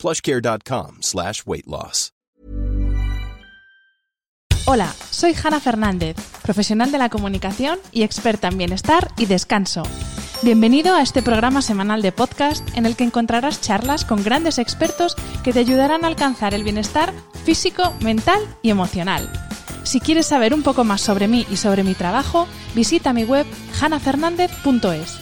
plushcare.com 0.00 0.98
slash 1.02 1.42
weight 1.46 1.66
loss. 1.66 2.12
Hola, 4.66 4.94
soy 5.10 5.34
Hanna 5.34 5.58
Fernández, 5.58 6.16
profesional 6.42 6.92
de 6.92 6.98
la 6.98 7.08
comunicación 7.08 7.80
y 7.90 8.04
experta 8.04 8.48
en 8.48 8.58
bienestar 8.58 9.10
y 9.16 9.26
descanso. 9.26 9.82
Bienvenido 10.42 10.94
a 10.94 11.02
este 11.02 11.22
programa 11.22 11.60
semanal 11.60 12.02
de 12.02 12.12
podcast 12.12 12.64
en 12.76 12.86
el 12.86 12.94
que 12.94 13.02
encontrarás 13.02 13.60
charlas 13.60 14.04
con 14.04 14.22
grandes 14.22 14.58
expertos 14.58 15.16
que 15.42 15.52
te 15.52 15.58
ayudarán 15.58 16.04
a 16.04 16.08
alcanzar 16.08 16.54
el 16.54 16.62
bienestar 16.62 17.12
físico, 17.44 17.94
mental 18.00 18.40
y 18.62 18.70
emocional. 18.70 19.28
Si 19.82 19.98
quieres 19.98 20.26
saber 20.26 20.54
un 20.54 20.62
poco 20.62 20.84
más 20.84 21.00
sobre 21.00 21.26
mí 21.26 21.46
y 21.50 21.56
sobre 21.56 21.82
mi 21.82 21.94
trabajo, 21.94 22.46
visita 22.74 23.12
mi 23.12 23.24
web 23.24 23.46
hanafernandez.es. 23.80 25.18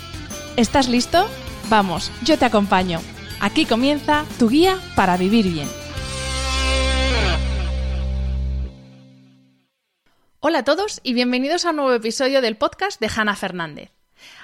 ¿Estás 0.57 0.89
listo? 0.89 1.27
Vamos, 1.71 2.11
yo 2.23 2.37
te 2.37 2.45
acompaño. 2.45 3.01
Aquí 3.41 3.67
comienza 3.67 4.25
tu 4.41 4.49
guía 4.49 4.79
para 4.97 5.17
vivir 5.17 5.47
bien. 5.47 5.69
Hola 10.41 10.59
a 10.59 10.65
todos 10.65 11.01
y 11.05 11.13
bienvenidos 11.13 11.65
a 11.65 11.71
un 11.71 11.77
nuevo 11.77 11.93
episodio 11.93 12.41
del 12.41 12.57
podcast 12.57 13.01
de 13.01 13.09
Hanna 13.15 13.37
Fernández. 13.37 13.93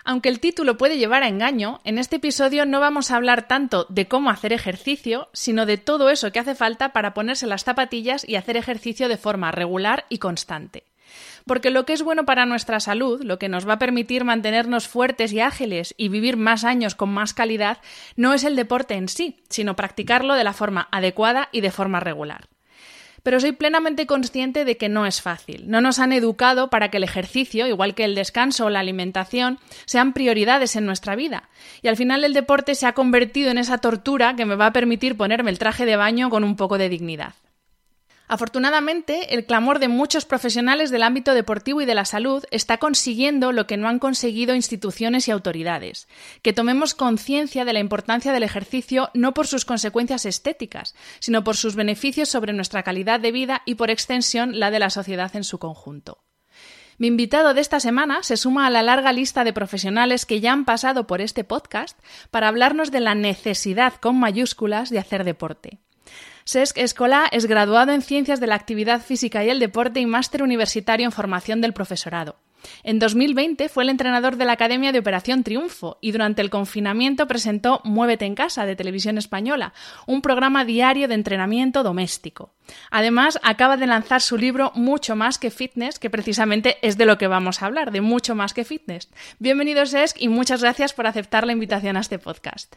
Aunque 0.04 0.28
el 0.28 0.38
título 0.38 0.76
puede 0.76 0.96
llevar 0.96 1.24
a 1.24 1.28
engaño, 1.28 1.80
en 1.82 1.98
este 1.98 2.16
episodio 2.16 2.66
no 2.66 2.78
vamos 2.78 3.10
a 3.10 3.16
hablar 3.16 3.48
tanto 3.48 3.86
de 3.88 4.06
cómo 4.06 4.30
hacer 4.30 4.52
ejercicio, 4.52 5.28
sino 5.32 5.66
de 5.66 5.76
todo 5.76 6.08
eso 6.08 6.30
que 6.30 6.38
hace 6.38 6.54
falta 6.54 6.92
para 6.92 7.14
ponerse 7.14 7.48
las 7.48 7.64
zapatillas 7.64 8.28
y 8.28 8.36
hacer 8.36 8.56
ejercicio 8.56 9.08
de 9.08 9.16
forma 9.16 9.50
regular 9.50 10.04
y 10.08 10.18
constante. 10.18 10.84
Porque 11.46 11.70
lo 11.70 11.84
que 11.84 11.92
es 11.92 12.02
bueno 12.02 12.24
para 12.24 12.46
nuestra 12.46 12.80
salud, 12.80 13.22
lo 13.22 13.38
que 13.38 13.48
nos 13.48 13.68
va 13.68 13.74
a 13.74 13.78
permitir 13.78 14.24
mantenernos 14.24 14.88
fuertes 14.88 15.32
y 15.32 15.40
ágiles 15.40 15.94
y 15.98 16.08
vivir 16.08 16.36
más 16.36 16.64
años 16.64 16.94
con 16.94 17.10
más 17.10 17.34
calidad, 17.34 17.78
no 18.16 18.32
es 18.32 18.44
el 18.44 18.56
deporte 18.56 18.94
en 18.94 19.08
sí, 19.08 19.42
sino 19.48 19.76
practicarlo 19.76 20.34
de 20.34 20.44
la 20.44 20.52
forma 20.52 20.88
adecuada 20.90 21.48
y 21.52 21.60
de 21.60 21.70
forma 21.70 22.00
regular 22.00 22.48
pero 23.24 23.40
soy 23.40 23.52
plenamente 23.52 24.06
consciente 24.06 24.66
de 24.66 24.76
que 24.76 24.90
no 24.90 25.06
es 25.06 25.22
fácil. 25.22 25.64
No 25.66 25.80
nos 25.80 25.98
han 25.98 26.12
educado 26.12 26.68
para 26.68 26.90
que 26.90 26.98
el 26.98 27.04
ejercicio, 27.04 27.66
igual 27.66 27.94
que 27.94 28.04
el 28.04 28.14
descanso 28.14 28.66
o 28.66 28.70
la 28.70 28.80
alimentación, 28.80 29.58
sean 29.86 30.12
prioridades 30.12 30.76
en 30.76 30.84
nuestra 30.84 31.16
vida. 31.16 31.48
Y 31.80 31.88
al 31.88 31.96
final 31.96 32.22
el 32.22 32.34
deporte 32.34 32.74
se 32.74 32.86
ha 32.86 32.92
convertido 32.92 33.50
en 33.50 33.56
esa 33.56 33.78
tortura 33.78 34.36
que 34.36 34.44
me 34.44 34.56
va 34.56 34.66
a 34.66 34.72
permitir 34.74 35.16
ponerme 35.16 35.50
el 35.50 35.58
traje 35.58 35.86
de 35.86 35.96
baño 35.96 36.28
con 36.28 36.44
un 36.44 36.54
poco 36.54 36.76
de 36.76 36.90
dignidad. 36.90 37.34
Afortunadamente, 38.26 39.34
el 39.34 39.44
clamor 39.44 39.78
de 39.78 39.88
muchos 39.88 40.24
profesionales 40.24 40.90
del 40.90 41.02
ámbito 41.02 41.34
deportivo 41.34 41.82
y 41.82 41.84
de 41.84 41.94
la 41.94 42.06
salud 42.06 42.42
está 42.50 42.78
consiguiendo 42.78 43.52
lo 43.52 43.66
que 43.66 43.76
no 43.76 43.86
han 43.86 43.98
conseguido 43.98 44.54
instituciones 44.54 45.28
y 45.28 45.30
autoridades, 45.30 46.08
que 46.40 46.54
tomemos 46.54 46.94
conciencia 46.94 47.66
de 47.66 47.74
la 47.74 47.80
importancia 47.80 48.32
del 48.32 48.42
ejercicio 48.42 49.10
no 49.12 49.34
por 49.34 49.46
sus 49.46 49.66
consecuencias 49.66 50.24
estéticas, 50.24 50.94
sino 51.20 51.44
por 51.44 51.56
sus 51.56 51.76
beneficios 51.76 52.30
sobre 52.30 52.54
nuestra 52.54 52.82
calidad 52.82 53.20
de 53.20 53.32
vida 53.32 53.62
y 53.66 53.74
por 53.74 53.90
extensión 53.90 54.58
la 54.58 54.70
de 54.70 54.78
la 54.78 54.88
sociedad 54.88 55.36
en 55.36 55.44
su 55.44 55.58
conjunto. 55.58 56.24
Mi 56.96 57.08
invitado 57.08 57.52
de 57.52 57.60
esta 57.60 57.80
semana 57.80 58.22
se 58.22 58.38
suma 58.38 58.66
a 58.66 58.70
la 58.70 58.82
larga 58.82 59.12
lista 59.12 59.44
de 59.44 59.52
profesionales 59.52 60.24
que 60.24 60.40
ya 60.40 60.52
han 60.52 60.64
pasado 60.64 61.06
por 61.06 61.20
este 61.20 61.44
podcast 61.44 61.98
para 62.30 62.48
hablarnos 62.48 62.90
de 62.90 63.00
la 63.00 63.14
necesidad 63.14 63.94
con 63.94 64.18
mayúsculas 64.18 64.88
de 64.90 65.00
hacer 65.00 65.24
deporte. 65.24 65.83
Sesc 66.46 66.76
Escola 66.76 67.26
es 67.32 67.46
graduado 67.46 67.92
en 67.92 68.02
Ciencias 68.02 68.38
de 68.38 68.46
la 68.46 68.54
Actividad 68.54 69.00
Física 69.00 69.42
y 69.42 69.48
el 69.48 69.58
Deporte 69.58 70.00
y 70.00 70.06
máster 70.06 70.42
universitario 70.42 71.06
en 71.06 71.12
Formación 71.12 71.62
del 71.62 71.72
Profesorado. 71.72 72.36
En 72.82 72.98
2020 72.98 73.70
fue 73.70 73.84
el 73.84 73.88
entrenador 73.88 74.36
de 74.36 74.44
la 74.44 74.52
Academia 74.52 74.92
de 74.92 74.98
Operación 74.98 75.42
Triunfo 75.42 75.96
y 76.02 76.12
durante 76.12 76.42
el 76.42 76.50
confinamiento 76.50 77.26
presentó 77.26 77.80
Muévete 77.84 78.26
en 78.26 78.34
casa 78.34 78.66
de 78.66 78.76
Televisión 78.76 79.16
Española, 79.16 79.72
un 80.06 80.20
programa 80.20 80.66
diario 80.66 81.08
de 81.08 81.14
entrenamiento 81.14 81.82
doméstico. 81.82 82.52
Además, 82.90 83.40
acaba 83.42 83.78
de 83.78 83.86
lanzar 83.86 84.20
su 84.20 84.36
libro 84.36 84.70
Mucho 84.74 85.16
más 85.16 85.38
que 85.38 85.50
fitness, 85.50 85.98
que 85.98 86.10
precisamente 86.10 86.76
es 86.82 86.98
de 86.98 87.06
lo 87.06 87.16
que 87.16 87.26
vamos 87.26 87.62
a 87.62 87.66
hablar, 87.66 87.90
de 87.90 88.02
mucho 88.02 88.34
más 88.34 88.52
que 88.52 88.64
fitness. 88.64 89.10
Bienvenido 89.38 89.86
Sesc 89.86 90.20
y 90.20 90.28
muchas 90.28 90.60
gracias 90.60 90.92
por 90.92 91.06
aceptar 91.06 91.46
la 91.46 91.52
invitación 91.52 91.96
a 91.96 92.00
este 92.00 92.18
podcast. 92.18 92.76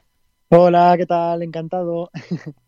Hola, 0.50 0.96
¿qué 0.98 1.06
tal? 1.06 1.44
Encantado. 1.44 2.12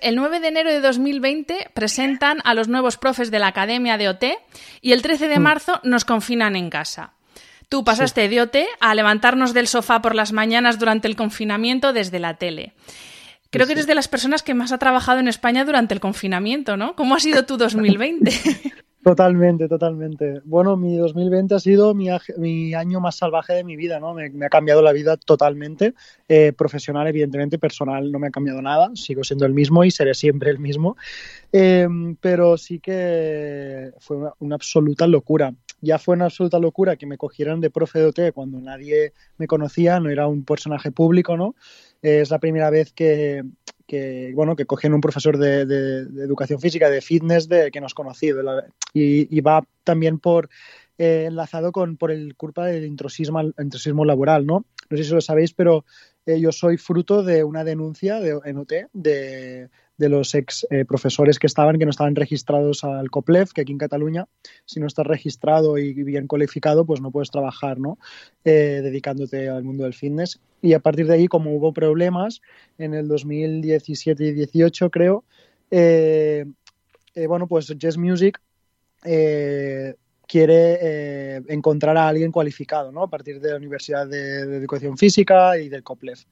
el 0.00 0.16
9 0.16 0.40
de 0.40 0.48
enero 0.48 0.70
de 0.70 0.80
2020 0.80 1.70
presentan 1.74 2.38
a 2.44 2.54
los 2.54 2.68
nuevos 2.68 2.96
profes 2.96 3.30
de 3.30 3.38
la 3.38 3.48
Academia 3.48 3.96
de 3.96 4.08
OT 4.08 4.24
y 4.80 4.92
el 4.92 5.02
13 5.02 5.28
de 5.28 5.38
mm. 5.38 5.42
marzo 5.42 5.80
nos 5.82 6.04
confinan 6.04 6.56
en 6.56 6.70
casa. 6.70 7.14
Tú 7.68 7.84
pasaste 7.84 8.28
de 8.28 8.42
OT 8.42 8.56
a 8.80 8.94
levantarnos 8.94 9.54
del 9.54 9.68
sofá 9.68 10.02
por 10.02 10.14
las 10.14 10.32
mañanas 10.32 10.78
durante 10.78 11.06
el 11.06 11.14
confinamiento 11.14 11.92
desde 11.92 12.18
la 12.18 12.34
tele. 12.34 12.72
Creo 13.50 13.66
que 13.66 13.72
eres 13.72 13.86
de 13.86 13.94
las 13.94 14.08
personas 14.08 14.42
que 14.42 14.54
más 14.54 14.72
ha 14.72 14.78
trabajado 14.78 15.18
en 15.20 15.28
España 15.28 15.64
durante 15.64 15.94
el 15.94 16.00
confinamiento, 16.00 16.76
¿no? 16.76 16.94
¿Cómo 16.94 17.14
ha 17.14 17.20
sido 17.20 17.46
tu 17.46 17.56
2020? 17.56 18.32
Totalmente, 19.02 19.66
totalmente. 19.66 20.42
Bueno, 20.44 20.76
mi 20.76 20.98
2020 20.98 21.54
ha 21.54 21.58
sido 21.58 21.94
mi, 21.94 22.10
año 22.74 23.00
más 23.00 23.16
salvaje 23.16 23.54
de 23.54 23.64
mi 23.64 23.74
vida, 23.74 23.98
¿no? 23.98 24.12
Me, 24.12 24.30
ha 24.44 24.48
cambiado 24.50 24.82
la 24.82 24.92
vida 24.92 25.16
totalmente. 25.16 25.94
Eh, 26.28 26.52
profesional, 26.52 27.06
evidentemente, 27.06 27.58
personal 27.58 28.12
no 28.12 28.18
me 28.18 28.26
ha 28.26 28.30
cambiado 28.30 28.60
nada. 28.60 28.90
Sigo 28.94 29.24
siendo 29.24 29.46
el 29.46 29.54
mismo 29.54 29.84
y 29.84 29.90
seré 29.90 30.12
siempre 30.12 30.50
el 30.50 30.58
mismo. 30.58 30.98
Em, 31.50 32.14
pero 32.16 32.58
sí 32.58 32.78
que 32.78 33.92
fue 34.00 34.18
una, 34.38 34.54
absoluta 34.54 35.06
locura. 35.06 35.54
Ya 35.80 35.98
fue 35.98 36.14
una 36.14 36.26
absoluta 36.26 36.58
locura 36.58 36.96
que 36.96 37.06
me 37.06 37.16
cogieran 37.16 37.62
de 37.62 37.70
profe 37.70 38.00
de 38.00 38.04
OT 38.04 38.32
cuando 38.34 38.60
nadie 38.60 39.14
me 39.38 39.46
conocía, 39.46 39.98
no 39.98 40.10
era 40.10 40.26
un 40.26 40.44
personaje 40.44 40.92
público, 40.92 41.38
¿no? 41.38 41.54
es 42.02 42.30
la 42.30 42.38
primera 42.38 42.70
vez 42.70 42.92
que, 42.92 43.44
que, 43.90 44.30
bueno, 44.36 44.54
que 44.54 44.66
cogen 44.66 44.94
un 44.94 45.00
profesor 45.00 45.36
de, 45.36 45.62
educación 46.22 46.60
física, 46.60 46.88
de 46.88 47.00
fitness, 47.00 47.48
de, 47.48 47.72
que 47.72 47.80
nos 47.80 47.92
conocido. 47.92 48.40
Y, 48.94 49.40
va 49.40 49.64
también 49.82 50.20
por 50.20 50.48
eh, 50.96 51.24
enlazado 51.26 51.72
con 51.72 51.96
por 51.96 52.12
el 52.12 52.36
culpa 52.36 52.66
del 52.66 52.84
intrusismo, 52.84 53.40
intrusismo 53.58 54.04
laboral, 54.04 54.46
¿no? 54.46 54.64
No 54.90 54.96
sé 54.96 55.02
si 55.02 55.12
lo 55.12 55.20
sabéis, 55.20 55.54
pero 55.54 55.84
eh, 56.24 56.38
yo 56.38 56.52
soy 56.52 56.76
fruto 56.76 57.24
de 57.24 57.42
una 57.42 57.64
denuncia 57.64 58.20
de, 58.20 58.38
en 58.44 58.58
OT 58.58 58.72
de, 58.92 59.70
de 60.00 60.08
los 60.08 60.34
ex 60.34 60.66
eh, 60.70 60.86
profesores 60.86 61.38
que 61.38 61.46
estaban, 61.46 61.78
que 61.78 61.84
no 61.84 61.90
estaban 61.90 62.16
registrados 62.16 62.84
al 62.84 63.10
COPLEF, 63.10 63.52
que 63.52 63.60
aquí 63.60 63.72
en 63.72 63.78
Cataluña, 63.78 64.26
si 64.64 64.80
no 64.80 64.86
estás 64.86 65.06
registrado 65.06 65.76
y 65.76 65.92
bien 65.92 66.26
cualificado, 66.26 66.86
pues 66.86 67.02
no 67.02 67.10
puedes 67.10 67.30
trabajar, 67.30 67.78
¿no? 67.78 67.98
Eh, 68.46 68.80
dedicándote 68.82 69.50
al 69.50 69.62
mundo 69.62 69.84
del 69.84 69.92
fitness. 69.92 70.40
Y 70.62 70.72
a 70.72 70.80
partir 70.80 71.06
de 71.06 71.14
ahí, 71.14 71.28
como 71.28 71.54
hubo 71.54 71.74
problemas 71.74 72.40
en 72.78 72.94
el 72.94 73.08
2017 73.08 74.24
y 74.24 74.32
18, 74.32 74.90
creo, 74.90 75.24
eh, 75.70 76.46
bueno, 77.28 77.46
pues 77.46 77.66
Jazz 77.76 77.98
Music 77.98 78.40
quiere 80.26 81.36
encontrar 81.48 81.96
a 81.98 82.08
alguien 82.08 82.32
cualificado, 82.32 82.90
¿no? 82.90 83.02
A 83.02 83.10
partir 83.10 83.38
de 83.38 83.50
la 83.50 83.56
Universidad 83.56 84.06
de, 84.06 84.46
de 84.46 84.56
Educación 84.56 84.96
Física 84.96 85.58
y 85.58 85.68
del 85.68 85.82
COPLEF. 85.82 86.24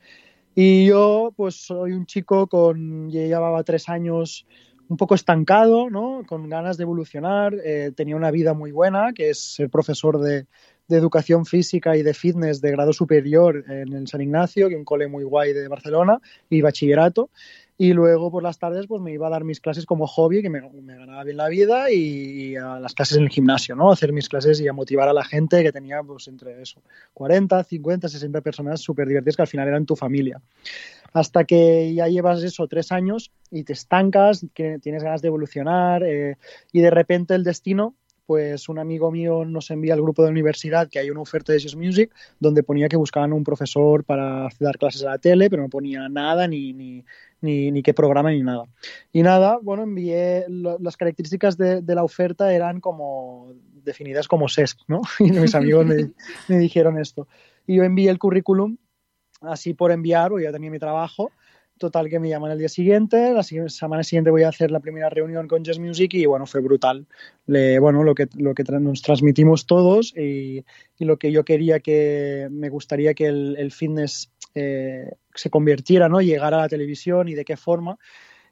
Y 0.61 0.87
yo, 0.87 1.33
pues 1.37 1.55
soy 1.55 1.93
un 1.93 2.05
chico 2.05 2.49
con, 2.49 3.09
ya 3.13 3.21
llevaba 3.21 3.63
tres 3.63 3.89
años 3.89 4.45
un 4.89 4.97
poco 4.97 5.15
estancado, 5.15 5.89
¿no? 5.89 6.25
Con 6.27 6.49
ganas 6.49 6.77
de 6.77 6.83
evolucionar. 6.83 7.55
Eh, 7.65 7.93
tenía 7.95 8.17
una 8.17 8.33
vida 8.33 8.55
muy 8.55 8.73
buena, 8.73 9.13
que 9.15 9.31
es 9.31 9.39
ser 9.39 9.71
profesor 9.71 10.19
de, 10.19 10.47
de, 10.89 10.97
educación 10.97 11.47
física 11.47 11.97
y 11.97 12.03
de 12.03 12.13
fitness 12.13 12.61
de 12.61 12.73
grado 12.73 12.93
superior 12.93 13.67
en 13.69 13.93
el 13.93 14.09
San 14.09 14.21
Ignacio, 14.21 14.67
que 14.67 14.75
es 14.75 14.79
un 14.81 14.85
cole 14.85 15.07
muy 15.07 15.23
guay 15.23 15.53
de 15.53 15.69
Barcelona, 15.69 16.19
y 16.51 16.61
bachillerato. 16.61 17.31
Y 17.81 17.93
luego 17.93 18.33
por 18.33 18.43
las 18.43 18.59
tardes 18.59 18.89
pues 18.89 19.01
me 19.01 19.13
iba 19.13 19.29
a 19.29 19.31
dar 19.31 19.45
mis 19.45 19.61
clases 19.61 19.87
como 19.87 20.09
hobby, 20.09 20.43
que 20.43 20.51
me, 20.51 20.61
ganaba 20.61 21.23
bien 21.23 21.37
la 21.37 21.49
vida, 21.49 21.93
y, 21.93 22.57
a 22.57 22.81
las 22.81 22.93
clases 22.93 23.19
en 23.19 23.23
el 23.23 23.31
gimnasio, 23.31 23.77
¿no? 23.77 23.93
hacer 23.93 24.13
mis 24.13 24.29
clases 24.29 24.61
y 24.61 24.67
a 24.67 24.73
motivar 24.73 25.09
a 25.09 25.13
la 25.13 25.25
gente 25.25 25.63
que 25.63 25.71
tenía 25.71 26.03
pues 26.03 26.27
entre 26.27 26.61
eso, 26.61 26.83
40, 27.15 27.63
50, 27.63 28.09
60 28.09 28.41
personas 28.41 28.81
súper 28.81 29.07
divertidas 29.07 29.37
que 29.37 29.43
al 29.43 29.49
final 29.49 29.69
eran 29.69 29.87
tu 29.87 29.95
familia. 29.95 30.43
Hasta 31.13 31.45
que 31.45 31.95
ya 31.95 32.09
llevas 32.09 32.43
eso 32.43 32.67
tres 32.67 32.91
años 32.91 33.31
y 33.53 33.63
te 33.63 33.75
estancas, 33.75 34.45
que 34.53 34.81
tienes 34.81 35.05
ganas 35.05 35.23
de 35.23 35.29
evolucionar 35.29 36.03
eh, 36.03 36.37
y 36.73 36.81
de 36.81 36.91
repente 36.91 37.35
el 37.35 37.45
destino 37.45 37.95
pues 38.29 38.69
un 38.69 38.79
amigo 38.79 39.11
mío 39.11 39.47
nos 39.47 39.71
envía 39.71 39.95
al 39.95 40.03
grupo 40.03 40.21
de 40.21 40.29
la 40.29 40.33
universidad 40.33 40.91
que 40.91 40.99
hay 40.99 41.09
una 41.09 41.23
oferta 41.23 41.51
de 41.51 41.63
Just 41.63 41.77
Music 41.77 42.15
donde 42.39 42.63
ponía 42.63 42.87
que 42.87 42.99
buscaban 42.99 43.33
un 43.33 43.43
profesor 43.43 44.05
para 44.05 44.51
dar 44.61 44.77
clases 44.77 45.03
a 45.05 45.13
la 45.13 45.19
tele, 45.19 45.49
pero 45.49 45.63
no 45.63 45.71
ponía 45.71 46.11
nada 46.11 46.47
ni, 46.47 46.75
ni, 46.75 47.07
ni, 47.41 47.83
qué 47.83 47.95
programa 47.95 48.31
ni 48.31 48.43
nada. 48.43 48.65
Y 49.13 49.23
nada, 49.23 49.59
bueno, 49.63 49.83
envié 49.83 50.45
las 50.49 50.97
características 50.97 51.57
de, 51.57 51.83
la 51.87 52.05
oferta 52.05 52.53
eran 52.53 52.81
como 52.81 53.53
definidas 53.85 54.29
como 54.29 54.49
SESC, 54.49 54.79
¿no? 54.89 55.03
Y 55.21 55.31
mis 55.31 55.55
amigos 55.55 55.87
me, 55.87 56.13
me 56.49 56.59
dijeron 56.59 56.99
esto. 56.99 57.29
Y 57.67 57.77
yo 57.77 57.85
envié 57.85 58.11
el 58.11 58.19
currículum 58.19 58.77
así 59.41 59.75
por 59.75 59.93
enviar, 59.93 60.31
porque 60.31 60.45
ya 60.45 60.53
tenía 60.53 60.71
mi 60.71 60.79
trabajo 60.79 61.31
Total 61.79 62.09
que 62.09 62.19
me 62.19 62.29
llaman 62.29 62.51
el 62.51 62.59
día 62.59 62.69
siguiente, 62.69 63.33
la 63.33 63.43
semana 63.43 64.03
siguiente 64.03 64.31
voy 64.31 64.43
a 64.43 64.49
hacer 64.49 64.71
la 64.71 64.81
primera 64.81 65.09
reunión 65.09 65.47
con 65.47 65.63
Jazz 65.63 65.79
Music 65.79 66.13
y 66.15 66.27
bueno, 66.27 66.45
fue 66.45 66.61
brutal. 66.61 67.07
Le, 67.47 67.79
bueno, 67.79 68.03
lo 68.03 68.15
que, 68.15 68.27
lo 68.37 68.55
que 68.55 68.65
nos 68.65 69.01
transmitimos 69.01 69.67
todos 69.67 70.13
y, 70.17 70.65
lo 70.99 71.19
que 71.19 71.31
yo 71.31 71.45
quería 71.45 71.79
que, 71.79 72.49
me 72.51 72.69
gustaría 72.69 73.15
que 73.15 73.27
el, 73.27 73.71
fitness 73.71 74.31
eh, 74.57 75.13
se 75.39 75.51
convirtiera, 75.51 76.09
¿no? 76.09 76.21
Llegara 76.21 76.59
a 76.59 76.63
la 76.63 76.69
televisión 76.69 77.29
y 77.29 77.35
de 77.35 77.45
qué 77.45 77.57
forma. 77.57 77.99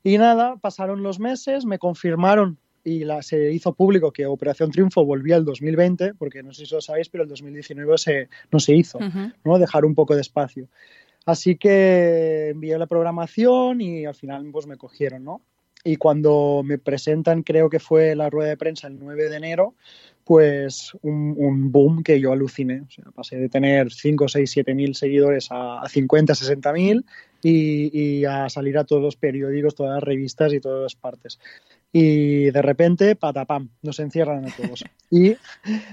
Y 0.02 0.18
nada, 0.18 0.56
pasaron 0.56 1.02
los 1.02 1.18
meses, 1.18 1.64
me 1.64 1.78
confirmaron 1.78 2.58
y 2.84 3.04
la, 3.04 3.20
se 3.22 3.52
hizo 3.52 3.74
público 3.74 4.12
que 4.12 4.26
Operación 4.26 4.70
Triunfo 4.70 5.04
volvía 5.04 5.36
el 5.36 5.44
2020, 5.44 6.14
porque 6.14 6.44
no 6.44 6.52
sé 6.52 6.66
si 6.66 6.74
lo 6.74 6.80
sabéis, 6.80 7.08
pero 7.08 7.24
el 7.24 7.28
2019 7.28 7.98
se, 7.98 8.28
no 8.52 8.60
se 8.60 8.76
hizo, 8.76 9.00
¿no? 9.44 9.58
Dejar 9.58 9.84
un 9.84 9.96
poco 9.96 10.14
de 10.14 10.20
espacio. 10.20 10.68
Así 11.24 11.56
que 11.56 12.50
envié 12.50 12.78
la 12.78 12.86
programación 12.86 13.80
y 13.80 14.06
al 14.06 14.14
final 14.14 14.48
pues 14.52 14.68
me 14.68 14.76
cogieron, 14.76 15.24
¿no? 15.24 15.42
Y 15.82 15.96
cuando 15.96 16.62
me 16.64 16.78
presentan, 16.78 17.42
creo 17.42 17.68
que 17.68 17.80
fue 17.80 18.14
la 18.14 18.30
rueda 18.30 18.50
de 18.50 18.56
prensa 18.56 18.86
el 18.86 19.00
9 19.00 19.28
de 19.28 19.36
enero, 19.36 19.74
pues 20.26 20.92
un, 21.02 21.70
boom 21.70 22.02
que 22.02 22.20
yo 22.20 22.32
aluciné. 22.32 22.82
O 22.82 22.90
sea, 22.90 23.04
pasé 23.14 23.36
de 23.36 23.48
tener 23.48 23.92
5, 23.92 24.26
6, 24.28 24.50
7 24.50 24.74
mil 24.74 24.94
seguidores 24.96 25.48
a, 25.50 25.88
50, 25.88 26.34
60 26.34 26.72
mil 26.72 27.06
y, 27.42 28.18
y, 28.18 28.24
a 28.24 28.48
salir 28.48 28.76
a 28.76 28.84
todos 28.84 29.00
los 29.00 29.16
periódicos, 29.16 29.76
todas 29.76 29.94
las 29.94 30.02
revistas 30.02 30.52
y 30.52 30.60
todas 30.60 30.82
las 30.82 30.94
partes 30.96 31.38
y 31.98 32.50
de 32.50 32.60
repente, 32.60 33.16
patapam, 33.16 33.70
nos 33.80 33.98
encierran 34.00 34.44
a 34.44 34.54
todos. 34.54 34.84
Y 35.10 35.36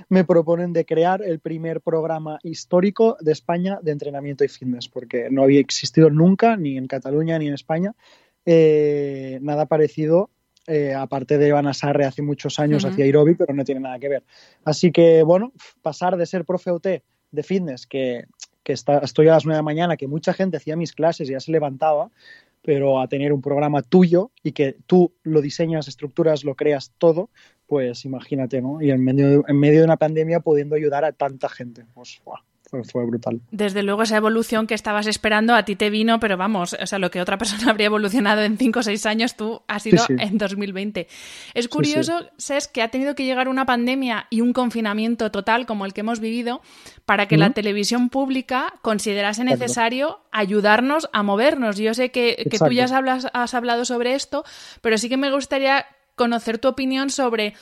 me 0.10 0.26
proponen 0.26 0.74
de 0.74 0.86
crear 0.86 1.22
el 1.22 1.40
primer 1.40 1.80
programa 1.80 2.40
histórico 2.44 3.16
de 3.22 3.32
España 3.32 3.80
de 3.82 3.92
entrenamiento 3.92 4.44
y 4.44 4.50
fitness, 4.50 4.90
porque 4.90 5.30
no 5.32 5.44
había 5.44 5.62
existido 5.62 6.10
nunca, 6.10 6.58
ni 6.58 6.78
en 6.78 6.88
Cataluña 6.88 7.38
ni 7.40 7.48
en 7.48 7.54
España, 7.54 7.94
eh, 8.46 9.40
nada 9.42 9.68
parecido. 9.68 10.30
Eh, 10.66 10.94
aparte 10.94 11.38
de 11.38 11.50
Iván 11.50 11.68
Asarre 11.68 12.06
hace 12.06 12.22
muchos 12.22 12.58
años 12.58 12.86
hacía 12.86 13.04
aeróbic, 13.04 13.38
pero 13.38 13.54
no 13.54 13.66
tiene 13.66 13.82
nada 13.82 14.00
que 14.00 14.10
ver. 14.10 14.24
Así 14.64 14.92
que, 14.92 15.24
bueno, 15.24 15.52
pasar 15.82 16.16
de 16.16 16.26
ser 16.26 16.46
profe 16.46 16.72
OT 16.72 16.88
de 17.32 17.44
fitness, 17.44 17.86
que, 17.86 18.26
que 18.64 18.74
está, 18.74 19.00
estoy 19.00 19.28
a 19.28 19.34
las 19.34 19.46
9 19.46 19.56
de 19.56 19.60
la 19.60 19.64
mañana, 19.64 19.98
que 19.98 20.08
mucha 20.08 20.34
gente 20.34 20.58
hacía 20.58 20.76
mis 20.76 20.94
clases 20.94 21.30
y 21.30 21.34
ya 21.34 21.40
se 21.40 21.52
levantaba, 21.52 22.12
pero 22.62 23.02
a 23.02 23.08
tener 23.08 23.34
un 23.34 23.42
programa 23.42 23.82
tuyo 23.82 24.32
y 24.42 24.54
que 24.54 24.78
tú 24.88 25.14
lo 25.24 25.42
diseñas, 25.42 25.88
estructuras, 25.88 26.46
lo 26.46 26.56
creas 26.56 26.94
todo, 26.98 27.30
pues 27.68 28.06
imagínate, 28.06 28.62
¿no? 28.62 28.82
Y 28.82 28.92
en 28.92 29.04
medio 29.04 29.30
de, 29.30 29.42
en 29.48 29.60
medio 29.60 29.80
de 29.80 29.86
una 29.86 29.98
pandemia 29.98 30.40
pudiendo 30.40 30.76
ayudar 30.76 31.04
a 31.04 31.12
tanta 31.12 31.50
gente. 31.50 31.86
Pues, 31.94 32.22
fue, 32.92 33.06
brutal. 33.06 33.42
Desde 33.52 33.84
luego 33.84 34.04
esa 34.04 34.18
evolución 34.18 34.68
que 34.68 34.74
estabas 34.74 35.08
esperando 35.08 35.54
a 35.56 35.64
ti 35.64 35.76
te 35.76 35.90
vino, 35.90 36.20
pero 36.20 36.38
vamos, 36.38 36.76
o 36.82 36.88
sea, 36.88 37.00
lo 37.00 37.12
que 37.12 37.22
otra 37.22 37.38
persona 37.40 37.70
habría 37.70 37.88
evolucionado 37.88 38.42
en 38.42 38.58
5 38.58 38.80
o 38.80 38.84
6 38.84 39.06
años, 39.06 39.36
tú 39.36 39.62
has 39.68 39.86
ido 39.86 40.04
en 40.10 40.38
2020. 40.38 41.08
Es 41.54 41.68
curioso, 41.68 42.30
sí, 42.38 42.54
que 42.72 42.82
ha 42.82 42.90
tenido 42.90 43.16
que 43.16 43.26
llegar 43.26 43.48
una 43.48 43.66
pandemia 43.66 44.28
y 44.30 44.42
un 44.42 44.54
confinamiento 44.54 45.32
total 45.32 45.66
como 45.66 45.86
el 45.86 45.94
que 45.94 46.02
hemos 46.02 46.20
vivido 46.20 46.62
para 47.06 47.28
que 47.28 47.38
la 47.38 47.52
televisión 47.52 48.10
pública 48.10 48.74
considerase 48.82 49.44
necesario 49.44 50.20
ayudarnos 50.32 51.10
a 51.14 51.24
movernos. 51.24 51.78
Yo 51.78 51.94
sé 51.94 52.12
que, 52.12 52.48
tú 52.50 52.72
ya 52.72 52.86
has, 52.86 53.28
has 53.34 53.54
hablado 53.54 53.86
sobre 53.86 54.16
esto, 54.16 54.44
pero 54.82 54.98
sí 54.98 55.10
que 55.10 55.18
me 55.18 55.32
gustaría 55.32 55.86
conocer 56.16 56.60
tu 56.60 56.68
opinión 56.68 57.10
sobre 57.10 57.54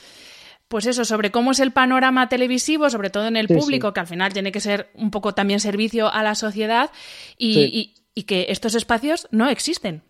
pues 0.72 0.86
eso, 0.86 1.04
sobre 1.04 1.30
cómo 1.30 1.50
es 1.50 1.60
el 1.60 1.70
panorama 1.70 2.30
televisivo, 2.30 2.88
sobre 2.88 3.10
todo 3.10 3.26
en 3.26 3.36
el 3.36 3.46
público, 3.46 3.92
que 3.92 4.00
al 4.00 4.06
final 4.06 4.32
tiene 4.32 4.52
que 4.52 4.60
ser 4.60 4.88
un 4.94 5.10
poco 5.10 5.34
también 5.34 5.60
servicio 5.60 6.10
a 6.10 6.22
la 6.22 6.34
sociedad 6.34 6.90
y, 7.36 7.92
que 8.26 8.46
estos 8.48 8.74
espacios 8.74 9.28
no 9.30 9.50
existen. 9.50 10.00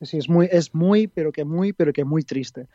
Sí, 0.00 0.18
es 0.18 0.28
muy, 0.28 0.48
es 0.50 0.74
muy, 0.74 1.06
pero 1.06 1.30
que 1.30 1.44
muy, 1.44 1.72
pero 1.72 1.92
que 1.92 2.04
muy 2.04 2.24
triste. 2.24 2.66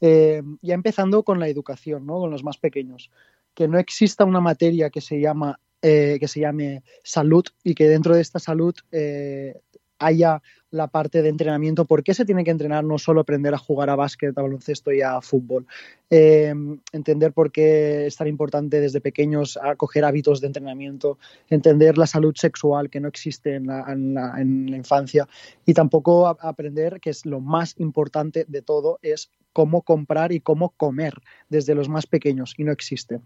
Eh, 0.00 0.40
ya 0.62 0.74
empezando 0.74 1.24
con 1.24 1.40
la 1.40 1.48
educación, 1.48 2.06
¿no? 2.06 2.20
Con 2.20 2.30
los 2.30 2.44
más 2.44 2.58
pequeños. 2.58 3.10
Que 3.54 3.66
no 3.66 3.80
exista 3.80 4.24
una 4.24 4.40
materia 4.40 4.88
que 4.88 5.00
se 5.00 5.20
llama 5.20 5.58
eh, 5.82 6.18
que 6.20 6.28
se 6.28 6.38
llame 6.38 6.84
salud 7.02 7.44
y 7.64 7.74
que 7.74 7.88
dentro 7.88 8.14
de 8.14 8.20
esta 8.20 8.38
salud 8.38 8.76
eh, 8.92 9.62
haya 9.98 10.42
la 10.70 10.88
parte 10.88 11.22
de 11.22 11.28
entrenamiento, 11.28 11.84
por 11.84 12.02
qué 12.02 12.14
se 12.14 12.24
tiene 12.24 12.44
que 12.44 12.50
entrenar, 12.50 12.84
no 12.84 12.98
solo 12.98 13.20
aprender 13.20 13.54
a 13.54 13.58
jugar 13.58 13.90
a 13.90 13.96
básquet, 13.96 14.36
a 14.36 14.42
baloncesto 14.42 14.92
y 14.92 15.00
a 15.00 15.20
fútbol. 15.20 15.66
Eh, 16.10 16.54
entender 16.92 17.32
por 17.32 17.50
qué 17.50 18.06
es 18.06 18.16
tan 18.16 18.28
importante 18.28 18.80
desde 18.80 19.00
pequeños 19.00 19.58
acoger 19.62 20.04
hábitos 20.04 20.40
de 20.40 20.46
entrenamiento, 20.48 21.18
entender 21.48 21.98
la 21.98 22.06
salud 22.06 22.34
sexual 22.36 22.90
que 22.90 23.00
no 23.00 23.08
existe 23.08 23.54
en 23.54 23.66
la, 23.66 23.84
en 23.88 24.70
la 24.70 24.76
infancia 24.76 25.26
y 25.64 25.74
tampoco 25.74 26.26
aprender 26.26 27.00
que 27.00 27.10
es 27.10 27.26
lo 27.26 27.40
más 27.40 27.74
importante 27.78 28.44
de 28.48 28.62
todo 28.62 28.98
es 29.02 29.30
cómo 29.52 29.82
comprar 29.82 30.32
y 30.32 30.40
cómo 30.40 30.70
comer 30.70 31.14
desde 31.48 31.74
los 31.74 31.88
más 31.88 32.06
pequeños 32.06 32.54
y 32.56 32.64
no 32.64 32.72
existe 32.72 33.20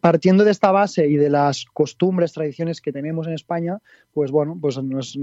partiendo 0.00 0.44
de 0.44 0.50
esta 0.50 0.70
base 0.70 1.06
y 1.06 1.16
de 1.16 1.30
las 1.30 1.64
costumbres, 1.72 2.32
tradiciones 2.32 2.80
que 2.80 2.92
tenemos 2.92 3.26
en 3.26 3.34
España, 3.34 3.78
pues 4.12 4.30
bueno, 4.30 4.56
pues 4.60 4.82
no 4.82 4.98
es, 5.00 5.16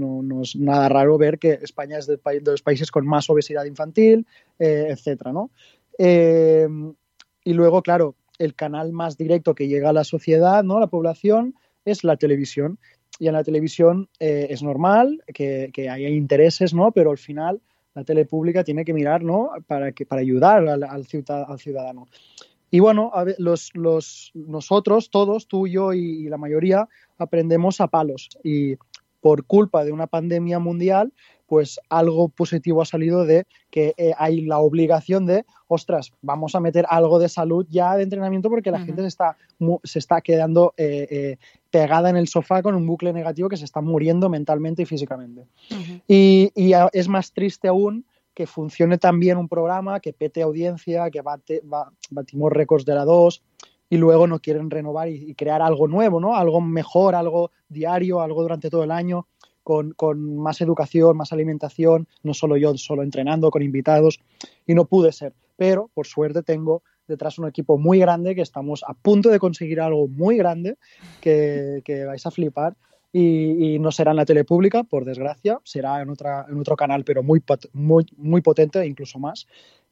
nada 0.56 0.88
raro 0.88 1.18
ver 1.18 1.38
que 1.38 1.58
España 1.62 1.98
es 1.98 2.06
de, 2.06 2.18
los 2.44 2.62
países 2.62 2.90
con 2.90 3.06
más 3.06 3.28
obesidad 3.30 3.64
infantil, 3.64 4.26
eh, 4.58 4.88
etcétera, 4.90 5.32
¿no? 5.32 5.50
Eh, 5.98 6.68
y 7.44 7.52
luego, 7.54 7.82
claro, 7.82 8.14
el 8.38 8.54
canal 8.54 8.92
más 8.92 9.16
directo 9.16 9.54
que 9.54 9.68
llega 9.68 9.90
a 9.90 9.94
la 9.94 10.04
sociedad, 10.04 10.62
¿no? 10.62 10.76
A 10.76 10.80
la 10.80 10.86
población, 10.86 11.54
es 11.84 12.04
la 12.04 12.16
televisión. 12.16 12.78
Y 13.18 13.26
en 13.26 13.32
la 13.32 13.42
televisión 13.42 14.08
eh, 14.20 14.46
es 14.50 14.62
normal 14.62 15.24
que, 15.34 15.72
haya 15.76 16.08
intereses, 16.08 16.72
¿no? 16.72 16.92
Pero 16.92 17.10
al 17.10 17.18
final 17.18 17.60
la 17.94 18.04
tele 18.04 18.26
pública 18.26 18.62
tiene 18.62 18.84
que 18.84 18.92
mirar, 18.92 19.24
¿no? 19.24 19.50
Para, 19.66 19.92
que, 19.92 20.06
para 20.06 20.20
ayudar 20.20 20.68
al, 20.68 20.84
al 20.84 21.06
ciudadano. 21.06 22.06
Y 22.70 22.80
bueno, 22.80 23.12
los, 23.38 23.70
los, 23.74 24.30
nosotros, 24.34 25.10
todos, 25.10 25.48
tú, 25.48 25.66
yo 25.66 25.92
y, 25.92 26.28
la 26.28 26.36
mayoría, 26.36 26.88
aprendemos 27.18 27.80
a 27.80 27.88
palos. 27.88 28.28
Y 28.44 28.76
por 29.20 29.44
culpa 29.44 29.84
de 29.84 29.92
una 29.92 30.06
pandemia 30.06 30.58
mundial, 30.58 31.12
pues 31.46 31.80
algo 31.88 32.28
positivo 32.28 32.82
ha 32.82 32.84
salido 32.84 33.24
de 33.24 33.46
que 33.70 33.94
eh, 33.96 34.12
hay 34.18 34.42
la 34.42 34.58
obligación 34.58 35.24
de, 35.24 35.46
ostras, 35.66 36.12
vamos 36.20 36.54
a 36.54 36.60
meter 36.60 36.84
algo 36.90 37.18
de 37.18 37.30
salud 37.30 37.66
ya 37.70 37.96
de 37.96 38.02
entrenamiento 38.02 38.50
porque 38.50 38.70
la 38.70 38.80
gente 38.80 39.00
se 39.00 39.08
está, 39.08 39.36
se 39.82 39.98
está 39.98 40.20
quedando 40.20 40.74
eh, 40.76 41.06
eh, 41.10 41.36
pegada 41.70 42.10
en 42.10 42.18
el 42.18 42.28
sofá 42.28 42.62
con 42.62 42.74
un 42.74 42.86
bucle 42.86 43.14
negativo 43.14 43.48
que 43.48 43.56
se 43.56 43.64
está 43.64 43.80
muriendo 43.80 44.28
mentalmente 44.28 44.82
y 44.82 44.86
físicamente. 44.86 45.46
y, 46.06 46.52
y, 46.54 46.72
es 46.92 47.08
más 47.08 47.32
triste 47.32 47.68
aún 47.68 48.04
que 48.38 48.46
funcione 48.46 48.98
también 48.98 49.36
un 49.36 49.48
programa, 49.48 49.98
que 49.98 50.12
pete 50.12 50.42
audiencia, 50.42 51.10
que 51.10 51.22
bate, 51.22 51.60
batimos 52.08 52.52
récords 52.52 52.84
de 52.84 52.94
la 52.94 53.04
2 53.04 53.42
y 53.90 53.96
luego 53.96 54.28
no 54.28 54.38
quieren 54.38 54.70
renovar 54.70 55.08
y, 55.08 55.34
crear 55.34 55.60
algo 55.60 55.88
nuevo, 55.88 56.20
¿no? 56.20 56.36
Algo 56.36 56.60
mejor, 56.60 57.16
algo 57.16 57.50
diario, 57.68 58.20
algo 58.20 58.42
durante 58.42 58.70
todo 58.70 58.84
el 58.84 58.92
año, 58.92 59.26
con, 59.64 59.90
con, 59.90 60.36
más 60.36 60.60
educación, 60.60 61.16
más 61.16 61.32
alimentación, 61.32 62.06
no 62.22 62.32
solo 62.32 62.56
yo, 62.56 62.78
solo 62.78 63.02
entrenando 63.02 63.50
con 63.50 63.64
invitados, 63.64 64.20
y 64.68 64.74
no 64.74 64.84
pude 64.84 65.10
ser. 65.10 65.34
Pero, 65.56 65.90
por 65.92 66.06
suerte, 66.06 66.44
tengo 66.44 66.84
detrás 67.08 67.40
un 67.40 67.48
equipo 67.48 67.76
muy 67.76 67.98
grande 67.98 68.36
que 68.36 68.42
estamos 68.42 68.84
a 68.86 68.94
punto 68.94 69.30
de 69.30 69.40
conseguir 69.40 69.80
algo 69.80 70.06
muy 70.06 70.36
grande 70.36 70.76
que, 71.20 71.82
que 71.84 72.04
vais 72.04 72.24
a 72.24 72.30
flipar 72.30 72.76
y, 73.12 73.78
no 73.78 73.90
será 73.90 74.10
en 74.10 74.18
la 74.18 74.26
tele 74.26 74.44
pública, 74.44 74.84
por 74.84 75.04
desgracia, 75.04 75.60
será 75.64 76.02
en, 76.02 76.10
otra, 76.10 76.46
en 76.48 76.58
otro 76.58 76.76
canal, 76.76 77.04
pero 77.04 77.22
muy, 77.22 77.42
muy, 77.72 78.06
muy 78.16 78.40
potente, 78.42 78.84
incluso 78.86 79.18
más. 79.18 79.46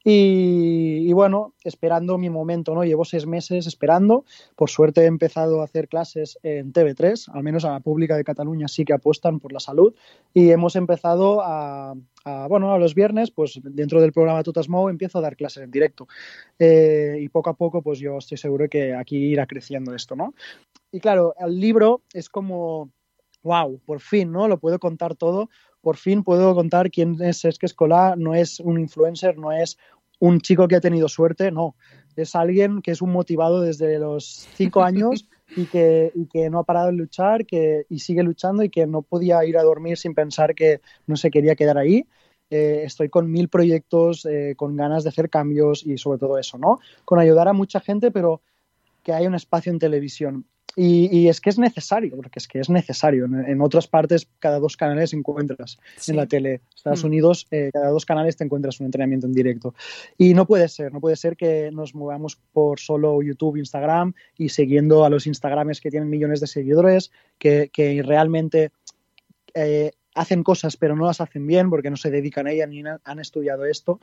Y, 0.09 1.11
bueno, 1.11 1.53
esperando 1.65 2.17
mi 2.17 2.29
momento, 2.29 2.73
¿no? 2.73 2.85
Llevo 2.85 3.03
seis 3.03 3.25
meses 3.25 3.67
esperando. 3.67 4.23
Por 4.55 4.69
suerte 4.69 5.01
he 5.01 5.05
empezado 5.05 5.59
a 5.59 5.65
hacer 5.65 5.89
clases 5.89 6.39
en 6.43 6.71
TV3, 6.71 7.29
al 7.33 7.43
menos 7.43 7.65
a 7.65 7.71
la 7.71 7.79
pública 7.81 8.15
de 8.15 8.23
Cataluña 8.23 8.69
sí 8.69 8.85
que 8.85 8.93
apuestan 8.93 9.41
por 9.41 9.51
la 9.51 9.59
salud. 9.59 9.93
Y 10.33 10.51
hemos 10.51 10.77
empezado 10.77 11.41
a, 11.43 11.93
bueno, 12.47 12.71
a 12.71 12.79
los 12.79 12.95
viernes, 12.95 13.31
pues 13.31 13.59
dentro 13.61 13.99
del 13.99 14.13
programa 14.13 14.43
Tutasmo 14.43 14.89
empiezo 14.89 15.17
a 15.17 15.21
dar 15.21 15.35
clases 15.35 15.63
en 15.63 15.71
directo. 15.71 16.07
Eh, 16.57 17.17
y 17.19 17.27
poco 17.27 17.49
a 17.49 17.55
poco, 17.55 17.81
pues 17.81 17.99
yo 17.99 18.19
estoy 18.19 18.37
seguro 18.37 18.69
que 18.69 18.93
aquí 18.93 19.17
irá 19.17 19.45
creciendo 19.45 19.93
esto, 19.93 20.15
¿no? 20.15 20.33
Y 20.89 21.01
claro, 21.01 21.33
el 21.37 21.59
libro 21.59 22.03
es 22.13 22.29
como 22.29 22.91
wow, 23.47 23.79
por 23.85 24.01
fin, 24.01 24.31
¿no? 24.31 24.47
Lo 24.47 24.59
puedo 24.59 24.77
contar 24.77 25.15
todo, 25.15 25.49
por 25.81 25.95
fin 25.95 26.23
puedo 26.23 26.53
contar 26.53 26.91
quién 26.91 27.21
es 27.21 27.45
Esque 27.45 27.65
Escolar, 27.65 28.17
no 28.17 28.35
es 28.35 28.59
un 28.59 28.79
influencer, 28.79 29.37
no 29.37 29.51
es 29.51 29.77
un 30.19 30.41
chico 30.41 30.67
que 30.67 30.75
ha 30.75 30.81
tenido 30.81 31.07
suerte, 31.07 31.51
no. 31.51 31.75
es 32.15 32.35
alguien 32.35 32.81
que 32.81 32.91
es 32.91 33.01
un 33.01 33.11
motivado 33.11 33.61
desde 33.61 33.99
los 33.99 34.47
cinco 34.55 34.83
años 34.83 35.29
y 35.55 35.65
que, 35.65 36.11
y 36.13 36.25
que 36.25 36.49
no 36.49 36.59
ha 36.59 36.63
parado 36.63 36.87
de 36.87 36.93
luchar 36.93 37.45
que, 37.45 37.85
y 37.89 37.99
sigue 37.99 38.21
luchando 38.21 38.63
y 38.63 38.69
que 38.69 38.85
no 38.85 39.01
podía 39.01 39.45
ir 39.45 39.57
a 39.57 39.63
dormir 39.63 39.97
sin 39.97 40.13
pensar 40.13 40.53
que 40.53 40.81
no 41.05 41.15
se 41.15 41.31
quería 41.31 41.55
quedar 41.55 41.77
ahí. 41.77 42.05
Eh, 42.49 42.81
estoy 42.83 43.09
con 43.09 43.31
mil 43.31 43.47
proyectos, 43.47 44.25
eh, 44.25 44.55
con 44.57 44.75
ganas 44.75 45.03
de 45.03 45.09
hacer 45.09 45.29
cambios 45.29 45.85
y 45.85 45.97
sobre 45.97 46.19
todo 46.19 46.37
eso, 46.37 46.57
¿no? 46.57 46.79
Con 47.05 47.19
ayudar 47.19 47.47
a 47.47 47.53
mucha 47.53 47.79
gente, 47.79 48.11
pero 48.11 48.41
que 49.03 49.13
haya 49.13 49.27
un 49.27 49.35
espacio 49.35 49.71
en 49.71 49.79
televisión. 49.79 50.45
Y, 50.79 51.27
es 51.27 51.41
que 51.41 51.49
es 51.49 51.57
necesario, 51.57 52.15
porque 52.15 52.37
es 52.37 52.47
que 52.47 52.59
es 52.59 52.69
necesario. 52.69 53.25
En, 53.25 53.61
otras 53.61 53.87
partes, 53.87 54.27
cada 54.37 54.59
dos 54.59 54.77
canales 54.77 55.11
encuentras 55.11 55.79
en 56.07 56.15
la 56.15 56.27
tele. 56.27 56.61
Estados 56.75 57.03
mm. 57.03 57.07
Unidos, 57.07 57.47
eh, 57.49 57.71
cada 57.73 57.89
dos 57.89 58.05
canales 58.05 58.37
te 58.37 58.43
encuentras 58.43 58.79
un 58.79 58.85
entrenamiento 58.85 59.25
en 59.25 59.33
directo. 59.33 59.73
Y 60.19 60.35
no 60.35 60.45
puede 60.45 60.67
ser, 60.69 60.93
no 60.93 61.01
puede 61.01 61.15
ser 61.15 61.35
que 61.35 61.71
nos 61.71 61.95
movamos 61.95 62.37
por 62.53 62.79
solo 62.79 63.23
YouTube, 63.23 63.57
Instagram 63.57 64.13
y 64.37 64.49
siguiendo 64.49 65.03
a 65.03 65.09
los 65.09 65.25
Instagrames 65.25 65.81
que 65.81 65.89
tienen 65.89 66.11
millones 66.11 66.41
de 66.41 66.47
seguidores, 66.47 67.11
que, 67.39 67.71
que 67.73 68.03
realmente 68.03 68.69
eh, 69.55 69.93
hacen 70.13 70.43
cosas 70.43 70.77
pero 70.77 70.95
no 70.95 71.07
las 71.07 71.21
hacen 71.21 71.47
bien 71.47 71.71
porque 71.71 71.89
no 71.89 71.97
se 71.97 72.11
dedican 72.11 72.45
a 72.45 72.51
ellas 72.51 72.69
ni 72.69 72.83
han 73.03 73.19
estudiado 73.19 73.65
esto, 73.65 73.99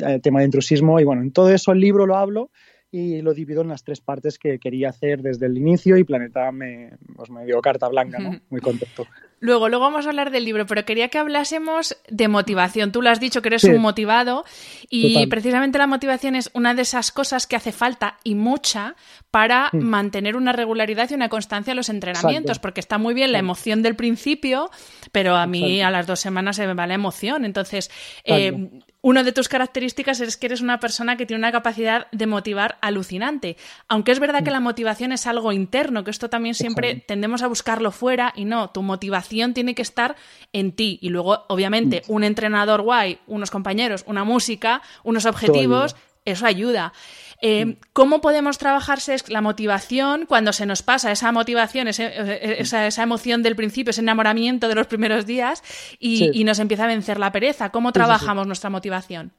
el 0.00 0.22
tema 0.22 0.38
de 0.38 0.46
intrusismo. 0.46 0.98
Y 1.00 1.04
bueno, 1.04 1.20
en 1.20 1.32
todo 1.32 1.50
eso 1.50 1.72
el 1.72 1.80
libro 1.80 2.06
lo 2.06 2.16
hablo 2.16 2.50
y 2.94 3.22
lo 3.22 3.34
divido 3.34 3.62
en 3.62 3.68
las 3.68 3.82
tres 3.82 4.00
partes 4.00 4.38
que 4.38 4.60
quería 4.60 4.90
hacer 4.90 5.20
desde 5.20 5.46
el 5.46 5.58
inicio 5.58 5.96
y 5.96 6.04
Planeta 6.04 6.52
me, 6.52 6.92
pues 7.16 7.28
me 7.28 7.44
dio 7.44 7.60
carta 7.60 7.88
blanca, 7.88 8.20
¿no? 8.20 8.40
Muy 8.50 8.60
contento. 8.60 9.04
Luego, 9.40 9.68
luego 9.68 9.84
vamos 9.84 10.06
a 10.06 10.10
hablar 10.10 10.30
del 10.30 10.44
libro, 10.44 10.64
pero 10.64 10.84
quería 10.84 11.08
que 11.08 11.18
hablásemos 11.18 11.96
de 12.08 12.28
motivación. 12.28 12.92
Tú 12.92 13.02
lo 13.02 13.10
has 13.10 13.18
dicho 13.18 13.42
que 13.42 13.48
eres 13.48 13.64
un 13.64 13.78
motivado 13.78 14.44
y 14.88 15.26
precisamente 15.26 15.76
la 15.76 15.88
motivación 15.88 16.36
es 16.36 16.50
una 16.54 16.72
de 16.72 16.82
esas 16.82 17.10
cosas 17.10 17.48
que 17.48 17.56
hace 17.56 17.72
falta 17.72 18.18
y 18.22 18.36
mucha 18.36 18.94
para 19.32 19.70
mm. 19.72 19.78
mantener 19.78 20.36
una 20.36 20.52
regularidad 20.52 21.10
y 21.10 21.14
una 21.14 21.28
constancia 21.28 21.72
en 21.72 21.76
los 21.76 21.88
entrenamientos, 21.88 22.60
porque 22.60 22.78
está 22.78 22.96
muy 22.96 23.12
bien 23.12 23.32
la 23.32 23.40
emoción 23.40 23.82
del 23.82 23.96
principio, 23.96 24.70
pero 25.10 25.34
a 25.34 25.48
mí 25.48 25.82
a 25.82 25.90
las 25.90 26.06
dos 26.06 26.20
semanas 26.20 26.54
se 26.54 26.66
me 26.68 26.74
va 26.74 26.86
la 26.86 26.94
emoción. 26.94 27.44
Entonces, 27.44 27.90
eh, 28.22 28.80
una 29.04 29.22
de 29.22 29.32
tus 29.32 29.50
características 29.50 30.20
es 30.20 30.38
que 30.38 30.46
eres 30.46 30.62
una 30.62 30.80
persona 30.80 31.18
que 31.18 31.26
tiene 31.26 31.38
una 31.38 31.52
capacidad 31.52 32.06
de 32.10 32.26
motivar 32.26 32.78
alucinante. 32.80 33.58
Aunque 33.86 34.12
es 34.12 34.18
verdad 34.18 34.42
que 34.42 34.50
la 34.50 34.60
motivación 34.60 35.12
es 35.12 35.26
algo 35.26 35.52
interno, 35.52 36.04
que 36.04 36.10
esto 36.10 36.30
también 36.30 36.54
siempre 36.54 37.04
tendemos 37.06 37.42
a 37.42 37.46
buscarlo 37.46 37.90
fuera 37.90 38.32
y 38.34 38.46
no, 38.46 38.70
tu 38.70 38.80
motivación 38.80 39.52
tiene 39.52 39.74
que 39.74 39.82
estar 39.82 40.16
en 40.54 40.72
ti. 40.72 40.98
Y 41.02 41.10
luego, 41.10 41.44
obviamente, 41.48 42.02
un 42.08 42.24
entrenador 42.24 42.80
guay, 42.80 43.18
unos 43.26 43.50
compañeros, 43.50 44.04
una 44.06 44.24
música, 44.24 44.80
unos 45.02 45.26
objetivos, 45.26 45.96
eso 46.24 46.46
ayuda. 46.46 46.94
Eh, 47.40 47.66
mm. 47.66 47.76
¿Cómo 47.92 48.20
podemos 48.20 48.58
trabajarse 48.58 49.16
la 49.28 49.40
motivación 49.40 50.26
cuando 50.26 50.52
se 50.52 50.66
nos 50.66 50.82
pasa 50.82 51.12
esa 51.12 51.32
motivación, 51.32 51.88
eh, 51.88 52.56
esa, 52.58 52.86
esa, 52.86 53.02
emoción 53.02 53.42
del 53.42 53.56
principio, 53.56 53.90
ese 53.90 54.00
enamoramiento 54.00 54.68
de 54.68 54.74
los 54.74 54.86
primeros 54.86 55.26
días 55.26 55.62
y, 55.98 56.44
nos 56.44 56.58
empieza 56.58 56.84
a 56.84 56.88
vencer 56.88 57.18
la 57.18 57.32
pereza? 57.32 57.70
¿Cómo 57.70 57.92
trabajamos 57.92 58.46
nuestra 58.46 58.70
motivación? 58.70 59.32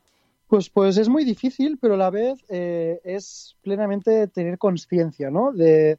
Pues, 0.47 0.69
pues 0.69 0.97
es 0.97 1.09
muy 1.09 1.23
difícil, 1.23 1.77
pero 1.79 1.95
a 1.95 1.97
la 1.97 2.09
vez 2.09 2.43
eh, 2.49 2.99
es 3.03 3.55
plenamente 3.61 4.27
tener 4.27 4.57
conciencia, 4.57 5.29
¿no? 5.29 5.51
De, 5.51 5.97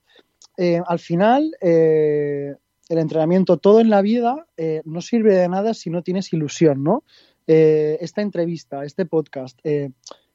al 0.86 0.98
final, 0.98 1.54
el 1.60 2.58
entrenamiento, 2.88 3.58
todo 3.58 3.80
en 3.80 3.90
la 3.90 4.00
vida, 4.00 4.46
no 4.84 5.00
sirve 5.02 5.34
de 5.34 5.48
nada 5.48 5.74
si 5.74 5.90
no 5.90 6.02
tienes 6.02 6.32
ilusión, 6.32 6.82
¿no? 6.82 7.04
esta 7.46 8.22
entrevista, 8.22 8.84
este 8.84 9.06
podcast, 9.06 9.60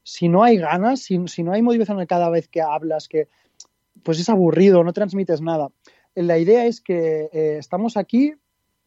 si 0.03 0.27
no 0.27 0.43
hay 0.43 0.57
ganas, 0.57 1.01
si, 1.01 1.17
no 1.17 1.51
hay 1.53 1.61
motivación 1.61 2.05
cada 2.05 2.29
vez 2.29 2.47
que 2.47 2.61
hablas, 2.61 3.07
que 3.07 3.27
pues 4.03 4.19
es 4.19 4.29
aburrido, 4.29 4.83
no 4.83 4.93
transmites 4.93 5.41
nada. 5.41 5.69
La 6.15 6.37
idea 6.37 6.65
es 6.65 6.81
que 6.81 7.29
eh, 7.31 7.57
estamos 7.59 7.97
aquí 7.97 8.33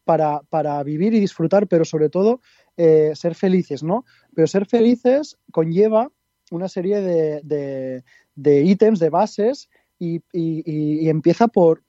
para, 0.03 0.83
vivir 0.83 1.13
y 1.13 1.19
disfrutar, 1.19 1.67
pero 1.67 1.85
sobre 1.85 2.09
todo 2.09 2.41
eh, 2.77 3.11
ser 3.15 3.35
felices, 3.35 3.83
¿no? 3.83 4.05
Pero 4.35 4.47
ser 4.47 4.65
felices 4.65 5.37
conlleva 5.51 6.11
una 6.51 6.69
serie 6.69 7.01
de, 7.01 8.03
ítems, 8.35 8.99
de 8.99 9.09
bases, 9.09 9.69
y, 9.97 11.09
empieza 11.09 11.47
por, 11.47 11.83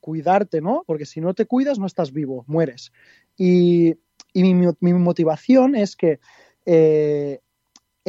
cuidarte, 0.00 0.60
¿no? 0.60 0.84
Porque 0.86 1.06
si 1.06 1.20
no 1.20 1.34
te 1.34 1.46
cuidas, 1.46 1.78
no 1.78 1.86
estás 1.86 2.12
vivo, 2.12 2.44
mueres. 2.46 2.92
Y, 3.36 3.96
mi, 4.34 4.92
motivación 4.92 5.74
es 5.74 5.96
que 5.96 6.20
eh, 6.64 7.40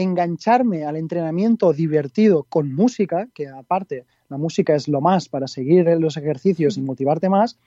engancharme 0.02 0.86
al 0.86 0.96
entrenamiento 0.96 1.74
divertido 1.74 2.44
con 2.44 2.74
música, 2.74 3.28
que 3.34 3.48
aparte 3.48 4.06
la 4.30 4.38
música 4.38 4.76
es 4.76 4.88
lo 4.88 5.02
más 5.02 5.28
para 5.30 5.48
seguir 5.48 5.86
los 6.00 6.18
ejercicios 6.18 6.78
y 6.78 6.82
motivarte 6.82 7.30
más, 7.30 7.58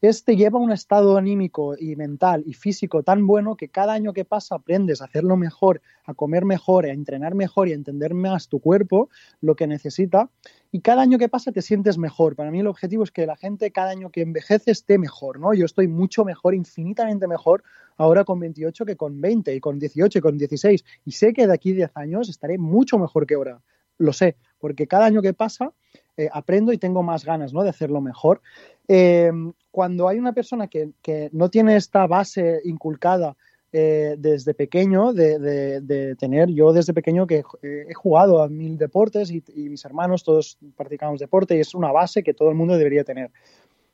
este 0.00 0.36
lleva 0.36 0.58
un 0.58 0.72
estado 0.72 1.16
anímico 1.16 1.74
y 1.78 1.96
mental 1.96 2.42
y 2.46 2.54
físico 2.54 3.02
tan 3.02 3.26
bueno 3.26 3.56
que 3.56 3.68
cada 3.68 3.92
año 3.92 4.12
que 4.12 4.24
pasa 4.24 4.56
aprendes 4.56 5.00
a 5.00 5.06
hacerlo 5.06 5.36
mejor, 5.36 5.80
a 6.04 6.14
comer 6.14 6.44
mejor, 6.44 6.86
a 6.86 6.92
entrenar 6.92 7.34
mejor 7.34 7.68
y 7.68 7.72
a 7.72 7.74
entender 7.74 8.14
más 8.14 8.48
tu 8.48 8.60
cuerpo, 8.60 9.08
lo 9.40 9.56
que 9.56 9.66
necesita. 9.66 10.30
Y 10.70 10.80
cada 10.80 11.02
año 11.02 11.18
que 11.18 11.28
pasa 11.28 11.52
te 11.52 11.62
sientes 11.62 11.98
mejor. 11.98 12.36
Para 12.36 12.50
mí 12.50 12.60
el 12.60 12.66
objetivo 12.66 13.04
es 13.04 13.10
que 13.10 13.26
la 13.26 13.36
gente 13.36 13.70
cada 13.70 13.90
año 13.90 14.10
que 14.10 14.22
envejece 14.22 14.70
esté 14.70 14.98
mejor, 14.98 15.40
¿no? 15.40 15.54
Yo 15.54 15.64
estoy 15.64 15.88
mucho 15.88 16.24
mejor, 16.24 16.54
infinitamente 16.54 17.26
mejor 17.26 17.62
ahora 17.96 18.24
con 18.24 18.38
28 18.38 18.84
que 18.84 18.96
con 18.96 19.20
20 19.20 19.54
y 19.54 19.60
con 19.60 19.78
18 19.78 20.18
y 20.18 20.22
con 20.22 20.36
16. 20.38 20.84
Y 21.04 21.12
sé 21.12 21.32
que 21.32 21.46
de 21.46 21.54
aquí 21.54 21.72
10 21.72 21.90
años 21.94 22.28
estaré 22.28 22.58
mucho 22.58 22.98
mejor 22.98 23.26
que 23.26 23.34
ahora. 23.34 23.60
Lo 23.98 24.12
sé, 24.12 24.36
porque 24.58 24.86
cada 24.86 25.06
año 25.06 25.22
que 25.22 25.34
pasa 25.34 25.72
eh, 26.16 26.28
aprendo 26.32 26.72
y 26.72 26.78
tengo 26.78 27.02
más 27.02 27.24
ganas 27.24 27.52
¿no? 27.52 27.62
de 27.62 27.70
hacerlo 27.70 28.00
mejor. 28.00 28.40
Eh, 28.88 29.30
cuando 29.70 30.08
hay 30.08 30.18
una 30.18 30.32
persona 30.32 30.66
que, 30.68 30.92
no 31.32 31.50
tiene 31.50 31.76
esta 31.76 32.06
base 32.06 32.60
inculcada 32.64 33.36
eh, 33.72 34.14
desde 34.18 34.54
pequeño, 34.54 35.12
de, 35.12 36.16
tener, 36.18 36.48
yo 36.48 36.72
desde 36.72 36.94
pequeño 36.94 37.26
que 37.26 37.44
he 37.62 37.94
jugado 37.94 38.42
a 38.42 38.48
mil 38.48 38.78
deportes 38.78 39.30
y, 39.30 39.42
mis 39.54 39.84
hermanos 39.84 40.24
todos 40.24 40.56
practicamos 40.76 41.20
deporte 41.20 41.56
y 41.56 41.60
es 41.60 41.74
una 41.74 41.92
base 41.92 42.22
que 42.22 42.32
todo 42.32 42.48
el 42.48 42.54
mundo 42.54 42.78
debería 42.78 43.04
tener. 43.04 43.30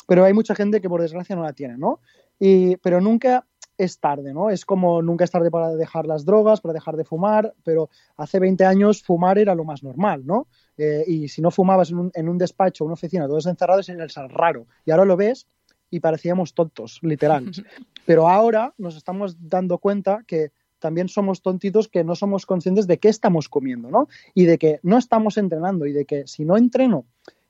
Pero 0.07 0.25
hay 0.25 0.33
mucha 0.33 0.55
gente 0.55 0.81
que 0.81 0.89
por 0.89 1.01
desgracia 1.01 1.35
no 1.35 1.43
la 1.43 1.53
tiene, 1.53 1.77
¿no? 1.77 2.01
Y, 2.39 2.77
pero 2.77 3.01
nunca 3.01 3.47
es 3.79 3.99
tarde, 3.99 4.33
¿no? 4.33 4.51
Es 4.51 4.65
como 4.65 5.03
nunca 5.03 5.25
es 5.25 5.31
tarde 5.31 5.51
para 5.51 5.71
dejar 5.75 6.07
las 6.07 6.25
drogas, 6.25 6.61
para 6.61 6.75
dejar 6.75 6.97
de 6.97 7.05
fumar, 7.05 7.55
pero 7.65 7.91
hace 8.17 8.39
20 8.39 8.65
años 8.65 9.03
fumar 9.03 9.39
era 9.39 9.55
lo 9.55 9.65
más 9.65 9.83
normal, 9.83 10.25
¿no? 10.27 10.47
Eh, 10.77 11.05
y 11.07 11.29
si 11.29 11.43
no 11.43 11.51
fumabas 11.51 11.91
en 11.91 11.99
un, 11.99 12.11
en 12.15 12.29
un 12.29 12.39
despacho, 12.39 12.85
una 12.85 12.95
oficina, 12.95 13.27
todos 13.27 13.47
encerrados, 13.47 13.89
era 13.89 14.05
el 14.05 14.31
raro. 14.31 14.67
Y 14.85 14.91
ahora 14.91 15.05
lo 15.05 15.17
ves 15.17 15.47
y 15.91 16.01
parecíamos 16.01 16.55
tontos, 16.55 16.99
literal. 17.03 17.51
Pero 18.07 18.29
ahora 18.29 18.75
nos 18.79 18.97
estamos 18.97 19.37
dando 19.41 19.79
cuenta 19.79 20.25
que 20.27 20.53
también 20.79 21.09
somos 21.09 21.43
tontitos 21.43 21.89
que 21.89 22.03
no 22.03 22.15
somos 22.17 22.45
conscientes 22.45 22.87
de 22.87 22.99
qué 22.99 23.09
estamos 23.09 23.49
comiendo, 23.49 23.91
¿no? 23.91 24.09
Y 24.35 24.47
de 24.47 24.59
que 24.59 24.81
no 24.83 24.99
estamos 24.99 25.39
entrenando 25.39 25.87
y 25.87 25.93
de 25.93 26.05
que 26.05 26.27
si 26.27 26.45
no 26.45 26.57
entreno 26.57 27.07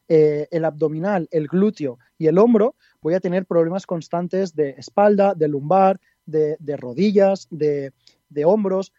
eh, 0.08 0.48
el 0.50 0.64
abdominal, 0.66 1.28
el 1.30 1.48
glúteo 1.48 1.98
y 2.18 2.26
el 2.26 2.36
hombro, 2.36 2.74
voy 3.00 3.14
a 3.14 3.20
tener 3.20 3.46
problemas 3.46 3.86
constantes 3.86 4.54
de 4.54 4.70
espalda, 4.76 5.34
de 5.34 5.48
lumbar, 5.48 6.00
de, 6.26 6.76
rodillas, 6.76 7.48
de, 7.50 7.92
hombros. 8.44 8.92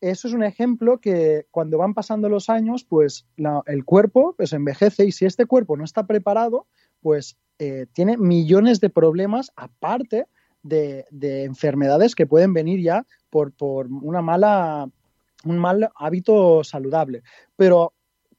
Eso 0.00 0.28
es 0.28 0.34
un 0.34 0.44
ejemplo 0.44 1.00
que 1.00 1.46
cuando 1.50 1.78
van 1.78 1.94
pasando 1.94 2.28
los 2.28 2.48
años, 2.48 2.84
pues 2.84 3.26
el 3.66 3.84
cuerpo 3.84 4.34
pues, 4.36 4.52
envejece 4.52 5.06
y 5.06 5.12
si 5.12 5.26
este 5.26 5.46
cuerpo 5.46 5.76
no 5.76 5.84
está 5.84 6.06
preparado, 6.06 6.66
pues 7.00 7.36
eh, 7.58 7.86
tiene 7.92 8.16
millones 8.16 8.80
de 8.80 8.90
problemas 8.90 9.52
aparte 9.56 10.26
de, 10.62 11.06
enfermedades 11.44 12.14
que 12.14 12.26
pueden 12.26 12.52
venir 12.52 12.80
ya 12.80 13.06
por, 13.30 13.52
por, 13.52 13.86
una 13.86 14.22
mala, 14.22 14.88
un 15.44 15.58
mal 15.58 15.90
hábito 15.96 16.62
saludable. 16.62 17.22
Pero 17.56 17.92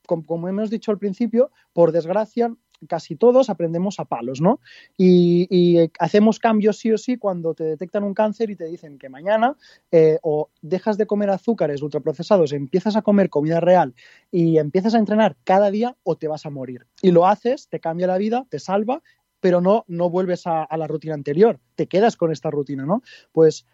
como 0.05 0.48
hemos 0.48 0.69
dicho 0.69 0.91
al 0.91 0.98
principio, 0.98 1.51
por 1.74 1.91
desgracia, 1.91 2.53
casi 2.88 3.15
todos 3.15 3.50
aprendemos 3.50 4.00
a 4.00 4.05
palos, 4.05 4.41
¿no? 4.41 4.59
Y, 4.98 5.89
hacemos 6.00 6.39
cambios 6.39 6.77
sí 6.77 6.91
o 6.91 6.98
sí 6.98 7.17
cuando 7.17 7.53
te 7.53 7.63
detectan 7.63 8.03
un 8.03 8.13
cáncer 8.13 8.50
y 8.50 8.55
te 8.55 8.65
dicen 8.65 8.98
que 8.98 9.09
mañana 9.09 9.55
eh, 9.91 10.19
o 10.21 10.50
dejas 10.62 10.98
de 10.98 11.05
comer 11.05 11.29
azúcares 11.29 11.81
ultraprocesados, 11.81 12.53
empiezas 12.53 12.95
a 12.95 13.01
comer 13.01 13.29
comida 13.29 13.59
real 13.59 13.93
y 14.31 14.57
empiezas 14.57 14.95
a 14.95 15.00
entrenar 15.00 15.38
cada 15.43 15.71
día 15.71 15.95
o 16.03 16.15
te 16.15 16.27
vas 16.27 16.45
a 16.45 16.50
morir. 16.50 16.86
Y 17.01 17.12
lo 17.12 17.27
haces, 17.27 17.67
te 17.69 17.79
cambia 17.79 18.07
la 18.07 18.17
vida, 18.17 18.45
te 18.50 18.59
salva, 18.59 19.01
pero 19.39 19.62
no, 19.62 19.86
no 19.88 20.09
vuelves 20.09 20.45
a 20.45 20.67
la 20.75 20.88
rutina 20.88 21.13
anterior, 21.13 21.59
te 21.75 21.88
quedas 21.88 22.17
con 22.17 22.31
esta 22.31 22.51
rutina, 22.51 22.86
¿no? 22.86 23.01
Pues 23.31 23.65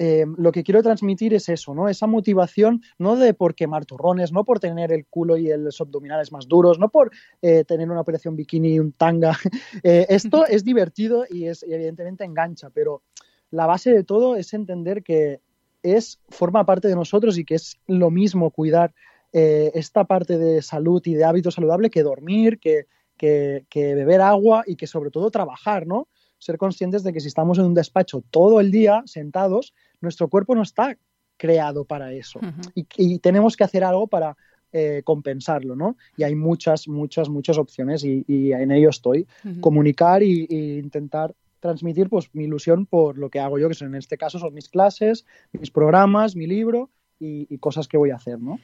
eh, 0.00 0.24
lo 0.36 0.52
que 0.52 0.62
quiero 0.62 0.80
transmitir 0.80 1.34
es 1.34 1.48
eso, 1.48 1.74
¿no? 1.74 1.88
Esa 1.88 2.06
motivación 2.06 2.82
no 2.98 3.16
de 3.16 3.34
por 3.34 3.56
quemar 3.56 3.84
turrones, 3.84 4.30
no 4.30 4.44
por 4.44 4.60
tener 4.60 4.92
el 4.92 5.06
culo 5.06 5.36
y 5.36 5.48
los 5.56 5.80
abdominales 5.80 6.30
más 6.30 6.46
duros, 6.46 6.78
no 6.78 6.88
por 6.88 7.10
eh, 7.42 7.64
tener 7.64 7.90
una 7.90 8.00
operación 8.00 8.36
bikini 8.36 8.74
y 8.74 8.78
un 8.78 8.92
tanga. 8.92 9.36
Eh, 9.82 10.06
esto 10.08 10.46
es 10.46 10.64
divertido 10.64 11.24
y 11.28 11.46
es 11.46 11.62
evidentemente 11.62 12.24
engancha, 12.24 12.70
pero 12.70 13.02
la 13.50 13.66
base 13.66 13.92
de 13.92 14.02
todo 14.02 14.36
es 14.36 14.52
entender 14.52 15.02
que 15.02 15.40
es 15.82 16.20
forma 16.28 16.64
parte 16.64 16.88
de 16.88 16.94
nosotros 16.94 17.38
y 17.38 17.44
que 17.44 17.54
es 17.54 17.78
lo 17.86 18.10
mismo 18.10 18.50
cuidar 18.50 18.94
esta 19.32 20.04
parte 20.04 20.38
de 20.38 20.62
salud 20.62 21.02
y 21.04 21.14
de 21.14 21.24
hábito 21.24 21.50
saludable 21.50 21.90
que 21.90 22.02
dormir, 22.02 22.58
que, 22.58 22.86
que, 23.16 23.66
que, 23.68 23.94
beber 23.94 24.20
agua 24.20 24.64
y 24.66 24.76
que 24.76 24.86
sobre 24.86 25.10
todo 25.10 25.30
trabajar, 25.30 25.86
¿no? 25.86 26.08
Ser 26.38 26.56
conscientes 26.56 27.02
de 27.02 27.12
que 27.12 27.20
si 27.20 27.28
estamos 27.28 27.58
en 27.58 27.66
un 27.66 27.74
despacho 27.74 28.24
todo 28.30 28.60
el 28.60 28.70
día 28.70 29.02
sentados, 29.04 29.74
nuestro 30.00 30.28
cuerpo 30.28 30.54
no 30.54 30.62
está 30.62 30.96
creado 31.36 31.84
para 31.84 32.12
eso. 32.12 32.40
Uh 32.40 32.46
-huh. 32.46 32.72
y, 32.74 32.86
y, 32.96 33.18
tenemos 33.18 33.56
que 33.56 33.64
hacer 33.64 33.84
algo 33.84 34.06
para 34.06 34.36
eh, 34.72 35.02
compensarlo, 35.04 35.76
¿no? 35.76 35.96
Y 36.16 36.24
hay 36.24 36.34
muchas, 36.34 36.88
muchas, 36.88 37.28
muchas 37.28 37.58
opciones 37.58 38.04
y, 38.04 38.24
y 38.26 38.52
en 38.52 38.70
ello 38.70 38.90
estoy. 38.90 39.26
Uh 39.44 39.48
-huh. 39.48 39.60
Comunicar 39.60 40.22
y, 40.22 40.46
y 40.48 40.78
intentar 40.78 41.34
transmitir 41.60 42.08
pues 42.08 42.30
mi 42.34 42.44
ilusión 42.44 42.86
por 42.86 43.18
lo 43.18 43.30
que 43.30 43.40
hago 43.40 43.58
yo, 43.58 43.68
que 43.68 43.74
son, 43.74 43.88
en 43.88 43.96
este 43.96 44.16
caso 44.16 44.38
son 44.38 44.54
mis 44.54 44.68
clases, 44.68 45.24
mis 45.52 45.70
programas, 45.70 46.36
mi 46.36 46.46
libro 46.46 46.90
y, 47.20 47.46
y, 47.52 47.58
cosas 47.58 47.88
que 47.88 47.96
voy 47.96 48.10
a 48.10 48.16
hacer, 48.16 48.38
¿no? 48.38 48.58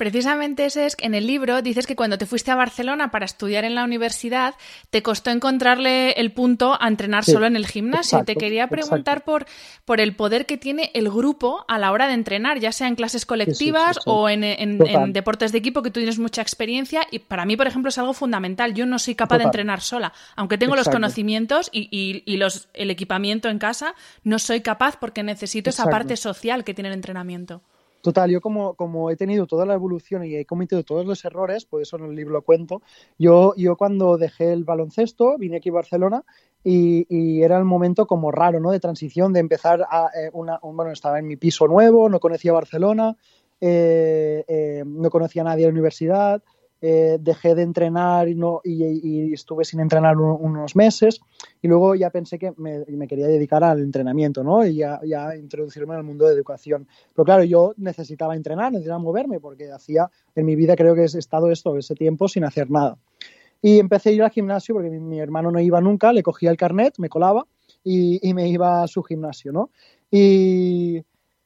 Precisamente 0.00 0.64
ese 0.64 0.86
es 0.86 0.96
que 0.96 1.04
en 1.04 1.14
el 1.14 1.26
libro 1.26 1.60
dices 1.60 1.86
que 1.86 1.94
cuando 1.94 2.16
te 2.16 2.24
fuiste 2.24 2.50
a 2.50 2.54
Barcelona 2.54 3.10
para 3.10 3.26
estudiar 3.26 3.66
en 3.66 3.74
la 3.74 3.84
universidad 3.84 4.54
te 4.88 5.02
costó 5.02 5.28
encontrarle 5.28 6.12
el 6.12 6.32
punto 6.32 6.74
a 6.80 6.88
entrenar 6.88 7.22
sí, 7.22 7.32
solo 7.32 7.44
en 7.44 7.54
el 7.54 7.66
gimnasio. 7.66 8.16
Exacto, 8.16 8.32
te 8.32 8.36
quería 8.36 8.66
preguntar 8.68 9.24
por, 9.24 9.44
por 9.84 10.00
el 10.00 10.16
poder 10.16 10.46
que 10.46 10.56
tiene 10.56 10.90
el 10.94 11.10
grupo 11.10 11.66
a 11.68 11.78
la 11.78 11.92
hora 11.92 12.06
de 12.06 12.14
entrenar, 12.14 12.60
ya 12.60 12.72
sea 12.72 12.88
en 12.88 12.94
clases 12.94 13.26
colectivas 13.26 13.96
sí, 13.96 14.02
sí, 14.02 14.10
o 14.10 14.30
en, 14.30 14.42
en, 14.42 14.78
en, 14.86 15.12
deportes 15.12 15.52
de 15.52 15.58
equipo 15.58 15.82
que 15.82 15.90
tú 15.90 16.00
tienes 16.00 16.18
mucha 16.18 16.40
experiencia 16.40 17.02
y 17.10 17.18
para 17.18 17.44
mí, 17.44 17.58
por 17.58 17.66
ejemplo, 17.66 17.90
es 17.90 17.98
algo 17.98 18.14
fundamental. 18.14 18.72
Yo 18.72 18.86
no 18.86 18.98
soy 18.98 19.14
capaz 19.14 19.34
Total. 19.34 19.40
de 19.40 19.44
entrenar 19.48 19.82
sola, 19.82 20.14
aunque 20.34 20.56
tengo 20.56 20.76
Exacto. 20.76 20.92
los 20.92 20.96
conocimientos 20.96 21.68
y, 21.72 21.88
y, 21.90 22.22
y, 22.24 22.38
los, 22.38 22.70
el 22.72 22.90
equipamiento 22.90 23.50
en 23.50 23.58
casa, 23.58 23.94
no 24.24 24.38
soy 24.38 24.62
capaz 24.62 24.96
porque 24.98 25.22
necesito 25.22 25.68
Exacto. 25.68 25.90
esa 25.90 25.98
parte 25.98 26.16
social 26.16 26.64
que 26.64 26.72
tiene 26.72 26.88
el 26.88 26.94
entrenamiento. 26.94 27.60
Total, 28.02 28.30
yo 28.30 28.40
como, 28.40 28.74
como 28.74 29.10
he 29.10 29.16
tenido 29.16 29.46
toda 29.46 29.66
la 29.66 29.74
evolución 29.74 30.24
y 30.24 30.34
he 30.34 30.46
cometido 30.46 30.82
todos 30.84 31.04
los 31.04 31.24
errores, 31.24 31.66
por 31.66 31.82
eso 31.82 31.96
en 31.96 32.06
el 32.06 32.14
libro 32.14 32.32
lo 32.32 32.42
cuento, 32.42 32.82
yo, 33.18 33.54
yo 33.56 33.76
cuando 33.76 34.16
dejé 34.16 34.52
el 34.52 34.64
baloncesto, 34.64 35.36
vine 35.36 35.58
aquí 35.58 35.68
a 35.68 35.74
Barcelona 35.74 36.24
y, 36.64 37.42
era 37.42 37.58
el 37.58 37.64
momento 37.64 38.06
como 38.06 38.30
raro, 38.30 38.60
¿no? 38.60 38.70
De 38.70 38.80
transición, 38.80 39.32
de 39.32 39.40
empezar 39.40 39.86
a 39.90 40.10
eh, 40.14 40.30
una, 40.32 40.58
un, 40.62 40.76
bueno, 40.76 40.92
estaba 40.92 41.18
en 41.18 41.26
mi 41.26 41.36
piso 41.36 41.66
nuevo, 41.66 42.08
no 42.08 42.20
conocía 42.20 42.52
Barcelona, 42.52 43.16
eh, 43.60 44.44
eh, 44.48 44.82
no 44.86 45.10
conocía 45.10 45.42
a 45.42 45.46
nadie 45.46 45.62
de 45.62 45.68
la 45.68 45.72
universidad, 45.72 46.42
eh, 46.82 47.18
dejé 47.20 47.54
de 47.54 47.62
entrenar 47.62 48.28
y, 48.28 48.34
no, 48.34 48.62
y, 48.64 48.84
y, 48.84 49.32
estuve 49.34 49.64
sin 49.64 49.80
entrenar 49.80 50.16
un, 50.16 50.30
unos 50.40 50.74
meses 50.74 51.20
y 51.60 51.68
luego 51.68 51.94
ya 51.94 52.08
pensé 52.08 52.38
que 52.38 52.52
me, 52.56 52.84
me, 52.86 53.06
quería 53.06 53.26
dedicar 53.26 53.62
al 53.62 53.80
entrenamiento 53.80 54.42
¿no? 54.42 54.64
y 54.64 54.76
ya, 54.76 54.98
ya 55.04 55.36
introducirme 55.36 55.92
en 55.94 56.00
el 56.00 56.06
mundo 56.06 56.26
de 56.26 56.34
educación. 56.34 56.88
Pero 57.14 57.24
claro, 57.24 57.44
yo 57.44 57.74
necesitaba 57.76 58.34
entrenar, 58.34 58.72
necesitaba 58.72 58.98
moverme 58.98 59.40
porque 59.40 59.70
hacía 59.70 60.10
en 60.34 60.46
mi 60.46 60.56
vida 60.56 60.74
creo 60.74 60.94
que 60.94 61.02
he 61.02 61.04
estado 61.04 61.50
esto, 61.50 61.76
ese 61.76 61.94
tiempo 61.94 62.28
sin 62.28 62.44
hacer 62.44 62.70
nada. 62.70 62.96
Y 63.60 63.78
empecé 63.78 64.08
a 64.08 64.12
ir 64.12 64.22
al 64.22 64.30
gimnasio 64.30 64.74
porque 64.74 64.88
mi, 64.88 65.00
mi 65.00 65.20
hermano 65.20 65.50
no 65.50 65.60
iba 65.60 65.82
nunca, 65.82 66.14
le 66.14 66.22
cogía 66.22 66.50
el 66.50 66.56
carnet, 66.56 66.94
me 66.96 67.10
colaba 67.10 67.46
y, 67.84 68.26
y 68.26 68.32
me 68.32 68.48
iba 68.48 68.82
a 68.82 68.88
su 68.88 69.02
gimnasio. 69.02 69.52
¿no? 69.52 69.70
Y, 70.10 71.02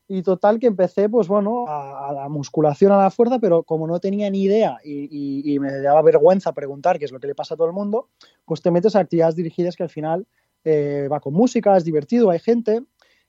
y 0.07 0.23
total 0.23 0.59
que 0.59 0.67
empecé, 0.67 1.09
pues 1.09 1.29
bueno, 1.29 1.67
a, 1.67 2.11
a, 2.11 2.13
la 2.13 2.29
musculación, 2.29 2.93
a 2.93 2.99
la 2.99 3.11
fuerza, 3.11 3.39
pero 3.39 3.63
como 3.63 3.87
no 3.87 4.01
tenía 4.01 4.29
ni 4.31 4.43
idea 4.43 4.79
y, 4.85 5.05
y, 5.05 5.55
y, 5.55 5.59
me 5.59 5.73
daba 5.81 6.03
vergüenza 6.03 6.53
preguntar 6.53 6.99
qué 6.99 7.07
es 7.07 7.13
lo 7.13 7.21
que 7.21 7.27
le 7.27 7.35
pasa 7.35 7.55
a 7.55 7.57
todo 7.57 7.67
el 7.67 7.73
mundo, 7.73 8.09
pues 8.45 8.61
te 8.61 8.71
metes 8.71 8.97
a 8.97 9.01
actividades 9.01 9.37
dirigidas 9.37 9.77
que 9.77 9.83
al 9.83 9.89
final 9.89 10.27
eh, 10.65 11.09
va 11.11 11.21
con 11.21 11.33
música, 11.33 11.77
es 11.77 11.85
divertido, 11.85 12.31
hay 12.31 12.39
gente, 12.39 12.83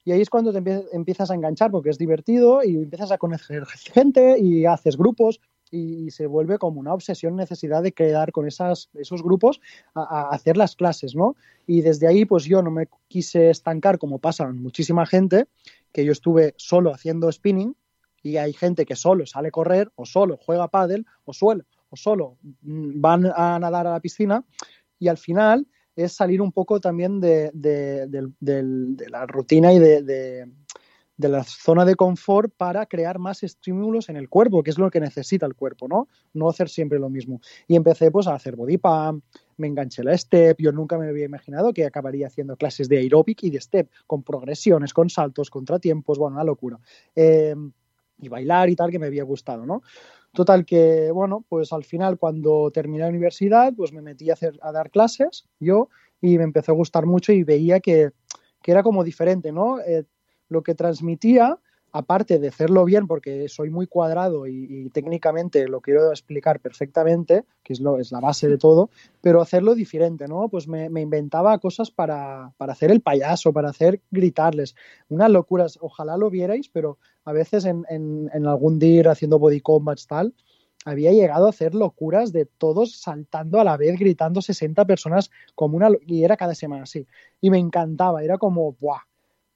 y 0.03 0.12
ahí 0.12 0.22
es 0.22 0.29
cuando 0.29 0.53
te 0.53 0.60
empiezas 0.91 1.32
a 1.32 1.36
enganchar 1.36 1.72
porque 1.72 1.89
es 1.89 1.98
divertido 1.98 2.63
y 2.63 2.75
empiezas 2.75 3.12
a 3.12 3.17
conocer 3.17 3.65
gente 3.65 4.38
y 4.39 4.65
haces 4.65 4.98
grupos 4.98 5.39
y, 5.72 6.12
se 6.12 6.27
vuelve 6.27 6.58
como 6.58 6.79
una 6.79 6.94
obsesión, 6.94 7.36
necesidad 7.36 7.84
de 7.84 7.91
quedar 7.91 8.32
con 8.32 8.48
esas, 8.48 8.89
esos 8.94 9.24
grupos 9.24 9.60
a, 9.94 10.01
a, 10.01 10.29
hacer 10.29 10.58
las 10.58 10.75
clases, 10.75 11.15
¿no? 11.15 11.36
Y 11.67 11.82
desde 11.82 12.08
ahí, 12.08 12.25
pues 12.25 12.46
yo 12.46 12.62
no 12.62 12.72
me 12.72 12.88
quise 13.08 13.50
estancar 13.50 13.98
como 13.98 14.20
pasa 14.20 14.48
muchísima 14.51 15.05
gente, 15.05 15.48
que 15.95 16.03
yo 16.03 16.11
estuve 16.11 16.53
solo 16.57 16.93
haciendo 16.93 17.31
spinning 17.31 17.73
y 18.21 18.35
hay 18.35 18.51
gente 18.51 18.85
que 18.85 18.97
solo 18.97 19.25
sale 19.25 19.47
a 19.47 19.51
correr 19.51 19.89
o 19.95 20.05
solo 20.05 20.35
juega 20.35 20.67
pádel 20.67 21.05
o, 21.23 21.31
suelo, 21.31 21.63
o 21.87 21.95
solo 21.95 22.37
van 22.41 23.31
a 23.33 23.57
nadar 23.59 23.87
a 23.87 23.91
la 23.91 24.01
piscina 24.01 24.43
y 25.00 25.07
al 25.07 25.17
final 25.17 25.65
es 25.96 26.11
salir 26.11 26.41
un 26.41 26.51
poco 26.51 26.81
también 26.81 27.22
de, 27.22 27.50
de, 27.53 28.07
de 28.09 29.09
la 29.09 29.25
rutina 29.25 29.72
y 29.72 29.79
de, 29.79 30.51
de 31.17 31.29
la 31.29 31.43
zona 31.43 31.85
de 31.85 31.95
confort 31.95 32.53
para 32.55 32.85
crear 32.85 33.19
más 33.19 33.43
estímulos 33.43 34.09
en 34.09 34.17
el 34.17 34.27
cuerpo, 34.27 34.63
que 34.63 34.71
es 34.71 34.77
lo 34.77 34.91
que 34.91 34.99
necesita 34.99 35.45
el 35.45 35.55
cuerpo, 35.55 35.87
¿no? 35.87 36.07
No 36.33 36.49
hacer 36.49 36.67
siempre 36.69 36.99
lo 36.99 37.09
mismo. 37.09 37.39
Y 37.67 37.75
empecé 37.75 38.11
pues 38.11 38.27
a 38.27 38.35
hacer 38.35 38.55
body 38.55 38.77
pump, 38.77 39.23
me 39.57 39.67
enganché 39.67 40.03
la 40.03 40.17
step, 40.17 40.57
yo 40.59 40.71
nunca 40.71 40.97
me 40.97 41.07
había 41.07 41.25
imaginado 41.25 41.73
que 41.73 41.85
acabaría 41.85 42.27
haciendo 42.27 42.57
clases 42.57 42.89
de 42.89 42.97
aeróbic 42.97 43.43
y 43.43 43.49
de 43.49 43.61
step, 43.61 43.89
con 44.07 44.23
progresiones, 44.23 44.93
con 44.93 45.09
saltos, 45.09 45.49
contratiempos, 45.49 46.17
bueno, 46.17 46.35
una 46.35 46.43
locura. 46.43 46.79
Eh, 47.15 47.55
y 48.17 48.29
bailar 48.29 48.69
y 48.69 48.75
tal, 48.75 48.91
que 48.91 48.99
me 48.99 49.07
había 49.07 49.23
gustado, 49.23 49.65
¿no? 49.65 49.81
Total 50.33 50.65
que, 50.65 51.11
bueno, 51.11 51.45
pues 51.47 51.71
al 51.71 51.85
final 51.85 52.17
cuando 52.17 52.71
terminé 52.71 53.03
la 53.03 53.09
universidad, 53.09 53.73
pues 53.73 53.93
me 53.93 54.01
metí 54.01 54.29
a, 54.29 54.33
hacer, 54.33 54.59
a 54.61 54.71
dar 54.71 54.89
clases 54.89 55.45
yo 55.59 55.89
y 56.21 56.37
me 56.37 56.43
empezó 56.43 56.73
a 56.73 56.75
gustar 56.75 57.05
mucho 57.05 57.31
y 57.31 57.43
veía 57.43 57.79
que, 57.79 58.11
que 58.61 58.71
era 58.71 58.83
como 58.83 59.03
diferente, 59.03 59.51
¿no? 59.51 59.79
Eh, 59.79 60.05
lo 60.50 60.64
que 60.64 60.75
transmitía, 60.75 61.60
aparte 61.92 62.40
de 62.40 62.50
hacerlo 62.50 62.84
bien, 62.84 63.08
porque 63.08 63.48
soy 63.48 63.70
muy 63.70 63.88
cuadrado 63.88 64.48
y, 64.48 64.90
técnicamente 64.90 65.68
lo 65.68 65.79
quiero 65.79 66.10
explicar 66.10 66.60
perfectamente, 66.60 67.46
que 67.64 67.72
es, 67.72 67.79
lo, 67.79 68.00
es 68.00 68.12
la 68.12 68.20
base 68.20 68.50
de 68.50 68.58
todo, 68.58 68.90
pero 69.22 69.42
hacerlo 69.42 69.75
diferente, 69.75 70.27
¿no? 70.27 70.50
Pues 70.50 70.68
me, 70.68 70.88
inventaba 71.00 71.58
cosas 71.60 71.92
para, 71.92 72.51
para, 72.58 72.74
hacer 72.74 72.92
el 72.92 73.00
payaso, 73.00 73.53
para 73.53 73.70
hacer 73.70 74.01
gritarles. 74.12 74.75
Unas 75.08 75.29
locuras, 75.29 75.79
ojalá 75.81 76.18
lo 76.18 76.29
vierais, 76.29 76.68
pero 76.68 76.98
a 77.24 77.31
veces 77.31 77.64
en, 77.64 77.86
en, 77.88 78.29
en 78.34 78.46
algún 78.46 78.77
día 78.77 79.12
haciendo 79.12 79.40
body 79.40 79.62
combats 79.62 80.05
tal, 80.05 80.34
había 80.86 81.12
llegado 81.12 81.48
a 81.48 81.50
hacer 81.50 81.74
locuras 81.74 82.31
de 82.31 82.46
todos 82.46 83.00
saltando 83.00 83.60
a 83.60 83.64
la 83.64 83.75
vez, 83.75 83.98
gritando 83.98 84.42
60 84.42 84.86
personas 84.86 85.31
como 85.55 85.77
una... 85.77 85.90
Y 86.05 86.24
era 86.24 86.38
cada 86.38 86.53
semana 86.53 86.84
así. 86.84 87.08
Y 87.42 87.50
me 87.50 87.58
encantaba, 87.58 88.24
era 88.24 88.38
como, 88.38 88.74
¡buah! 88.74 89.01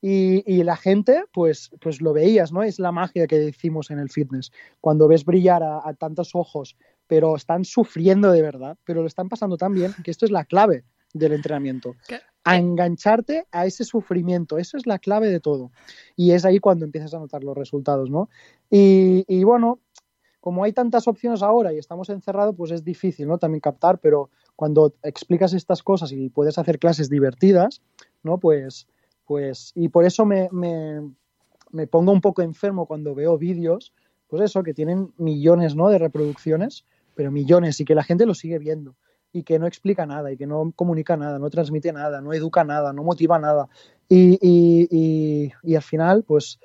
Y, 0.01 0.43
y, 0.45 0.63
la 0.63 0.77
gente, 0.77 1.25
pues, 1.33 1.71
pues 1.81 2.01
lo 2.01 2.13
veías, 2.13 2.53
¿no? 2.53 2.63
Es 2.63 2.79
la 2.79 2.91
magia 2.91 3.27
que 3.27 3.37
decimos 3.37 3.91
en 3.91 3.99
el 3.99 4.09
fitness. 4.09 4.51
Cuando 4.79 5.07
ves 5.07 5.25
brillar 5.25 5.61
a, 5.61 5.81
a 5.85 5.93
tantos 5.93 6.35
ojos, 6.35 6.77
pero 7.07 7.35
están 7.35 7.65
sufriendo 7.65 8.31
de 8.31 8.41
verdad, 8.41 8.77
pero 8.85 9.01
lo 9.01 9.07
están 9.07 9.27
pasando 9.27 9.57
tan 9.57 9.73
bien, 9.73 9.93
que 10.03 10.11
esto 10.11 10.25
es 10.25 10.31
la 10.31 10.45
clave 10.45 10.85
del 11.13 11.33
entrenamiento. 11.33 11.95
¿Qué? 12.07 12.19
A 12.43 12.57
engancharte 12.57 13.45
a 13.51 13.65
ese 13.65 13.83
sufrimiento, 13.83 14.57
eso 14.57 14.77
es 14.77 14.87
la 14.87 14.99
clave 14.99 15.27
de 15.27 15.39
todo. 15.39 15.71
Y 16.15 16.31
es 16.31 16.45
ahí 16.45 16.59
cuando 16.59 16.85
empiezas 16.85 17.13
a 17.13 17.19
notar 17.19 17.43
los 17.43 17.57
resultados, 17.57 18.09
¿no? 18.09 18.29
Y, 18.69 19.25
y 19.27 19.43
bueno, 19.43 19.79
como 20.39 20.63
hay 20.63 20.71
tantas 20.71 21.07
opciones 21.07 21.41
ahora 21.41 21.73
y 21.73 21.77
estamos 21.77 22.09
encerrados, 22.09 22.55
pues 22.55 22.71
es 22.71 22.83
difícil, 22.83 23.27
¿no? 23.27 23.37
También 23.37 23.59
captar, 23.59 23.99
pero 23.99 24.29
cuando 24.55 24.93
explicas 25.03 25.53
estas 25.53 25.83
cosas 25.83 26.11
y 26.11 26.29
puedes 26.29 26.57
hacer 26.57 26.79
clases 26.79 27.09
divertidas, 27.09 27.81
¿no? 28.23 28.37
Pues 28.37 28.87
pues, 29.29 29.73
y 29.75 29.89
por 29.89 30.05
eso 30.05 30.25
me, 30.25 30.49
me, 30.51 31.07
me 31.69 31.85
pongo 31.85 32.11
un 32.11 32.19
poco 32.19 32.41
enfermo 32.41 32.87
cuando 32.87 33.13
veo 33.13 33.37
vídeos, 33.37 33.93
pues 34.27 34.41
eso, 34.41 34.63
que 34.63 34.73
tienen 34.73 35.13
millones 35.19 35.75
¿no? 35.75 35.87
de 35.89 35.99
reproducciones, 35.99 36.83
pero 37.13 37.29
millones, 37.29 37.79
y 37.79 37.85
que 37.85 37.93
la 37.93 38.03
gente 38.03 38.25
lo 38.25 38.33
sigue 38.33 38.57
viendo, 38.57 38.95
y 39.31 39.43
que 39.43 39.59
no 39.59 39.67
explica 39.67 40.07
nada, 40.07 40.31
y 40.31 40.37
que 40.37 40.47
no 40.47 40.73
comunica 40.75 41.15
nada, 41.15 41.37
no 41.37 41.51
transmite 41.51 41.93
nada, 41.93 42.21
no 42.21 42.33
educa 42.33 42.63
nada, 42.63 42.91
no 42.91 43.03
motiva 43.03 43.37
nada. 43.37 43.69
Y, 44.07 44.39
y, 44.41 44.87
y, 44.89 45.51
y 45.61 45.75
al 45.75 45.83
final, 45.83 46.23
pues, 46.23 46.59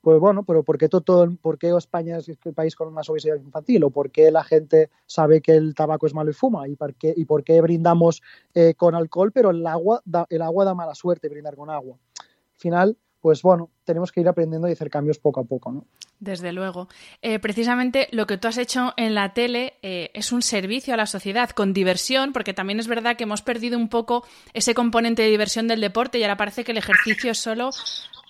pues 0.00 0.18
bueno, 0.18 0.44
pero 0.44 0.62
¿por 0.62 0.78
qué, 0.78 0.88
todo, 0.88 1.30
¿por 1.42 1.58
qué 1.58 1.76
España 1.76 2.18
es 2.18 2.28
el 2.28 2.54
país 2.54 2.74
con 2.74 2.92
más 2.92 3.08
obesidad 3.10 3.36
infantil? 3.36 3.84
¿O 3.84 3.90
por 3.90 4.10
qué 4.10 4.30
la 4.30 4.44
gente 4.44 4.90
sabe 5.06 5.42
que 5.42 5.52
el 5.52 5.74
tabaco 5.74 6.06
es 6.06 6.14
malo 6.14 6.30
y 6.30 6.34
fuma? 6.34 6.66
¿Y 6.68 6.76
por 6.76 6.94
qué, 6.94 7.12
y 7.16 7.24
por 7.26 7.44
qué 7.44 7.60
brindamos 7.60 8.22
eh, 8.54 8.74
con 8.74 8.94
alcohol, 8.94 9.30
pero 9.32 9.50
el 9.50 9.66
agua, 9.66 10.00
da, 10.04 10.26
el 10.30 10.42
agua 10.42 10.64
da 10.64 10.74
mala 10.74 10.94
suerte 10.94 11.28
brindar 11.28 11.54
con 11.54 11.68
agua? 11.68 11.96
Al 12.18 12.56
final, 12.56 12.96
pues 13.20 13.42
bueno, 13.42 13.70
tenemos 13.84 14.10
que 14.10 14.22
ir 14.22 14.28
aprendiendo 14.28 14.68
y 14.68 14.72
hacer 14.72 14.88
cambios 14.88 15.18
poco 15.18 15.40
a 15.40 15.44
poco, 15.44 15.70
¿no? 15.70 15.84
Desde 16.18 16.52
luego. 16.52 16.88
Eh, 17.22 17.38
precisamente 17.38 18.08
lo 18.12 18.26
que 18.26 18.36
tú 18.36 18.48
has 18.48 18.58
hecho 18.58 18.92
en 18.98 19.14
la 19.14 19.32
tele 19.32 19.74
eh, 19.82 20.10
es 20.12 20.32
un 20.32 20.42
servicio 20.42 20.92
a 20.92 20.98
la 20.98 21.06
sociedad 21.06 21.50
con 21.50 21.72
diversión, 21.72 22.32
porque 22.32 22.52
también 22.52 22.78
es 22.78 22.88
verdad 22.88 23.16
que 23.16 23.24
hemos 23.24 23.40
perdido 23.40 23.78
un 23.78 23.88
poco 23.88 24.24
ese 24.52 24.74
componente 24.74 25.22
de 25.22 25.30
diversión 25.30 25.66
del 25.66 25.80
deporte 25.80 26.18
y 26.18 26.22
ahora 26.22 26.36
parece 26.36 26.62
que 26.62 26.72
el 26.72 26.78
ejercicio 26.78 27.30
es 27.30 27.38
solo 27.38 27.70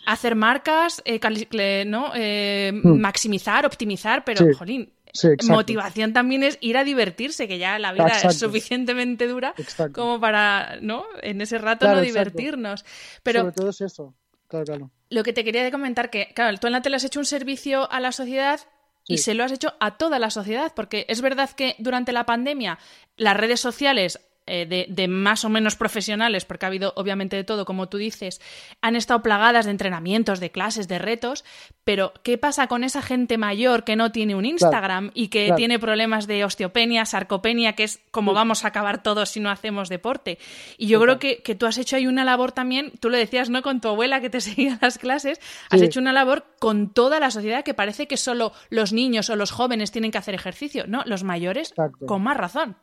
hacer 0.07 0.35
marcas, 0.35 1.03
eh, 1.05 1.85
¿no? 1.87 2.13
Eh, 2.15 2.73
mm. 2.73 3.01
maximizar, 3.01 3.67
optimizar, 3.67 4.25
pero, 4.25 4.47
sí. 4.47 4.53
jolín, 4.55 4.93
Sí, 5.13 5.29
motivación 5.49 6.13
también 6.13 6.43
es 6.43 6.59
ir 6.61 6.77
a 6.77 6.85
divertirse, 6.85 7.49
que 7.49 7.59
ya 7.59 7.79
la 7.79 7.93
vida 7.93 8.07
exacto. 8.07 8.29
es 8.29 8.39
suficientemente 8.39 9.27
dura 9.27 9.55
exacto. 9.57 10.01
como 10.01 10.21
para, 10.21 10.79
¿no? 10.81 11.05
En 11.23 11.41
ese 11.41 11.59
rato 11.59 11.81
claro, 11.81 11.97
no 11.97 12.03
divertirnos. 12.03 12.85
Pero 13.23 13.41
Sobre 13.41 13.55
todo 13.55 13.71
es 13.71 13.81
eso, 13.81 14.15
claro, 14.47 14.65
claro. 14.67 14.91
Lo 15.09 15.25
que 15.25 15.33
te 15.33 15.45
quería 15.45 15.69
comentar 15.71 16.11
que, 16.11 16.33
claro, 16.35 16.57
tú 16.59 16.69
en 16.69 16.75
la 16.75 16.83
tele 16.83 16.97
has 16.97 17.05
hecho 17.05 17.19
un 17.19 17.27
servicio 17.27 17.91
a 17.91 17.99
la 17.99 18.13
sociedad 18.13 18.61
y 19.07 19.19
se 19.19 19.35
lo 19.35 19.43
has 19.43 19.51
hecho 19.51 19.75
a 19.81 19.97
toda 19.97 20.21
la 20.21 20.31
sociedad, 20.31 20.73
porque 20.77 21.07
es 21.09 21.21
verdad 21.21 21.51
que 21.51 21.75
durante 21.79 22.13
la 22.13 22.27
pandemia 22.27 22.79
las 23.17 23.37
redes 23.37 23.59
sociales 23.59 24.21
eh, 24.53 24.87
de, 24.89 25.09
más 25.09 25.45
o 25.45 25.49
menos 25.49 25.77
profesionales, 25.77 26.45
porque 26.45 26.67
ha 26.67 26.69
habido 26.69 26.93
obviamente 26.97 27.37
de 27.37 27.45
todo, 27.45 27.65
como 27.65 27.89
tú 27.89 27.99
dices, 27.99 28.41
han 28.81 28.97
estado 28.97 29.23
plagadas 29.23 29.67
de 29.67 29.71
entrenamientos, 29.71 30.41
de 30.41 30.51
clases, 30.51 30.89
de 30.89 30.99
retos, 30.99 31.45
pero 31.85 32.13
¿qué 32.25 32.37
pasa 32.37 32.67
con 32.67 32.83
esa 32.83 33.01
gente 33.01 33.39
mayor 33.39 33.85
que 33.85 33.95
no 33.95 34.11
tiene 34.11 34.35
un 34.35 34.45
Instagram 34.45 35.13
y 35.15 35.29
que 35.29 35.53
tiene 35.57 35.79
problemas 35.79 36.27
de 36.27 36.45
osteopenia, 36.45 37.05
sarcopenia, 37.05 37.75
que 37.75 37.85
es 37.85 38.01
como 38.11 38.35
vamos 38.35 38.65
a 38.65 38.69
acabar 38.69 39.05
todos 39.05 39.29
si 39.29 39.39
no 39.39 39.51
hacemos 39.51 39.89
deporte? 39.89 40.39
Y 40.77 40.89
yo 40.89 41.01
creo 41.01 41.21
que, 41.21 41.37
tú 41.57 41.67
has 41.67 41.79
hecho 41.79 41.95
ahí 41.95 42.09
una 42.09 42.25
labor 42.25 42.51
también, 42.51 42.91
tú 42.99 43.09
lo 43.09 43.17
decías, 43.17 43.51
¿no? 43.51 43.63
Con 43.63 43.81
tu 43.81 43.87
abuela 43.87 44.21
que 44.21 44.31
te 44.31 44.41
seguía 44.41 44.81
las 44.83 44.99
clases, 44.99 45.41
has 45.71 45.81
hecho 45.81 46.01
una 46.01 46.13
labor 46.13 46.45
con 46.59 46.91
toda 46.93 47.21
la 47.21 47.31
sociedad 47.31 47.63
que 47.63 47.75
parece 47.75 48.09
que 48.09 48.17
solo 48.17 48.53
los 48.69 48.93
niños 48.93 49.31
o 49.31 49.37
los 49.37 49.53
jóvenes 49.53 49.93
tienen 49.93 50.11
que 50.11 50.19
hacer 50.19 50.35
ejercicio, 50.35 50.87
¿no? 50.89 51.03
Los 51.07 51.23
mayores, 51.23 51.73
con 52.05 52.23
más 52.23 52.37
razón 52.37 52.75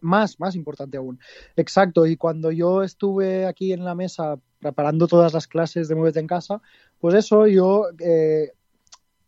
más, 0.00 0.38
más 0.40 0.54
importante 0.54 0.96
aún. 0.96 1.18
Exacto, 1.56 2.06
y 2.06 2.16
cuando 2.16 2.50
yo 2.50 2.82
estuve 2.82 3.46
aquí 3.46 3.72
en 3.72 3.84
la 3.84 3.94
mesa 3.94 4.38
preparando 4.58 5.06
todas 5.06 5.32
las 5.32 5.46
clases 5.46 5.88
de 5.88 5.94
Muévete 5.94 6.20
en 6.20 6.26
Casa, 6.26 6.60
pues 7.00 7.14
eso 7.14 7.46
yo 7.46 7.86
eh, 7.98 8.52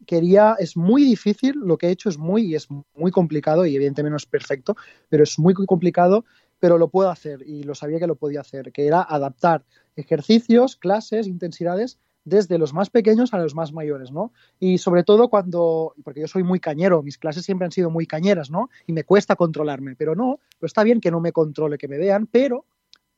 quería, 0.06 0.56
es 0.58 0.76
muy 0.76 1.04
difícil, 1.04 1.54
lo 1.56 1.78
que 1.78 1.88
he 1.88 1.90
hecho 1.90 2.08
es 2.08 2.18
muy, 2.18 2.54
es 2.54 2.68
muy 2.94 3.10
complicado 3.10 3.64
y 3.66 3.74
evidentemente 3.74 4.10
no 4.10 4.16
es 4.16 4.26
perfecto, 4.26 4.76
pero 5.08 5.22
es 5.22 5.38
muy 5.38 5.54
complicado, 5.54 6.24
pero 6.60 6.78
lo 6.78 6.88
puedo 6.88 7.10
hacer 7.10 7.42
y 7.46 7.62
lo 7.64 7.74
sabía 7.74 7.98
que 7.98 8.06
lo 8.06 8.16
podía 8.16 8.40
hacer, 8.40 8.72
que 8.72 8.86
era 8.86 9.02
adaptar 9.02 9.64
ejercicios, 9.96 10.76
clases, 10.76 11.26
intensidades 11.26 11.98
desde 12.24 12.58
los 12.58 12.72
más 12.72 12.90
pequeños 12.90 13.34
a 13.34 13.38
los 13.38 13.54
más 13.54 13.72
mayores, 13.72 14.12
¿no? 14.12 14.32
Y 14.60 14.78
sobre 14.78 15.02
todo 15.02 15.28
cuando, 15.28 15.94
porque 16.04 16.20
yo 16.20 16.28
soy 16.28 16.42
muy 16.42 16.60
cañero, 16.60 17.02
mis 17.02 17.18
clases 17.18 17.44
siempre 17.44 17.64
han 17.64 17.72
sido 17.72 17.90
muy 17.90 18.06
cañeras, 18.06 18.50
¿no? 18.50 18.70
Y 18.86 18.92
me 18.92 19.04
cuesta 19.04 19.36
controlarme, 19.36 19.96
pero 19.96 20.14
no, 20.14 20.38
está 20.60 20.84
bien 20.84 21.00
que 21.00 21.10
no 21.10 21.20
me 21.20 21.32
controle, 21.32 21.78
que 21.78 21.88
me 21.88 21.98
vean, 21.98 22.26
pero 22.26 22.64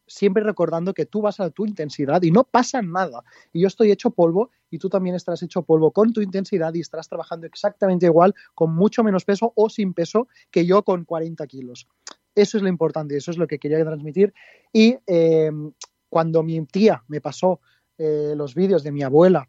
siempre 0.06 0.42
recordando 0.42 0.94
que 0.94 1.06
tú 1.06 1.22
vas 1.22 1.40
a 1.40 1.50
tu 1.50 1.66
intensidad 1.66 2.22
y 2.22 2.30
no 2.30 2.44
pasa 2.44 2.82
nada. 2.82 3.24
Y 3.52 3.60
yo 3.60 3.68
estoy 3.68 3.90
hecho 3.90 4.10
polvo 4.10 4.50
y 4.70 4.78
tú 4.78 4.88
también 4.88 5.16
estarás 5.16 5.42
hecho 5.42 5.62
polvo 5.62 5.92
con 5.92 6.12
tu 6.12 6.20
intensidad 6.20 6.74
y 6.74 6.80
estarás 6.80 7.08
trabajando 7.08 7.46
exactamente 7.46 8.06
igual, 8.06 8.34
con 8.54 8.74
mucho 8.74 9.02
menos 9.02 9.24
peso 9.24 9.52
o 9.54 9.70
sin 9.70 9.94
peso 9.94 10.28
que 10.50 10.66
yo 10.66 10.82
con 10.82 11.04
40 11.04 11.46
kilos. 11.46 11.88
Eso 12.34 12.56
es 12.56 12.62
lo 12.62 12.68
importante, 12.68 13.16
eso 13.16 13.30
es 13.30 13.38
lo 13.38 13.46
que 13.46 13.58
quería 13.58 13.84
transmitir. 13.84 14.34
Y 14.72 14.96
eh, 15.06 15.50
cuando 16.08 16.42
mi 16.42 16.64
tía 16.66 17.02
me 17.08 17.20
pasó 17.20 17.60
eh, 17.98 18.34
los 18.36 18.54
vídeos 18.54 18.82
de 18.82 18.92
mi 18.92 19.02
abuela 19.02 19.48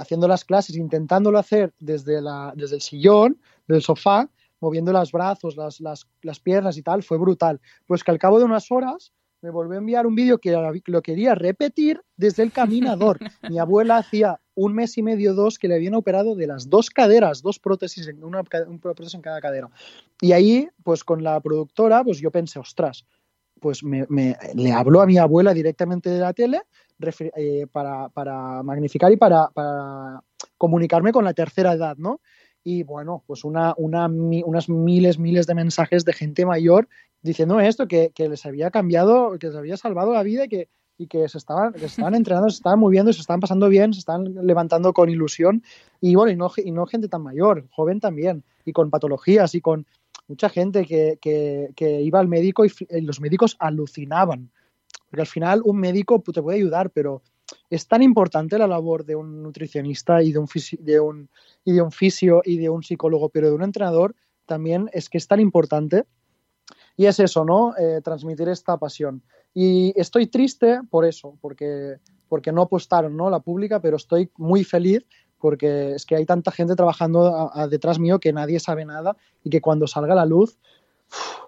haciendo 0.00 0.26
las 0.26 0.44
clases, 0.44 0.76
intentándolo 0.76 1.38
hacer 1.38 1.74
desde, 1.78 2.22
la, 2.22 2.52
desde 2.56 2.76
el 2.76 2.80
sillón, 2.80 3.38
del 3.68 3.82
sofá, 3.82 4.28
moviendo 4.58 4.92
los 4.92 5.12
brazos, 5.12 5.56
las, 5.56 5.80
las, 5.80 6.06
las, 6.22 6.40
piernas 6.40 6.76
y 6.78 6.82
tal, 6.82 7.02
fue 7.02 7.18
brutal. 7.18 7.60
Pues 7.86 8.02
que 8.02 8.10
al 8.10 8.18
cabo 8.18 8.38
de 8.38 8.46
unas 8.46 8.70
horas 8.70 9.12
me 9.42 9.50
volvió 9.50 9.74
a 9.74 9.78
enviar 9.78 10.06
un 10.06 10.14
vídeo 10.14 10.38
que 10.38 10.56
lo 10.86 11.02
quería 11.02 11.34
repetir 11.34 12.00
desde 12.16 12.42
el 12.42 12.52
caminador. 12.52 13.18
Mi 13.50 13.58
abuela 13.58 13.98
hacía 13.98 14.40
un 14.54 14.74
mes 14.74 14.96
y 14.98 15.02
medio, 15.02 15.34
dos, 15.34 15.58
que 15.58 15.68
le 15.68 15.76
habían 15.76 15.94
operado 15.94 16.34
de 16.34 16.46
las 16.46 16.68
dos 16.68 16.90
caderas, 16.90 17.42
dos 17.42 17.58
prótesis, 17.58 18.10
una, 18.22 18.42
prótesis 18.42 19.14
en 19.14 19.22
cada 19.22 19.40
cadera. 19.40 19.70
Y 20.20 20.32
ahí, 20.32 20.68
pues 20.82 21.04
con 21.04 21.22
la 21.22 21.40
productora, 21.40 22.04
pues 22.04 22.20
yo 22.20 22.30
pensé, 22.30 22.58
ostras, 22.58 23.06
pues 23.60 23.82
me, 23.82 24.06
me, 24.08 24.36
le 24.54 24.72
habló 24.72 25.00
a 25.00 25.06
mi 25.06 25.18
abuela 25.18 25.54
directamente 25.54 26.10
de 26.10 26.20
la 26.20 26.32
tele 26.32 26.62
eh, 27.36 27.66
para, 27.70 28.08
para, 28.10 28.62
magnificar 28.62 29.12
y 29.12 29.16
para, 29.16 29.48
para, 29.48 30.22
comunicarme 30.56 31.12
con 31.12 31.24
la 31.24 31.34
tercera 31.34 31.72
edad, 31.72 31.96
¿no? 31.96 32.20
Y 32.62 32.82
bueno, 32.82 33.24
pues 33.26 33.44
una, 33.44 33.74
una, 33.78 34.06
unas 34.06 34.68
miles, 34.68 35.18
miles 35.18 35.46
de 35.46 35.54
mensajes 35.54 36.04
de 36.04 36.12
gente 36.12 36.44
mayor 36.44 36.88
diciendo 37.22 37.60
esto, 37.60 37.88
que, 37.88 38.12
que, 38.14 38.28
les 38.28 38.44
había 38.44 38.70
cambiado, 38.70 39.38
que 39.38 39.48
les 39.48 39.56
había 39.56 39.76
salvado 39.76 40.12
la 40.12 40.22
vida 40.22 40.44
y 40.44 40.48
que, 40.48 40.68
y 40.98 41.06
que 41.06 41.28
se 41.28 41.38
estaban, 41.38 41.72
que 41.72 41.80
se 41.80 41.86
estaban 41.86 42.14
entrenando, 42.14 42.50
se 42.50 42.56
estaban 42.56 42.78
moviendo, 42.78 43.12
se 43.12 43.20
estaban 43.22 43.40
pasando 43.40 43.68
bien, 43.68 43.94
se 43.94 44.00
estaban 44.00 44.34
levantando 44.46 44.92
con 44.92 45.08
ilusión. 45.08 45.62
Y 46.00 46.14
bueno, 46.14 46.30
y 46.32 46.36
no, 46.36 46.50
y 46.62 46.70
no 46.72 46.86
gente 46.86 47.08
tan 47.08 47.22
mayor, 47.22 47.66
joven 47.70 48.00
también, 48.00 48.44
y 48.66 48.72
con 48.72 48.90
patologías 48.90 49.54
y 49.54 49.62
con 49.62 49.86
mucha 50.28 50.48
gente 50.48 50.84
que, 50.84 51.18
que, 51.20 51.70
que 51.74 52.02
iba 52.02 52.20
al 52.20 52.28
médico 52.28 52.64
y, 52.64 52.70
los 53.00 53.20
médicos 53.20 53.56
alucinaban 53.58 54.50
porque 55.10 55.22
al 55.22 55.26
final 55.26 55.60
un 55.64 55.78
médico 55.78 56.22
te 56.22 56.40
puede 56.40 56.58
ayudar, 56.58 56.90
pero 56.90 57.22
es 57.68 57.88
tan 57.88 58.02
importante 58.02 58.58
la 58.58 58.68
labor 58.68 59.04
de 59.04 59.16
un 59.16 59.42
nutricionista 59.42 60.22
y 60.22 60.32
de 60.32 60.38
un, 60.38 60.46
de 60.78 61.26
y 61.64 61.72
de 61.72 61.82
un 61.82 61.90
fisio 61.90 62.42
y 62.44 62.58
de 62.58 62.68
un 62.68 62.82
psicólogo, 62.82 63.28
pero 63.28 63.48
de 63.48 63.56
un 63.56 63.62
entrenador 63.62 64.14
también 64.46 64.88
es 64.92 65.08
que 65.08 65.18
es 65.18 65.26
tan 65.26 65.40
importante. 65.40 66.04
Y 66.96 67.06
es 67.06 67.18
eso, 67.18 67.44
¿no? 67.44 67.74
Eh, 67.76 68.00
transmitir 68.02 68.48
esta 68.48 68.76
pasión. 68.76 69.22
Y 69.54 69.92
estoy 69.98 70.26
triste 70.26 70.80
por 70.90 71.04
eso, 71.04 71.36
porque, 71.40 71.96
porque 72.28 72.52
no 72.52 72.62
apostaron, 72.62 73.16
¿no? 73.16 73.30
La 73.30 73.40
pública, 73.40 73.80
pero 73.80 73.96
estoy 73.96 74.30
muy 74.36 74.64
feliz 74.64 75.06
porque 75.38 75.94
es 75.94 76.04
que 76.04 76.16
hay 76.16 76.26
tanta 76.26 76.50
gente 76.50 76.76
trabajando 76.76 77.50
detrás 77.70 77.98
mío 77.98 78.20
que 78.20 78.32
nadie 78.32 78.60
sabe 78.60 78.84
nada 78.84 79.16
y 79.42 79.48
que 79.48 79.62
cuando 79.62 79.86
salga 79.86 80.14
la 80.14 80.26
luz 80.26 80.58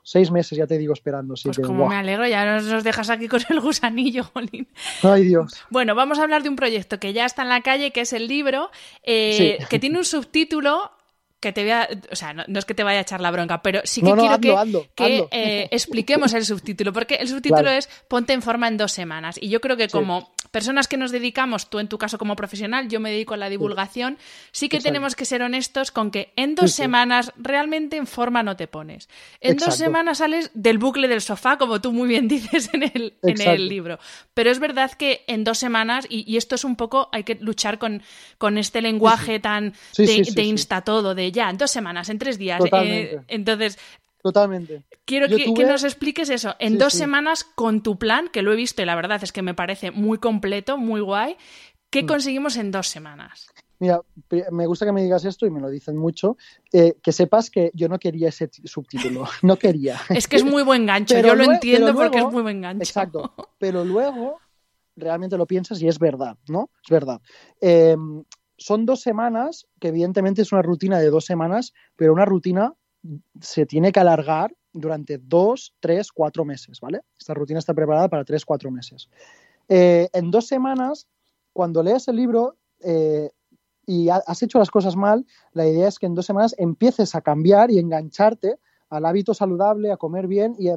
seis 0.02 0.30
meses 0.30 0.58
ya 0.58 0.66
te 0.66 0.78
digo 0.78 0.92
esperando. 0.92 1.34
pues 1.42 1.58
como 1.58 1.88
me 1.88 1.96
alegro, 1.96 2.26
ya 2.26 2.60
nos, 2.60 2.84
dejas 2.84 3.10
aquí 3.10 3.28
con 3.28 3.40
el 3.48 3.60
gusanillo, 3.60 4.24
Jolín. 4.24 4.68
Ay 5.02 5.24
Dios. 5.24 5.52
Bueno, 5.70 5.94
vamos 5.94 6.18
a 6.18 6.22
hablar 6.22 6.42
de 6.42 6.48
un 6.48 6.56
proyecto 6.56 6.98
que 6.98 7.12
ya 7.12 7.24
está 7.24 7.42
en 7.42 7.48
la 7.48 7.60
calle, 7.62 7.90
que 7.90 8.02
es 8.02 8.12
el 8.12 8.28
libro, 8.28 8.70
eh, 9.02 9.58
que 9.68 9.78
tiene 9.78 9.98
un 9.98 10.04
subtítulo 10.04 10.90
que 11.42 11.52
te 11.52 11.62
voy 11.62 11.72
a, 11.72 11.88
o 12.10 12.14
sea, 12.14 12.32
no, 12.32 12.44
es 12.56 12.64
que 12.64 12.72
te 12.72 12.84
vaya 12.84 13.00
a 13.00 13.02
echar 13.02 13.20
la 13.20 13.32
bronca, 13.32 13.62
pero 13.62 13.80
sí 13.82 14.00
que 14.00 14.12
quiero 14.12 14.86
que, 14.94 15.26
eh, 15.32 15.68
expliquemos 15.72 16.32
el 16.34 16.44
subtítulo, 16.44 16.92
porque 16.92 17.16
el 17.16 17.26
subtítulo 17.26 17.68
es 17.68 17.88
Ponte 18.06 18.32
en 18.32 18.42
forma 18.42 18.68
en 18.68 18.76
dos 18.76 18.92
semanas. 18.92 19.38
Y 19.40 19.48
yo 19.48 19.60
creo 19.60 19.76
que 19.76 19.88
como 19.88 20.32
personas 20.52 20.86
que 20.86 20.98
nos 20.98 21.10
dedicamos, 21.10 21.68
tú 21.70 21.80
en 21.80 21.88
tu 21.88 21.98
caso 21.98 22.18
como 22.18 22.36
profesional, 22.36 22.88
yo 22.88 23.00
me 23.00 23.10
dedico 23.10 23.34
a 23.34 23.38
la 23.38 23.48
divulgación, 23.48 24.18
sí, 24.52 24.68
que 24.68 24.80
tenemos 24.80 25.16
que 25.16 25.24
ser 25.24 25.42
honestos 25.42 25.90
con 25.90 26.10
que 26.10 26.32
en 26.36 26.54
dos 26.54 26.72
semanas 26.72 27.32
realmente 27.36 27.96
en 27.96 28.06
forma 28.06 28.42
no 28.42 28.54
te 28.54 28.68
pones. 28.68 29.08
En 29.40 29.56
dos 29.56 29.76
semanas 29.76 30.18
sales 30.18 30.50
del 30.54 30.78
bucle 30.78 31.08
del 31.08 31.22
sofá, 31.22 31.56
como 31.56 31.80
tú 31.80 31.92
muy 31.92 32.06
bien 32.08 32.28
dices 32.28 32.68
en 32.74 32.82
el, 32.82 33.14
en 33.22 33.40
el 33.40 33.68
libro. 33.68 33.98
Pero 34.34 34.50
es 34.50 34.58
verdad 34.58 34.92
que 34.92 35.24
en 35.26 35.42
dos 35.42 35.58
semanas, 35.58 36.06
y, 36.08 36.36
esto 36.36 36.54
es 36.54 36.64
un 36.64 36.76
poco, 36.76 37.08
hay 37.12 37.24
que 37.24 37.36
luchar 37.36 37.78
con, 37.78 38.02
con 38.36 38.58
este 38.58 38.82
lenguaje 38.82 39.40
tan 39.40 39.72
de, 39.96 40.42
insta 40.42 40.82
todo, 40.82 41.14
de 41.14 41.32
ya, 41.32 41.48
en 41.48 41.56
dos 41.56 41.70
semanas, 41.70 42.10
en 42.10 42.18
tres 42.18 42.36
días. 42.36 42.60
Eh, 42.72 43.20
entonces, 43.28 43.78
Totalmente. 44.22 44.84
Quiero 45.04 45.26
que, 45.28 45.64
nos 45.66 45.82
expliques 45.82 46.30
eso. 46.30 46.54
En 46.60 46.78
dos 46.78 46.92
semanas, 46.92 47.44
con 47.44 47.82
tu 47.82 47.98
plan, 47.98 48.28
que 48.32 48.42
lo 48.42 48.52
he 48.52 48.56
visto 48.56 48.80
y 48.80 48.84
la 48.84 48.94
verdad 48.94 49.22
es 49.22 49.32
que 49.32 49.42
me 49.42 49.52
parece 49.52 49.90
muy 49.90 50.18
completo, 50.18 50.78
muy 50.78 51.00
guay, 51.00 51.36
¿qué 51.90 52.04
mm. 52.04 52.06
conseguimos 52.06 52.56
en 52.56 52.70
dos 52.70 52.86
semanas? 52.86 53.48
Mira, 53.80 54.00
me 54.52 54.66
gusta 54.66 54.86
que 54.86 54.92
me 54.92 55.02
digas 55.02 55.24
esto 55.24 55.44
y 55.44 55.50
me 55.50 55.60
lo 55.60 55.68
dicen 55.68 55.96
mucho. 55.96 56.36
Eh, 56.72 56.98
que 57.02 57.10
sepas 57.10 57.50
que 57.50 57.72
yo 57.74 57.88
no 57.88 57.98
quería 57.98 58.28
ese 58.28 58.48
subtítulo. 58.64 59.24
No 59.42 59.56
quería. 59.56 60.00
es 60.08 60.28
que 60.28 60.36
es 60.36 60.44
muy 60.44 60.62
buen 60.62 60.86
gancho. 60.86 61.18
yo 61.18 61.34
lo 61.34 61.42
entiendo 61.42 61.92
porque 61.92 62.18
es 62.18 62.30
muy 62.30 62.42
buen 62.42 62.60
gancho. 62.60 62.84
Exacto. 62.84 63.34
Pero 63.58 63.84
luego 63.84 64.38
realmente 64.94 65.36
lo 65.36 65.46
piensas 65.46 65.82
y 65.82 65.88
es 65.88 65.98
verdad, 65.98 66.36
¿no? 66.46 66.70
Es 66.84 66.90
verdad. 66.90 67.20
Em, 67.60 68.22
son 68.56 68.86
dos 68.86 69.00
semanas, 69.00 69.66
que 69.80 69.88
evidentemente 69.88 70.42
es 70.42 70.52
una 70.52 70.62
rutina 70.62 71.00
de 71.00 71.10
dos 71.10 71.24
semanas, 71.24 71.72
pero 71.96 72.12
una 72.12 72.24
rutina 72.24 72.74
se 73.40 73.66
tiene 73.66 73.92
que 73.92 74.00
alargar 74.00 74.54
durante 74.72 75.18
dos, 75.18 75.74
tres, 75.80 76.12
cuatro 76.12 76.44
meses, 76.44 76.80
¿vale? 76.80 77.00
Esta 77.18 77.34
rutina 77.34 77.58
está 77.58 77.74
preparada 77.74 78.08
para 78.08 78.24
tres, 78.24 78.44
cuatro 78.44 78.70
meses. 78.70 79.08
Eh, 79.68 80.08
en 80.12 80.30
dos 80.30 80.46
semanas, 80.46 81.06
cuando 81.52 81.82
leas 81.82 82.08
el 82.08 82.16
libro 82.16 82.56
eh, 82.80 83.30
y 83.86 84.08
has 84.08 84.42
hecho 84.42 84.58
las 84.58 84.70
cosas 84.70 84.96
mal, 84.96 85.26
la 85.52 85.66
idea 85.66 85.88
es 85.88 85.98
que 85.98 86.06
en 86.06 86.14
dos 86.14 86.26
semanas 86.26 86.54
empieces 86.58 87.14
a 87.14 87.20
cambiar 87.20 87.70
y 87.70 87.78
engancharte 87.78 88.58
al 88.88 89.06
hábito 89.06 89.34
saludable, 89.34 89.90
a 89.90 89.96
comer 89.96 90.26
bien 90.26 90.54
y 90.58 90.68
a, 90.68 90.76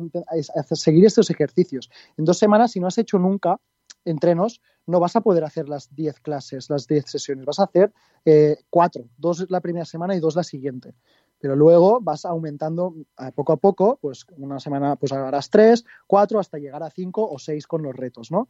seguir 0.72 1.06
estos 1.06 1.30
ejercicios. 1.30 1.90
En 2.18 2.26
dos 2.26 2.38
semanas, 2.38 2.72
si 2.72 2.80
no 2.80 2.88
has 2.88 2.98
hecho 2.98 3.20
nunca 3.20 3.60
entrenos, 4.06 4.62
no 4.88 5.00
vas 5.00 5.16
a 5.16 5.22
poder 5.22 5.44
hacer 5.44 5.68
las 5.68 5.94
diez 5.94 6.20
clases, 6.20 6.70
las 6.70 6.88
diez 6.88 7.06
sesiones. 7.08 7.46
Vas 7.46 7.60
a 7.60 7.64
hacer 7.64 7.92
eh, 8.24 8.58
cuatro, 8.70 9.10
dos 9.18 9.46
la 9.50 9.60
primera 9.60 9.86
semana 9.86 10.16
y 10.16 10.20
dos 10.20 10.36
la 10.36 10.44
siguiente 10.44 10.96
pero 11.46 11.56
luego 11.56 12.00
vas 12.02 12.26
aumentando 12.26 12.96
poco 13.36 13.54
a 13.54 13.58
poco, 13.58 14.00
pues 14.02 14.26
una 14.38 14.60
semana 14.60 14.96
pues 14.96 15.12
harás 15.12 15.52
tres, 15.52 15.86
cuatro, 16.08 16.40
hasta 16.40 16.58
llegar 16.58 16.82
a 16.82 16.90
cinco 16.90 17.30
o 17.30 17.38
seis 17.38 17.68
con 17.68 17.84
los 17.84 17.96
retos, 17.96 18.32
¿no? 18.32 18.48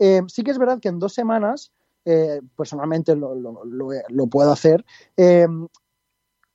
Eh, 0.00 0.20
sí 0.26 0.42
que 0.42 0.50
es 0.50 0.58
verdad 0.58 0.80
que 0.80 0.88
en 0.88 0.98
dos 0.98 1.14
semanas, 1.14 1.70
eh, 2.04 2.40
personalmente 2.56 3.14
lo, 3.14 4.26
puedo 4.26 4.50
hacer, 4.50 4.84
eh, 5.16 5.46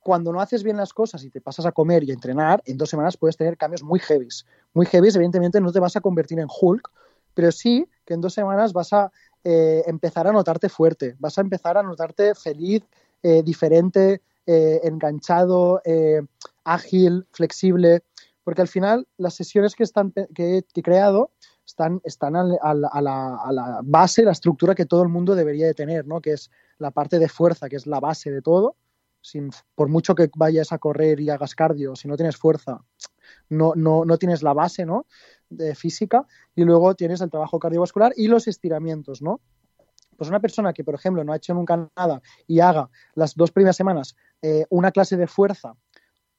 cuando 0.00 0.34
no 0.34 0.42
haces 0.42 0.62
bien 0.64 0.76
las 0.76 0.92
cosas 0.92 1.24
y 1.24 1.30
te 1.30 1.40
pasas 1.40 1.64
a 1.64 1.72
comer 1.72 2.04
y 2.04 2.10
a 2.10 2.12
entrenar, 2.12 2.62
en 2.66 2.76
dos 2.76 2.90
semanas 2.90 3.16
puedes 3.16 3.38
tener 3.38 3.56
cambios 3.56 3.82
muy 3.82 4.00
heavies. 4.00 4.44
Muy 4.74 4.84
heavies, 4.84 5.16
evidentemente 5.16 5.62
no 5.62 5.72
te 5.72 5.80
vas 5.80 5.96
a 5.96 6.02
convertir 6.02 6.40
en 6.40 6.48
Hulk, 6.60 6.90
pero 7.32 7.50
sí 7.52 7.88
que 8.04 8.12
en 8.12 8.20
dos 8.20 8.34
semanas 8.34 8.74
vas 8.74 8.92
a 8.92 9.10
empezar 9.42 10.26
a 10.26 10.32
notarte 10.32 10.68
fuerte, 10.68 11.16
vas 11.18 11.38
a 11.38 11.40
empezar 11.40 11.78
a 11.78 11.82
notarte 11.82 12.34
feliz, 12.34 12.82
diferente, 13.22 14.20
eh, 14.46 14.80
enganchado, 14.84 15.80
eh, 15.84 16.22
ágil, 16.64 17.26
flexible, 17.32 18.02
porque 18.44 18.62
al 18.62 18.68
final 18.68 19.06
las 19.16 19.34
sesiones 19.34 19.74
que, 19.74 19.84
están, 19.84 20.12
que, 20.12 20.58
he, 20.58 20.82
creado 20.82 21.30
están, 21.66 22.00
están 22.04 22.36
a, 22.36 22.44
la, 22.44 22.88
a, 22.88 23.02
la, 23.02 23.80
base, 23.84 24.24
la 24.24 24.32
estructura 24.32 24.74
que 24.74 24.86
todo 24.86 25.02
el 25.02 25.08
mundo 25.08 25.34
debería 25.34 25.66
de 25.66 25.74
tener, 25.74 26.06
¿no? 26.06 26.20
que 26.20 26.32
es 26.32 26.50
la 26.78 26.90
parte 26.90 27.18
de 27.18 27.28
fuerza, 27.28 27.68
que 27.68 27.76
es 27.76 27.86
la 27.86 28.00
base 28.00 28.30
de 28.30 28.42
todo. 28.42 28.76
Sin, 29.22 29.50
por 29.74 29.88
mucho 29.88 30.14
que 30.14 30.30
vayas 30.34 30.72
a 30.72 30.78
correr 30.78 31.20
y 31.20 31.28
hagas 31.28 31.54
cardio, 31.54 31.94
si 31.94 32.08
no 32.08 32.16
tienes 32.16 32.38
fuerza, 32.38 32.80
no, 33.50 33.74
no, 33.76 34.06
no 34.06 34.16
tienes 34.16 34.42
la 34.42 34.54
base 34.54 34.86
¿no? 34.86 35.04
de 35.50 35.74
física 35.74 36.26
y 36.54 36.64
luego 36.64 36.94
tienes 36.94 37.20
el 37.20 37.30
trabajo 37.30 37.58
cardiovascular 37.58 38.14
y 38.16 38.28
los 38.28 38.48
estiramientos, 38.48 39.20
¿no? 39.20 39.40
Pues 40.20 40.28
una 40.28 40.40
persona 40.40 40.74
que, 40.74 40.84
por 40.84 40.94
ejemplo, 40.94 41.24
no 41.24 41.32
ha 41.32 41.36
hecho 41.36 41.54
nunca 41.54 41.88
nada 41.96 42.20
y 42.46 42.60
haga 42.60 42.90
las 43.14 43.34
dos 43.34 43.52
primeras 43.52 43.74
semanas 43.74 44.16
eh, 44.42 44.66
una 44.68 44.90
clase 44.90 45.16
de 45.16 45.26
fuerza, 45.26 45.76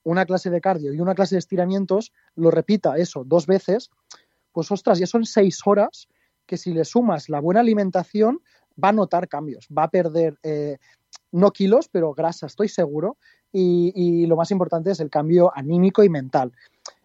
una 0.04 0.28
clase 0.28 0.52
de 0.52 0.62
cardio 0.62 0.94
y 0.94 1.00
una 1.00 1.15
clase 1.15 1.34
de 1.34 1.39
estiramientos, 1.39 2.13
lo 2.36 2.52
repita 2.52 2.98
eso 2.98 3.24
dos 3.26 3.48
veces, 3.48 3.89
pues 4.52 4.72
ostras, 4.72 5.00
ya 5.00 5.08
son 5.08 5.26
seis 5.26 5.62
horas 5.65 6.10
que 6.46 6.58
si 6.58 6.74
le 6.74 6.86
sumas 6.86 7.28
la 7.28 7.39
buena 7.39 7.62
alimentación 7.62 8.41
va 8.72 8.89
a 8.89 8.94
notar 8.94 9.28
cambios, 9.28 9.67
va 9.76 9.86
a 9.86 9.89
perder 9.89 10.38
eh, 10.44 10.78
no 11.32 11.50
kilos, 11.50 11.89
pero 11.91 12.13
grasa, 12.13 12.46
estoy 12.46 12.67
seguro, 12.67 13.17
y, 13.52 14.28
lo 14.28 14.36
más 14.36 14.52
importante 14.52 14.91
es 14.91 15.00
el 15.00 15.10
cambio 15.10 15.52
anímico 15.56 16.04
y 16.04 16.10
mental. 16.10 16.52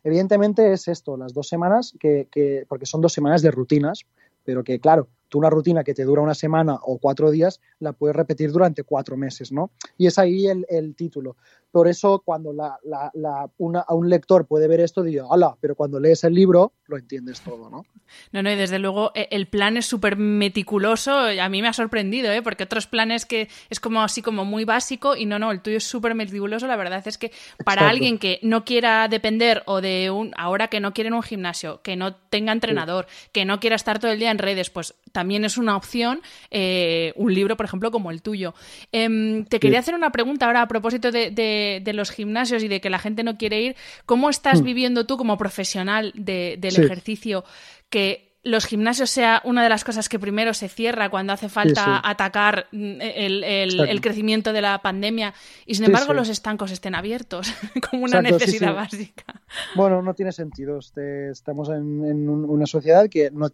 Evidentemente 0.05 0.75
es 0.75 0.89
esto, 0.89 1.17
las 1.17 1.33
dos 1.33 1.49
semanas, 1.49 1.95
que, 1.99 2.29
que, 2.31 2.67
porque 2.69 2.85
son 2.85 3.01
dos 3.01 3.15
semanas 3.15 3.41
de 3.41 3.51
rutinas, 3.51 4.03
pero 4.45 4.63
que 4.63 4.79
claro, 4.79 5.09
tú 5.29 5.39
una 5.39 5.51
rutina 5.51 5.85
que 5.85 5.95
te 5.95 6.05
dura 6.05 6.23
una 6.23 6.35
semana 6.35 6.79
o 6.83 6.99
cuatro 6.99 7.31
días 7.31 7.61
la 7.79 7.93
puedes 7.93 8.17
repetir 8.17 8.51
durante 8.51 8.83
cuatro 8.83 9.17
meses, 9.17 9.53
¿no? 9.53 9.71
Y 9.99 10.07
es 10.07 10.19
ahí 10.19 10.47
el, 10.47 10.67
el 10.69 10.95
título. 10.95 11.37
Por 11.77 11.89
eso 11.89 12.23
cuando 12.25 12.55
la, 12.55 12.79
la, 12.85 13.51
una, 13.59 13.81
a 13.81 13.95
un 13.95 14.09
lector 14.09 14.47
puede 14.47 14.67
ver 14.67 14.81
esto, 14.81 15.03
digo, 15.03 15.27
hola, 15.29 15.57
pero 15.61 15.75
cuando 15.75 16.01
lees 16.01 16.25
el 16.25 16.33
libro 16.33 16.73
lo 16.87 16.97
entiendes 16.97 17.43
todo, 17.43 17.69
¿no? 17.69 17.85
No, 18.33 18.43
no, 18.43 18.51
y 18.51 18.55
desde 18.55 18.79
luego 18.79 19.13
e, 19.15 19.29
el 19.31 19.47
plan 19.47 19.77
es 19.77 19.85
súper 19.85 20.17
meticuloso, 20.17 21.13
a 21.13 21.49
mí 21.51 21.61
me 21.61 21.69
ha 21.69 21.73
sorprendido, 21.75 22.33
¿eh? 22.33 22.41
porque 22.41 22.65
otros 22.65 22.87
planes 22.87 23.27
que 23.27 23.49
es 23.69 23.81
como 23.81 24.01
así 24.01 24.23
como 24.23 24.45
muy 24.45 24.65
básico 24.65 25.17
y 25.17 25.27
no, 25.27 25.39
no, 25.39 25.51
el 25.51 25.61
tuyo 25.61 25.77
es 25.77 25.85
súper 25.85 26.15
meticuloso, 26.15 26.67
la 26.67 26.77
verdad 26.77 27.07
es 27.07 27.19
que 27.19 27.31
para 27.65 27.89
alguien 27.89 28.19
que 28.19 28.39
no 28.43 28.65
quiera 28.65 29.09
depender 29.09 29.63
o 29.67 29.83
de 29.83 30.11
un, 30.11 30.33
ahora 30.39 30.69
que 30.69 30.81
no 30.81 30.95
quiere 30.95 31.13
un 31.13 31.23
gimnasio, 31.23 31.83
que 31.83 31.97
no 31.97 32.15
tenga 32.15 32.53
entrenador, 32.53 33.07
que 33.33 33.45
no 33.45 33.61
quiera 33.61 33.77
estar 33.77 33.99
todo 33.99 34.13
el 34.13 34.19
día 34.19 34.31
en 34.31 34.39
redes, 34.39 34.71
pues 34.71 34.95
también 35.17 35.47
es 35.47 35.57
una 35.57 35.79
opción 35.79 36.21
eh, 36.51 37.15
un 37.17 37.33
libro, 37.33 37.57
por 37.57 37.65
ejemplo, 37.65 37.91
como 37.91 38.11
el 38.11 38.21
tuyo. 38.21 38.53
Em, 38.93 39.47
te 39.47 39.59
quería 39.59 39.79
hacer 39.79 39.95
una 39.95 40.13
pregunta 40.13 40.45
ahora 40.45 40.61
a 40.61 40.69
propósito 40.69 41.11
de 41.11 41.31
de, 41.31 41.93
los 41.95 42.11
gimnasios 42.11 42.63
y 42.63 42.69
de 42.69 42.83
que 42.83 42.91
la 42.91 42.99
gente 42.99 43.25
no 43.25 43.39
quiere 43.39 43.63
ir, 43.63 43.77
¿cómo 44.05 44.29
estás 44.29 44.61
hmm. 44.61 44.65
viviendo 44.65 45.07
tú 45.07 45.17
como 45.17 45.39
profesional 45.39 46.13
del 46.15 46.77
ejercicio 46.77 47.45
que 47.89 48.27
los 48.43 48.65
gimnasios 48.65 49.11
sea 49.11 49.43
una 49.45 49.63
de 49.65 49.69
las 49.69 49.83
cosas 49.83 50.09
que 50.09 50.21
primero 50.21 50.55
se 50.55 50.69
cierra 50.69 51.11
cuando 51.11 51.33
hace 51.33 51.49
falta 51.49 52.01
atacar 52.09 52.69
mm, 52.71 53.01
el, 53.01 54.01
crecimiento 54.01 54.53
de 54.53 54.61
la 54.61 54.81
pandemia 54.83 55.35
y 55.67 55.75
sin 55.75 55.87
embargo 55.87 56.13
los 56.13 56.29
estancos 56.29 56.71
estén 56.71 56.95
abiertos 56.95 57.53
como 57.91 58.05
una 58.05 58.23
necesidad 58.23 58.73
básica. 58.75 59.43
Bueno, 59.75 60.01
no 60.01 60.15
tiene 60.15 60.31
sentido. 60.31 60.79
Este, 60.79 61.31
estamos 61.31 61.71
en, 61.71 62.29
una 62.29 62.67
sociedad 62.67 63.09
que 63.09 63.33
no, 63.33 63.51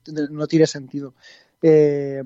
tiene 0.46 0.66
sentido. 0.66 1.14
Eh, 1.62 2.22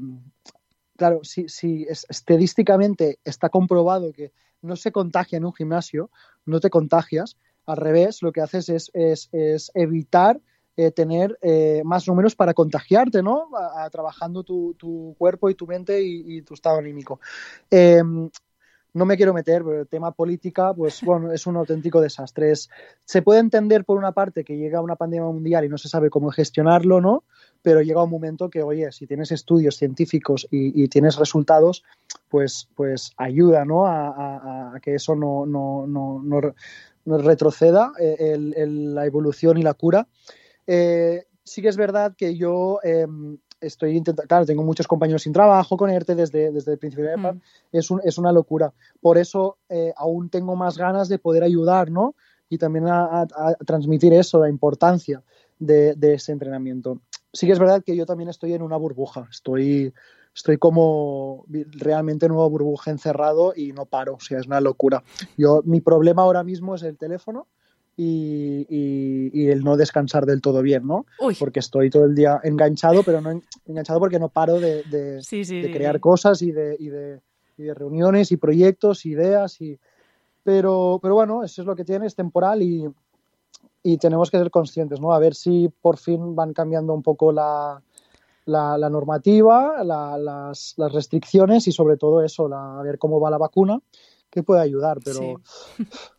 claro, 0.96 1.20
si, 1.22 1.87
estadísticamente 1.88 3.18
está 3.25 3.49
comprobado 3.49 4.12
que 4.12 4.33
no 4.62 4.77
se 4.77 4.92
contagia 4.92 5.37
en 5.37 5.44
un 5.44 5.55
gimnasio, 5.55 6.11
no 6.44 6.61
te 6.61 6.70
contagias. 6.70 7.37
Al 7.66 7.77
revés, 7.77 8.22
lo 8.22 8.33
que 8.33 8.40
haces 8.40 8.68
es, 8.68 9.31
evitar 9.75 10.40
eh, 10.79 10.90
tener 10.90 11.38
eh, 11.40 11.83
más 11.85 12.07
números 12.07 12.35
para 12.37 12.55
contagiarte, 12.55 13.22
¿no? 13.22 13.49
trabajando 13.90 14.42
tu, 14.42 15.14
cuerpo 15.18 15.51
y 15.51 15.55
tu 15.55 15.66
mente 15.66 16.03
y, 16.03 16.42
tu 16.42 16.55
estado 16.55 16.79
anímico. 16.79 17.20
No 18.96 19.04
me 19.04 19.18
quiero 19.18 19.35
meter, 19.35 19.62
pero 19.62 19.82
el 19.82 19.88
tema 19.88 20.12
política, 20.12 20.72
pues 20.72 21.02
bueno, 21.02 21.30
es 21.30 21.46
un 21.46 21.56
auténtico 21.56 22.00
desastre. 22.00 22.54
se 22.54 23.22
puede 23.22 23.40
entender 23.40 23.85
por 23.85 23.98
una 23.98 24.12
parte 24.12 24.42
que 24.42 24.56
llega 24.56 24.80
una 24.80 24.96
pandemia 24.96 25.26
mundial 25.26 25.66
y 25.66 25.68
no 25.68 25.76
se 25.76 25.90
sabe 25.90 26.09
cómo 26.09 26.30
gestionarlo, 26.30 27.02
¿no? 27.02 27.24
Pero 27.61 27.82
llega 27.82 28.02
un 28.02 28.09
momento 28.09 28.48
que, 28.48 28.62
oye, 28.62 28.90
si 28.92 29.06
tienes 29.06 29.32
estudios 29.32 29.76
científicos 29.76 30.48
y, 30.50 30.88
tienes 30.88 31.16
resultados, 31.16 31.85
pues, 32.30 32.70
pues 32.74 33.12
ayuda, 33.18 33.66
¿no? 33.66 33.87
A, 33.87 34.72
que 34.80 34.94
eso 34.94 35.14
no, 35.14 35.44
no, 35.44 35.87
no, 35.87 36.22
no 37.04 37.18
retroceda 37.18 37.92
eh, 38.00 38.38
la 38.38 39.04
evolución 39.04 39.59
y 39.59 39.62
la 39.62 39.74
cura. 39.74 40.09
Eh, 40.66 41.26
sí 41.44 41.61
que 41.61 41.68
es 41.68 41.76
verdad 41.76 42.14
que 42.16 42.35
yo 42.35 42.80
em, 42.82 43.37
estoy 43.60 43.96
intentando, 43.96 44.28
claro, 44.28 44.46
tengo 44.46 44.62
muchos 44.62 44.86
compañeros 44.86 45.22
sin 45.22 45.32
trabajo 45.32 45.76
con 45.76 45.90
ERTE 45.90 46.14
desde, 46.14 46.50
desde 46.52 46.72
el 46.72 46.78
principio 46.78 47.06
de 47.06 47.16
mm. 47.16 47.40
es, 47.72 47.88
es 48.04 48.18
una 48.18 48.32
locura. 48.32 48.72
Por 49.00 49.18
eso 49.18 49.58
eh, 49.68 49.92
aún 49.96 50.28
tengo 50.30 50.56
más 50.56 50.76
ganas 50.76 51.08
de 51.08 51.18
poder 51.18 51.42
ayudar, 51.42 51.90
¿no? 51.90 52.14
Y 52.48 52.58
también 52.58 52.86
a, 52.88 53.26
transmitir 53.66 54.12
eso, 54.12 54.38
la 54.38 54.48
importancia 54.48 55.22
de, 55.58 55.96
ese 56.00 56.32
entrenamiento. 56.32 57.00
Sí 57.32 57.46
que 57.46 57.52
es 57.52 57.58
verdad 57.58 57.82
que 57.84 57.96
yo 57.96 58.06
también 58.06 58.30
estoy 58.30 58.52
en 58.52 58.62
una 58.62 58.76
burbuja, 58.76 59.26
estoy, 59.30 59.92
estoy 60.34 60.56
como 60.56 61.44
realmente 61.48 62.26
en 62.26 62.32
una 62.32 62.46
burbuja 62.46 62.92
encerrado 62.92 63.52
y 63.54 63.72
no 63.72 63.86
paro, 63.86 64.14
o 64.14 64.20
sea, 64.20 64.38
es 64.38 64.46
una 64.46 64.60
locura. 64.60 65.02
Yo, 65.36 65.60
mi 65.64 65.80
problema 65.80 66.22
ahora 66.22 66.44
mismo 66.44 66.76
es 66.76 66.84
el 66.84 66.96
teléfono, 66.96 67.48
y, 67.96 69.48
el 69.48 69.64
no 69.64 69.76
descansar 69.76 70.26
del 70.26 70.40
todo 70.40 70.62
bien, 70.62 70.87
¿no? 70.87 71.06
Porque 71.38 71.61
estoy 71.61 71.90
todo 71.90 72.04
el 72.04 72.14
día 72.14 72.40
enganchado, 72.42 73.02
pero 73.02 73.20
no 73.20 73.40
enganchado 73.66 73.98
porque 73.98 74.18
no 74.18 74.28
paro 74.28 74.61
de, 74.61 74.82
crear 75.72 76.00
cosas 76.00 76.42
y 76.42 76.52
de, 76.52 76.76
y 76.78 76.88
de, 76.88 77.20
reuniones 77.74 78.32
y 78.32 78.37
proyectos, 78.37 79.06
ideas 79.06 79.61
y... 79.61 79.78
Pero, 80.42 81.00
pero 81.02 81.14
bueno, 81.14 81.42
eso 81.42 81.62
es 81.62 81.66
lo 81.66 81.74
que 81.74 81.85
tiene, 81.85 82.06
es 82.06 82.14
temporal 82.14 82.62
y, 82.62 82.87
tenemos 84.00 84.32
que 84.32 84.38
ser 84.38 84.50
conscientes, 84.50 85.00
¿no? 85.00 85.12
A 85.12 85.18
ver 85.20 85.35
si 85.35 85.68
por 85.80 85.96
fin 85.96 86.35
van 86.35 86.52
cambiando 86.52 86.92
un 86.92 87.02
poco 87.02 87.30
la, 87.32 87.80
la, 88.44 88.90
normativa, 88.90 89.82
las, 89.85 90.74
las, 90.76 90.92
restricciones 90.92 91.68
y 91.68 91.72
sobre 91.72 91.96
todo 91.96 92.20
eso, 92.22 92.52
a 92.52 92.82
ver 92.82 92.98
cómo 92.98 93.20
va 93.20 93.30
la 93.30 93.38
vacuna, 93.38 93.80
que 94.28 94.42
puede 94.42 94.61
ayudar, 94.61 94.98
pero 95.04 95.40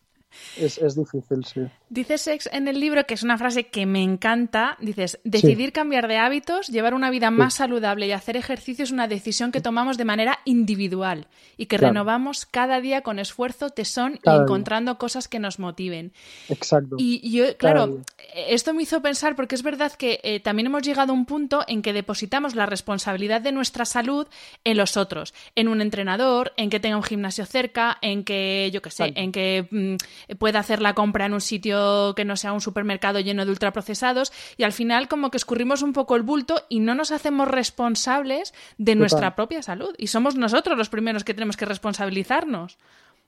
es, 0.60 0.78
es, 0.78 0.96
difícil, 0.96 1.46
sí. 1.46 1.62
Dices 1.89 2.22
Sex 2.22 2.50
en 2.52 2.67
el 2.67 2.80
libro, 2.80 3.06
que 3.06 3.13
es 3.13 3.24
una 3.24 3.38
frase 3.38 3.67
que 3.67 3.86
me 3.86 4.04
encanta, 4.04 4.78
dices, 4.80 5.20
decidir 5.24 5.72
cambiar 5.72 6.08
de 6.08 6.17
hábitos, 6.17 6.67
llevar 6.67 6.93
una 6.93 7.10
vida 7.10 7.32
más 7.32 7.56
saludable 7.56 8.08
y 8.08 8.12
hacer 8.12 8.38
ejercicio 8.38 8.84
es 8.84 8.91
una 8.91 9.08
decisión 9.08 9.52
que 9.52 9.62
tomamos 9.62 9.98
de 9.98 10.06
manera 10.06 10.39
individual 10.46 11.28
y 11.58 11.67
que 11.67 11.78
renovamos 11.78 12.46
cada 12.46 12.82
día 12.82 13.02
con 13.02 13.20
esfuerzo, 13.20 13.70
tesón 13.70 14.20
y 14.24 14.30
encontrando 14.30 14.98
cosas 14.98 15.28
que 15.28 15.39
nos 15.39 15.60
motiven. 15.60 16.12
Exacto. 16.50 16.96
Y 16.98 17.32
yo, 17.32 17.56
claro, 17.58 18.02
esto 18.34 18.74
me 18.74 18.84
hizo 18.84 19.02
pensar 19.02 19.36
porque 19.36 19.56
es 19.56 19.63
verdad 19.63 19.91
que 19.93 20.20
eh, 20.24 20.39
también 20.39 20.67
hemos 20.67 20.82
llegado 20.82 21.13
a 21.13 21.15
un 21.15 21.26
punto 21.26 21.63
en 21.67 21.82
que 21.82 21.93
depositamos 21.93 22.56
la 22.56 22.65
responsabilidad 22.65 23.41
de 23.41 23.52
nuestra 23.52 23.86
salud 23.86 24.28
en 24.63 24.78
los 24.78 24.98
otros, 24.98 25.34
en 25.56 25.67
un 25.67 25.82
entrenador, 25.82 26.54
en 26.58 26.70
que 26.70 26.80
tenga 26.80 26.98
un 26.98 27.04
gimnasio 27.04 27.46
cerca, 27.46 27.98
en 28.02 28.24
que, 28.24 28.70
yo 28.74 28.82
qué 28.82 28.91
sé, 28.91 29.13
en 29.15 29.32
que 29.32 29.67
mm, 29.70 30.38
pueda 30.48 30.60
hacer 30.60 30.82
la 30.82 30.94
compra 30.94 31.26
en 31.26 31.34
un 31.34 31.42
sitio 31.42 32.14
que 32.16 32.24
no 32.24 32.38
sea 32.38 32.54
un 32.54 32.62
supermercado 32.62 33.20
lleno 33.20 33.44
de 33.44 33.52
ultraprocesados 33.52 34.32
y 34.56 34.64
al 34.64 34.72
final 34.72 35.10
como 35.10 35.30
que 35.30 35.36
escurrimos 35.36 35.82
un 35.82 35.92
poco 35.92 36.16
el 36.16 36.24
bulto 36.24 36.62
y 36.70 36.80
no 36.80 36.96
nos 36.96 37.12
hacemos 37.12 37.50
responsables 37.50 38.54
de 38.78 38.96
nuestra 38.96 39.36
propia 39.36 39.62
salud 39.62 39.94
y 39.98 40.08
somos 40.08 40.38
nosotros 40.38 40.78
los 40.78 40.88
primeros 40.88 41.26
que 41.26 41.34
tenemos 41.34 41.58
que 41.58 41.66
responsabilizarnos. 41.66 42.78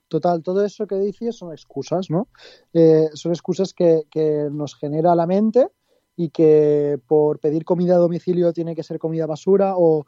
Total, 0.08 0.42
todo 0.42 0.64
eso 0.64 0.86
que 0.86 0.94
dices 0.94 1.36
son 1.36 1.52
excusas, 1.52 2.08
¿no? 2.08 2.28
Eh, 2.72 3.10
son 3.12 3.32
excusas 3.32 3.74
que, 3.74 4.04
que 4.10 4.48
nos 4.50 4.74
genera 4.74 5.14
la 5.14 5.26
mente 5.26 5.68
y 6.16 6.30
que 6.30 6.98
por 7.06 7.38
pedir 7.38 7.66
comida 7.66 7.96
a 7.96 7.98
domicilio 7.98 8.54
tiene 8.54 8.74
que 8.74 8.82
ser 8.82 8.98
comida 8.98 9.26
basura 9.26 9.74
o 9.76 10.06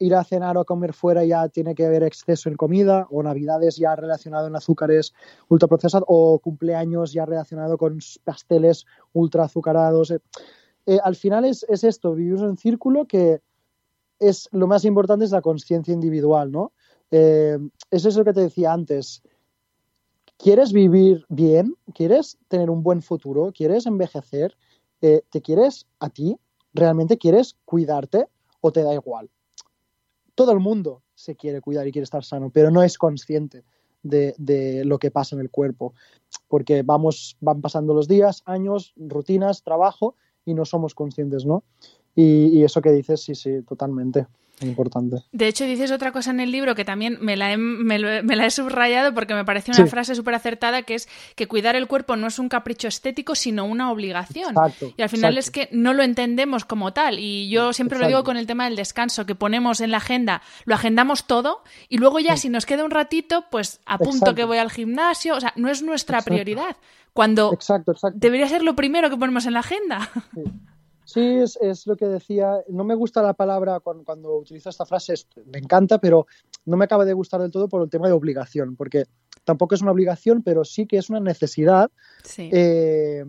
ir 0.00 0.14
a 0.14 0.24
cenar 0.24 0.56
o 0.56 0.60
a 0.60 0.64
comer 0.64 0.92
fuera 0.92 1.24
ya 1.24 1.48
tiene 1.48 1.74
que 1.74 1.86
haber 1.86 2.02
exceso 2.02 2.48
en 2.48 2.56
comida, 2.56 3.06
o 3.10 3.22
navidades 3.22 3.76
ya 3.76 3.94
relacionado 3.94 4.48
en 4.48 4.56
azúcares 4.56 5.12
ultraprocesados, 5.48 6.06
o 6.08 6.38
cumpleaños 6.40 7.12
ya 7.12 7.26
relacionado 7.26 7.76
con 7.78 7.98
pasteles 8.24 8.86
ultra 9.12 9.44
azucarados. 9.44 10.10
Eh, 10.10 10.20
eh, 10.86 10.98
al 11.04 11.14
final 11.16 11.44
es, 11.44 11.64
esto, 11.68 12.14
vivimos 12.14 12.42
en 12.42 12.56
círculo 12.56 13.06
que 13.06 13.42
es 14.18 14.48
lo 14.52 14.66
más 14.66 14.84
importante 14.84 15.24
es 15.24 15.30
la 15.30 15.42
conciencia 15.42 15.94
individual, 15.94 16.50
¿no? 16.50 16.72
Eh, 17.10 17.58
es 17.90 18.04
eso 18.04 18.24
que 18.24 18.32
te 18.32 18.40
decía 18.40 18.72
antes. 18.72 19.22
¿Quieres 20.38 20.72
vivir 20.72 21.26
bien? 21.28 21.76
¿Quieres 21.94 22.38
tener 22.48 22.70
un 22.70 22.82
buen 22.82 23.02
futuro? 23.02 23.52
¿Quieres 23.52 23.84
envejecer? 23.84 24.56
¿Te 24.98 25.40
quieres 25.42 25.86
a 25.98 26.10
ti? 26.10 26.38
¿Realmente 26.72 27.18
quieres 27.18 27.56
cuidarte 27.64 28.26
o 28.60 28.70
te 28.70 28.82
da 28.82 28.94
igual? 28.94 29.30
Todo 30.40 30.52
el 30.52 30.60
mundo 30.60 31.02
se 31.14 31.36
quiere 31.36 31.60
cuidar 31.60 31.86
y 31.86 31.92
quiere 31.92 32.04
estar 32.04 32.24
sano, 32.24 32.48
pero 32.48 32.70
no 32.70 32.82
es 32.82 32.96
consciente 32.96 33.62
de, 34.02 34.82
lo 34.86 34.98
que 34.98 35.10
pasa 35.10 35.36
en 35.36 35.42
el 35.42 35.50
cuerpo. 35.50 35.92
Porque 36.48 36.82
vamos, 36.82 37.36
van 37.42 37.60
pasando 37.60 37.92
los 37.92 38.08
días, 38.08 38.42
años, 38.46 38.94
rutinas, 38.96 39.62
trabajo 39.62 40.14
y 40.46 40.54
no 40.54 40.64
somos 40.64 40.94
conscientes, 40.94 41.44
¿no? 41.44 41.62
Y, 42.14 42.58
y 42.58 42.64
eso 42.64 42.80
que 42.80 42.90
dices, 42.90 43.22
sí, 43.22 43.34
sí, 43.34 43.62
totalmente 43.62 44.26
importante. 44.66 45.16
De 45.32 45.48
hecho, 45.48 45.64
dices 45.64 45.90
otra 45.90 46.12
cosa 46.12 46.30
en 46.30 46.40
el 46.40 46.50
libro 46.50 46.74
que 46.74 46.84
también 46.84 47.18
me 47.20 47.36
la 47.36 47.52
he, 47.52 47.56
me, 47.56 47.98
la 47.98 48.46
he 48.46 48.50
subrayado 48.50 49.14
porque 49.14 49.34
me 49.34 49.44
parece 49.44 49.72
una 49.72 49.86
frase 49.86 50.14
súper 50.14 50.34
acertada, 50.34 50.82
que 50.82 50.94
es 50.94 51.08
que 51.34 51.48
cuidar 51.48 51.76
el 51.76 51.86
cuerpo 51.86 52.16
no 52.16 52.26
es 52.26 52.38
un 52.38 52.48
capricho 52.48 52.88
estético, 52.88 53.34
sino 53.34 53.64
una 53.64 53.90
obligación. 53.90 54.54
y 54.96 55.02
al 55.02 55.08
final 55.08 55.38
es 55.38 55.50
que 55.50 55.68
no 55.72 55.92
lo 55.94 56.02
entendemos 56.02 56.64
como 56.64 56.92
tal. 56.92 57.18
Y 57.18 57.48
yo 57.48 57.72
siempre 57.72 57.98
lo 57.98 58.06
digo 58.06 58.24
con 58.24 58.36
el 58.36 58.46
tema 58.46 58.64
del 58.64 58.76
descanso, 58.76 59.26
que 59.26 59.34
ponemos 59.34 59.80
en 59.80 59.90
la 59.90 59.98
agenda, 59.98 60.42
lo 60.64 60.74
agendamos 60.74 61.26
todo 61.26 61.62
y 61.88 61.98
luego 61.98 62.20
ya 62.20 62.36
si 62.36 62.48
nos 62.48 62.66
queda 62.66 62.84
un 62.84 62.90
ratito, 62.90 63.44
pues 63.50 63.80
apunto 63.86 64.34
que 64.34 64.44
voy 64.44 64.58
al 64.58 64.70
gimnasio. 64.70 65.36
O 65.36 65.40
sea, 65.40 65.52
no 65.56 65.70
es 65.70 65.82
nuestra 65.82 66.22
prioridad. 66.22 66.76
Cuando 67.12 67.58
debería 68.14 68.46
ser 68.46 68.62
lo 68.62 68.76
primero 68.76 69.10
que 69.10 69.16
ponemos 69.16 69.44
en 69.46 69.54
la 69.54 69.60
agenda. 69.60 70.10
Sí, 70.34 70.42
es, 71.16 71.58
es, 71.60 71.86
lo 71.86 71.96
que 71.96 72.06
decía. 72.06 72.62
No 72.68 72.84
me 72.84 72.94
gusta 72.94 73.22
la 73.22 73.34
palabra 73.34 73.80
cuando, 73.80 74.04
cuando 74.04 74.36
utilizo 74.36 74.68
esta 74.68 74.86
frase, 74.86 75.14
me 75.46 75.58
encanta, 75.58 75.98
pero 75.98 76.26
no 76.66 76.76
me 76.76 76.84
acaba 76.84 77.04
de 77.04 77.12
gustar 77.12 77.40
del 77.40 77.50
todo 77.50 77.68
por 77.68 77.82
el 77.82 77.90
tema 77.90 78.06
de 78.06 78.12
obligación, 78.12 78.76
porque 78.76 79.04
tampoco 79.44 79.74
es 79.74 79.82
una 79.82 79.92
obligación, 79.92 80.42
pero 80.42 80.64
sí 80.64 80.86
que 80.86 80.98
es 80.98 81.10
una 81.10 81.20
necesidad. 81.20 81.90
Eh, 82.38 83.24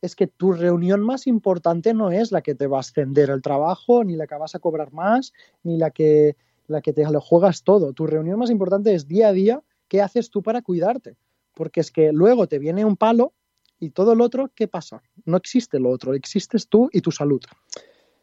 es 0.00 0.14
que 0.14 0.26
tu 0.28 0.52
reunión 0.52 1.00
más 1.00 1.26
importante 1.26 1.92
no 1.92 2.10
es 2.10 2.30
la 2.30 2.42
que 2.42 2.54
te 2.54 2.66
va 2.66 2.78
a 2.78 2.80
ascender 2.80 3.30
el 3.30 3.42
trabajo, 3.42 4.04
ni 4.04 4.16
la 4.16 4.26
que 4.26 4.36
vas 4.36 4.54
a 4.54 4.60
cobrar 4.60 4.92
más, 4.92 5.32
ni 5.64 5.76
la 5.76 5.90
que, 5.90 6.36
la 6.68 6.80
que 6.80 6.92
te 6.92 7.04
lo 7.10 7.20
juegas 7.20 7.64
todo. 7.64 7.92
Tu 7.92 8.06
reunión 8.06 8.38
más 8.38 8.50
importante 8.50 8.94
es 8.94 9.08
día 9.08 9.28
a 9.28 9.32
día 9.32 9.62
qué 9.88 10.00
haces 10.00 10.30
tú 10.30 10.42
para 10.42 10.62
cuidarte. 10.62 11.16
Porque 11.54 11.80
es 11.80 11.90
que 11.90 12.12
luego 12.12 12.46
te 12.46 12.60
viene 12.60 12.84
un 12.84 12.96
palo 12.96 13.32
y 13.80 13.90
todo 13.90 14.14
lo 14.14 14.24
otro, 14.24 14.50
¿qué 14.54 14.68
pasa? 14.68 15.02
No 15.24 15.36
existe 15.36 15.78
lo 15.78 15.90
otro, 15.90 16.14
existes 16.14 16.68
tú 16.68 16.88
y 16.92 17.00
tu 17.00 17.10
salud. 17.10 17.40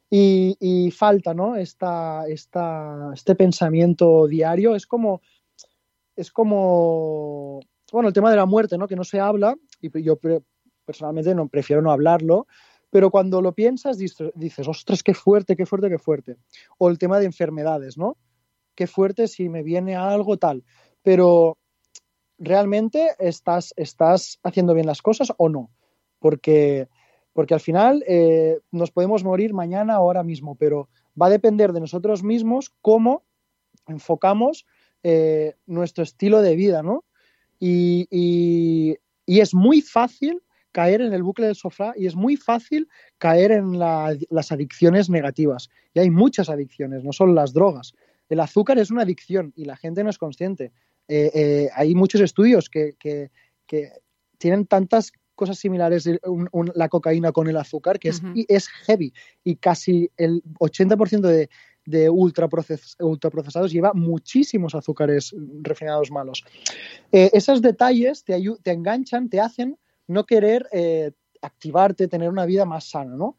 Y, 0.10 0.92
falta, 0.92 1.34
¿no? 1.34 1.58
Esta, 1.58 2.26
esta, 2.28 3.12
este 3.14 3.36
pensamiento 3.36 4.28
diario 4.28 4.76
es 4.76 4.88
como, 4.88 5.22
es 6.16 6.32
como, 6.32 7.60
bueno, 7.92 8.08
el 8.08 8.14
tema 8.14 8.30
de 8.30 8.38
la 8.38 8.46
muerte, 8.46 8.78
¿no? 8.78 8.88
Que 8.88 8.96
no 8.96 9.04
se 9.04 9.20
habla 9.20 9.56
y 9.82 10.02
yo 10.02 10.18
personalmente 10.86 11.36
no 11.36 11.50
prefiero 11.50 11.82
no 11.82 11.92
hablarlo, 11.92 12.48
pero 12.90 13.12
cuando 13.12 13.42
lo 13.42 13.54
piensas 13.54 13.98
dices, 13.98 14.68
ostras, 14.68 15.04
qué 15.04 15.14
fuerte, 15.14 15.58
qué 15.58 15.66
fuerte, 15.66 15.90
qué 15.90 16.00
fuerte. 16.00 16.38
O 16.78 16.90
el 16.90 16.98
tema 16.98 17.20
de 17.20 17.26
enfermedades, 17.26 17.98
¿no? 17.98 18.16
Qué 18.74 18.88
fuerte 18.88 19.28
si 19.28 19.50
me 19.50 19.64
viene 19.64 19.98
algo 19.98 20.38
tal. 20.38 20.64
Pero 21.02 21.58
realmente 22.38 23.12
estás, 23.20 23.74
estás 23.78 24.40
haciendo 24.44 24.74
bien 24.74 24.88
las 24.88 25.02
cosas 25.02 25.34
o 25.38 25.50
no. 25.50 25.70
Porque, 26.20 26.88
porque 27.34 27.54
al 27.54 27.60
final 27.60 28.04
eh, 28.08 28.60
nos 28.72 28.92
podemos 28.92 29.24
morir 29.24 29.54
mañana 29.54 30.00
o 30.00 30.04
ahora 30.04 30.24
mismo, 30.24 30.56
pero 30.56 30.90
va 31.20 31.28
a 31.28 31.32
depender 31.32 31.74
de 31.74 31.80
nosotros 31.80 32.24
mismos 32.24 32.72
cómo 32.82 33.24
enfocamos 33.88 34.66
eh, 35.04 35.54
nuestro 35.66 36.04
estilo 36.04 36.42
de 36.42 36.56
vida, 36.56 36.82
¿no? 36.82 37.06
Y, 37.60 38.08
y, 38.10 38.98
es 39.28 39.54
muy 39.54 39.82
fácil 39.82 40.42
caer 40.72 41.02
en 41.02 41.14
el 41.14 41.24
bucle 41.24 41.46
del 41.46 41.56
sofá 41.56 41.94
y 41.96 42.06
es 42.06 42.16
muy 42.16 42.36
fácil 42.36 42.90
caer 43.18 43.52
en 43.52 43.80
las 43.80 44.52
adicciones 44.52 45.10
negativas. 45.10 45.70
Y 45.94 46.00
hay 46.00 46.10
muchas 46.10 46.50
adicciones, 46.50 47.04
no 47.04 47.14
solo 47.14 47.34
las 47.34 47.54
drogas. 47.54 47.94
El 48.30 48.40
azúcar 48.40 48.78
es 48.78 48.92
una 48.92 49.04
adicción 49.04 49.54
y 49.56 49.66
la 49.66 49.78
gente 49.78 50.04
no 50.04 50.10
es 50.10 50.18
consciente. 50.18 50.74
Eh, 51.08 51.32
eh, 51.34 51.70
hay 51.76 51.96
muchos 51.96 52.22
estudios 52.22 52.70
que, 52.70 52.96
tienen 54.38 54.66
tantas 54.68 55.12
cosas 55.34 55.58
similares 55.58 56.10
la 56.76 56.90
cocaína 56.90 57.32
con 57.32 57.48
el 57.48 57.58
azúcar 57.58 58.00
que 58.00 58.10
es, 58.10 58.22
es 58.48 58.68
heavy 58.68 59.14
y 59.44 59.56
casi 59.56 60.12
el 60.18 60.44
80% 60.60 61.22
de, 61.22 61.50
de 61.86 62.10
ultraprocesados 62.10 63.72
lleva 63.72 63.94
muchísimos 63.94 64.76
azúcares 64.76 65.34
refinados 65.62 66.12
malos. 66.12 66.44
Eh, 67.12 67.32
esos 67.34 67.62
detalles 67.62 68.24
te, 68.24 68.42
te 68.62 68.72
enganchan, 68.72 69.30
te 69.30 69.40
hacen 69.40 69.78
no 70.08 70.26
querer 70.26 70.68
activarte, 71.42 72.08
tener 72.08 72.30
una 72.30 72.46
vida 72.46 72.66
más 72.66 72.90
sana, 72.90 73.16
¿no? 73.16 73.38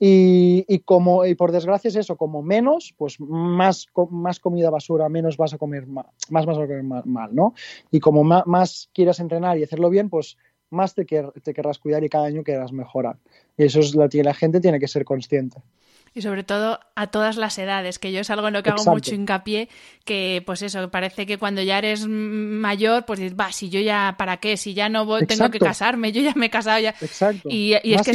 Y, 0.00 0.78
como, 0.84 1.26
y 1.26 1.34
por 1.34 1.50
desgracia 1.50 1.88
es 1.88 1.96
eso, 1.96 2.16
como 2.16 2.42
menos, 2.42 2.94
pues 2.96 3.18
más, 3.18 3.86
más 4.10 4.38
comida 4.38 4.70
basura, 4.70 5.08
menos 5.08 5.36
vas 5.36 5.54
a 5.54 5.58
comer 5.58 5.86
mal, 5.86 6.06
más 6.30 6.46
vas 6.46 6.56
a 6.56 6.66
comer 6.66 6.84
mal, 6.84 7.34
¿no? 7.34 7.54
Y 7.90 7.98
como 7.98 8.22
más, 8.22 8.90
quieras 8.92 9.18
entrenar 9.18 9.58
y 9.58 9.64
hacerlo 9.64 9.90
bien, 9.90 10.08
pues 10.08 10.36
más 10.70 10.94
te, 10.94 11.04
querrás 11.04 11.78
cuidar 11.78 12.04
y 12.04 12.08
cada 12.08 12.26
año 12.26 12.44
querrás 12.44 12.72
mejorar. 12.72 13.16
Y 13.56 13.64
eso 13.64 13.80
es 13.80 13.96
que 14.10 14.22
la 14.22 14.34
gente 14.34 14.60
tiene 14.60 14.78
que 14.78 14.86
ser 14.86 15.04
consciente 15.04 15.62
y 16.14 16.22
sobre 16.22 16.44
todo 16.44 16.80
a 16.94 17.06
todas 17.08 17.36
las 17.36 17.58
edades, 17.58 17.98
que 17.98 18.12
yo 18.12 18.20
es 18.20 18.30
algo 18.30 18.48
en 18.48 18.54
lo 18.54 18.62
que 18.62 18.70
hago 18.70 18.84
mucho 18.84 19.14
hincapié, 19.14 19.68
que 20.04 20.42
pues 20.44 20.62
eso, 20.62 20.90
parece 20.90 21.26
que 21.26 21.38
cuando 21.38 21.62
ya 21.62 21.78
eres 21.78 22.06
mayor, 22.06 23.04
pues 23.04 23.20
dices, 23.20 23.38
va, 23.38 23.52
si 23.52 23.68
yo 23.68 23.80
ya, 23.80 24.14
¿para 24.18 24.38
qué? 24.38 24.56
Si 24.56 24.74
ya 24.74 24.88
no 24.88 25.04
voy, 25.04 25.26
tengo 25.26 25.50
que 25.50 25.58
casarme, 25.58 26.12
yo 26.12 26.22
ya 26.22 26.32
me 26.34 26.46
he 26.46 26.50
casado 26.50 26.80
ya. 26.80 26.94
Exacto. 27.00 27.48
Y, 27.50 27.74
es 27.74 28.02
que 28.02 28.14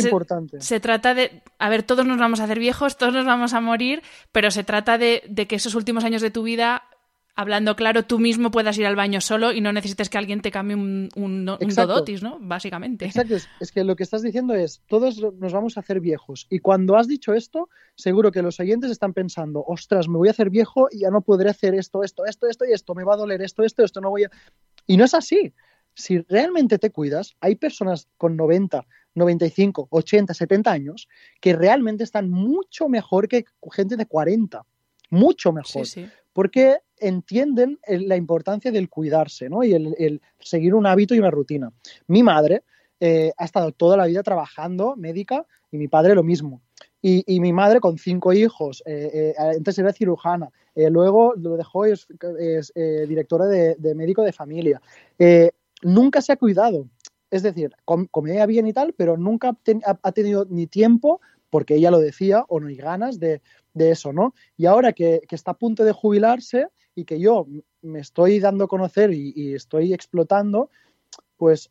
Se, 0.60 0.80
trata 0.80 1.14
de, 1.14 1.42
a 1.60 1.70
ver, 1.70 1.84
todos 1.84 2.06
nos 2.06 2.18
vamos 2.18 2.40
a 2.40 2.46
hacer 2.46 2.60
viejos, 2.60 2.98
todos 2.98 3.14
nos 3.14 3.26
vamos 3.26 3.54
a 3.54 3.62
morir, 3.62 4.02
pero 4.32 4.52
se 4.52 4.64
trata 4.64 4.98
de, 4.98 5.24
de 5.28 5.48
que 5.48 5.56
esos 5.56 5.76
últimos 5.76 6.04
años 6.04 6.22
de 6.22 6.32
tu 6.32 6.44
vida 6.44 6.84
hablando 7.36 7.76
claro, 7.76 8.04
tú 8.04 8.20
mismo 8.20 8.52
puedas 8.52 8.78
ir 8.78 8.86
al 8.86 8.96
baño 8.96 9.20
solo 9.20 9.52
y 9.52 9.62
no 9.62 9.74
necesites 9.74 10.10
que 10.10 10.18
alguien 10.18 10.42
te 10.42 10.52
cambie 10.52 10.76
un, 10.76 11.10
un, 11.16 11.46
dodotis, 11.46 12.22
¿no? 12.22 12.38
Básicamente. 12.40 13.06
Exacto, 13.06 13.36
es, 13.60 13.72
que 13.72 13.84
lo 13.84 13.96
que 13.96 14.04
estás 14.04 14.22
diciendo 14.22 14.54
es, 14.54 14.82
todos 14.88 15.20
nos 15.20 15.54
vamos 15.54 15.78
a 15.78 15.80
hacer 15.80 16.00
viejos. 16.00 16.46
Y 16.50 16.60
cuando 16.60 16.96
has 16.96 17.08
dicho 17.08 17.34
esto, 17.34 17.70
seguro 17.96 18.32
que 18.32 18.42
los 18.42 18.60
oyentes 18.60 18.92
están 18.92 19.14
pensando, 19.14 19.64
ostras, 19.66 20.08
me 20.08 20.18
voy 20.18 20.28
a 20.28 20.32
hacer 20.32 20.50
viejo 20.50 20.88
y 20.92 21.00
ya 21.00 21.10
no 21.10 21.22
podré 21.22 21.50
hacer 21.50 21.74
esto, 21.74 22.04
esto, 22.04 22.26
esto, 22.26 22.48
esto 22.48 22.66
y 22.66 22.74
esto, 22.74 22.94
me 22.94 23.04
va 23.04 23.16
a 23.16 23.18
doler 23.18 23.42
esto, 23.42 23.64
esto, 23.64 23.84
esto, 23.84 24.00
no 24.00 24.12
voy 24.12 24.26
a... 24.26 24.32
Y 24.86 24.98
no 24.98 25.06
es 25.06 25.14
así. 25.14 25.54
Si 25.96 26.20
realmente 26.22 26.78
te 26.78 26.92
cuidas, 26.92 27.36
hay 27.40 27.56
personas 27.56 28.08
con 28.18 28.36
90, 28.36 28.86
95, 29.16 29.88
80, 29.90 30.34
70 30.34 30.72
años 30.72 31.08
que 31.40 31.54
realmente 31.56 32.04
están 32.04 32.30
mucho 32.30 32.90
mejor 32.90 33.28
que 33.28 33.46
gente 33.72 33.96
de 33.96 34.06
40. 34.06 34.66
Mucho 35.10 35.52
mejor. 35.52 35.86
Sí, 35.86 36.02
sí 36.02 36.10
porque 36.34 36.80
entienden 37.04 37.80
la 37.88 38.16
importancia 38.16 38.72
del 38.72 38.90
cuidarse 38.90 39.50
¿no? 39.50 39.64
y 39.64 39.74
el, 39.74 40.22
seguir 40.40 40.74
un 40.74 40.88
hábito 40.88 41.14
y 41.14 41.20
una 41.20 41.32
rutina. 41.32 41.72
Mi 42.08 42.24
madre 42.24 42.64
eh, 43.00 43.32
ha 43.38 43.46
estado 43.46 43.72
toda 43.72 43.98
la 43.98 44.06
vida 44.06 44.24
trabajando 44.24 44.96
médica 44.96 45.46
y 45.72 45.78
mi 45.78 45.88
padre 45.88 46.16
lo 46.16 46.24
mismo. 46.24 46.62
Y, 47.06 47.42
mi 47.42 47.52
madre 47.52 47.82
con 47.82 47.98
cinco 47.98 48.32
hijos, 48.32 48.82
eh, 48.86 49.12
eh, 49.14 49.34
antes 49.38 49.78
era 49.78 49.92
cirujana, 49.92 50.50
luego 50.74 51.34
lo 51.36 51.58
dejó, 51.58 51.84
es, 51.84 52.08
es 52.40 52.72
directora 53.10 53.46
de, 53.48 53.94
médico 53.94 54.24
de 54.24 54.32
familia. 54.32 54.82
nunca 55.82 56.22
se 56.22 56.32
ha 56.32 56.38
cuidado. 56.38 56.88
Es 57.30 57.44
decir, 57.44 57.76
comía 57.84 58.46
bien 58.46 58.68
y 58.68 58.74
tal, 58.74 58.94
pero 58.94 59.18
nunca 59.18 59.58
ha 59.84 60.12
tenido 60.14 60.46
ni 60.50 60.66
tiempo, 60.66 61.20
porque 61.50 61.76
ella 61.76 61.92
lo 61.92 62.00
decía, 62.00 62.46
o 62.48 62.62
no 62.62 62.68
hay 62.68 62.78
ganas 62.78 63.20
de, 63.20 63.42
de 63.74 63.92
eso, 63.92 64.14
¿no? 64.14 64.34
Y 64.58 64.66
ahora 64.66 64.94
que, 64.94 65.22
está 65.30 65.52
a 65.52 65.58
punto 65.58 65.84
de 65.84 65.92
jubilarse 65.92 66.68
y 66.96 67.06
que 67.06 67.20
yo 67.20 67.48
me 67.82 68.00
estoy 68.00 68.40
dando 68.40 68.66
a 68.66 68.68
conocer 68.68 69.12
y, 69.14 69.54
estoy 69.54 69.94
explotando, 69.94 70.70
pues 71.38 71.70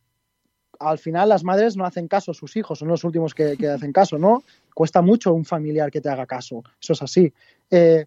al 0.79 0.99
final 0.99 1.29
las 1.29 1.45
madres 1.45 1.77
no 1.77 1.85
hacen 1.85 2.09
caso 2.09 2.33
a 2.33 2.35
sus 2.35 2.57
hijos, 2.57 2.79
son 2.79 2.89
los 2.89 3.05
últimos 3.05 3.35
que, 3.35 3.57
hacen 3.69 3.93
caso, 3.93 4.19
¿no? 4.19 4.43
Cuesta 4.75 5.03
mucho 5.03 5.33
un 5.33 5.45
familiar 5.45 5.91
que 5.91 6.01
te 6.01 6.09
haga 6.09 6.27
caso, 6.27 6.63
eso 6.81 6.93
es 6.95 7.03
así. 7.03 7.33
Eh, 7.71 8.07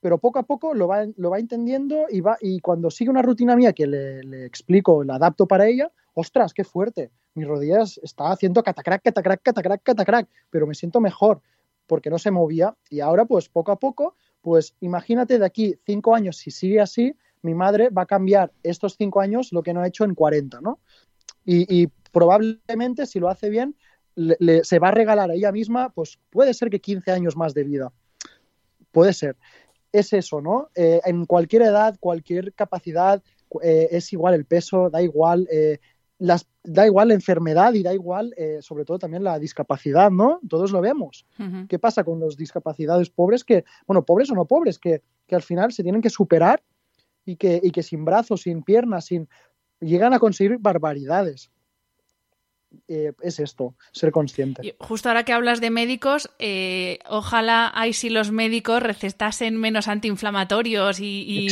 pero 0.00 0.18
poco 0.18 0.40
a 0.40 0.42
poco 0.42 0.74
lo 0.74 0.88
va, 0.88 1.06
lo 1.16 1.30
va 1.30 1.38
entendiendo 1.38 2.06
y, 2.10 2.20
va, 2.20 2.36
y 2.40 2.58
cuando 2.60 2.90
sigue 2.90 3.10
una 3.10 3.22
rutina 3.22 3.54
mía 3.54 3.72
que 3.72 3.86
le, 3.86 4.44
explico, 4.44 5.04
la 5.04 5.14
adapto 5.14 5.46
para 5.46 5.68
ella, 5.68 5.92
ostras, 6.14 6.52
qué 6.52 6.64
fuerte, 6.64 7.10
mis 7.34 7.46
rodillas 7.46 7.98
está 8.02 8.32
haciendo 8.32 8.62
catacrac, 8.62 9.02
catacrac, 9.02 9.42
catacrac, 9.42 9.82
catacrac, 9.82 10.28
pero 10.50 10.66
me 10.66 10.74
siento 10.74 11.00
mejor 11.00 11.40
porque 11.86 12.10
no 12.10 12.18
se 12.18 12.30
movía 12.30 12.76
y 12.90 13.00
ahora 13.00 13.24
pues 13.24 13.48
poco 13.48 13.70
a 13.70 13.78
poco, 13.78 14.16
pues 14.42 14.74
imagínate 14.80 15.38
de 15.38 15.46
aquí 15.46 15.76
cinco 15.86 16.14
años, 16.14 16.36
si 16.36 16.50
sigue 16.50 16.80
así, 16.80 17.14
mi 17.42 17.54
madre 17.54 17.88
va 17.90 18.02
a 18.02 18.06
cambiar 18.06 18.52
estos 18.62 18.96
cinco 18.96 19.20
años 19.20 19.52
lo 19.52 19.62
que 19.62 19.72
no 19.72 19.80
ha 19.80 19.88
hecho 19.88 20.04
en 20.04 20.14
40, 20.14 20.60
¿no? 20.60 20.80
Y, 21.44 21.88
probablemente 22.12 23.06
si 23.06 23.18
lo 23.18 23.30
hace 23.30 23.48
bien, 23.48 23.74
se 24.14 24.78
va 24.78 24.88
a 24.88 24.90
regalar 24.90 25.30
a 25.30 25.34
ella 25.34 25.50
misma, 25.50 25.88
pues 25.88 26.18
puede 26.28 26.52
ser 26.52 26.68
que 26.68 26.78
15 26.78 27.10
años 27.10 27.36
más 27.36 27.54
de 27.54 27.64
vida. 27.64 27.90
Puede 28.90 29.14
ser. 29.14 29.36
Es 29.92 30.12
eso, 30.12 30.42
¿no? 30.42 30.68
Eh, 30.74 31.00
en 31.06 31.24
cualquier 31.24 31.62
edad, 31.62 31.96
cualquier 31.98 32.52
capacidad, 32.52 33.22
eh, 33.62 33.88
es 33.92 34.12
igual 34.12 34.34
el 34.34 34.44
peso, 34.44 34.90
da 34.90 35.00
igual 35.00 35.48
eh, 35.50 35.78
da 36.18 36.86
igual 36.86 37.08
la 37.08 37.14
enfermedad 37.14 37.74
y 37.74 37.82
da 37.82 37.92
igual, 37.92 38.34
eh, 38.36 38.58
sobre 38.60 38.84
todo 38.84 38.98
también 38.98 39.24
la 39.24 39.38
discapacidad, 39.38 40.10
¿no? 40.10 40.40
Todos 40.48 40.70
lo 40.70 40.80
vemos. 40.80 41.26
¿Qué 41.68 41.78
pasa 41.78 42.04
con 42.04 42.20
los 42.20 42.36
discapacidades 42.36 43.10
pobres 43.10 43.44
que, 43.44 43.64
bueno, 43.86 44.04
pobres 44.04 44.30
o 44.30 44.34
no 44.34 44.44
pobres, 44.44 44.78
que, 44.78 45.02
al 45.30 45.42
final 45.42 45.72
se 45.72 45.82
tienen 45.82 46.02
que 46.02 46.10
superar 46.10 46.62
y 47.24 47.36
que, 47.36 47.58
y 47.62 47.70
que 47.70 47.82
sin 47.82 48.04
brazos, 48.04 48.42
sin 48.42 48.62
piernas, 48.62 49.06
sin 49.06 49.28
llegan 49.80 50.12
a 50.12 50.18
conseguir 50.18 50.58
barbaridades. 50.58 51.50
Eh, 52.88 53.12
es 53.22 53.38
esto, 53.38 53.74
ser 53.92 54.12
consciente. 54.12 54.74
justo 54.78 55.08
ahora 55.08 55.24
que 55.24 55.32
hablas 55.32 55.60
de 55.60 55.70
médicos, 55.70 56.30
eh, 56.38 56.98
ojalá 57.08 57.70
ahí 57.74 57.92
si 57.92 58.10
los 58.10 58.30
médicos 58.30 58.82
recetasen 58.82 59.56
menos 59.56 59.88
antiinflamatorios 59.88 61.00
y, 61.00 61.48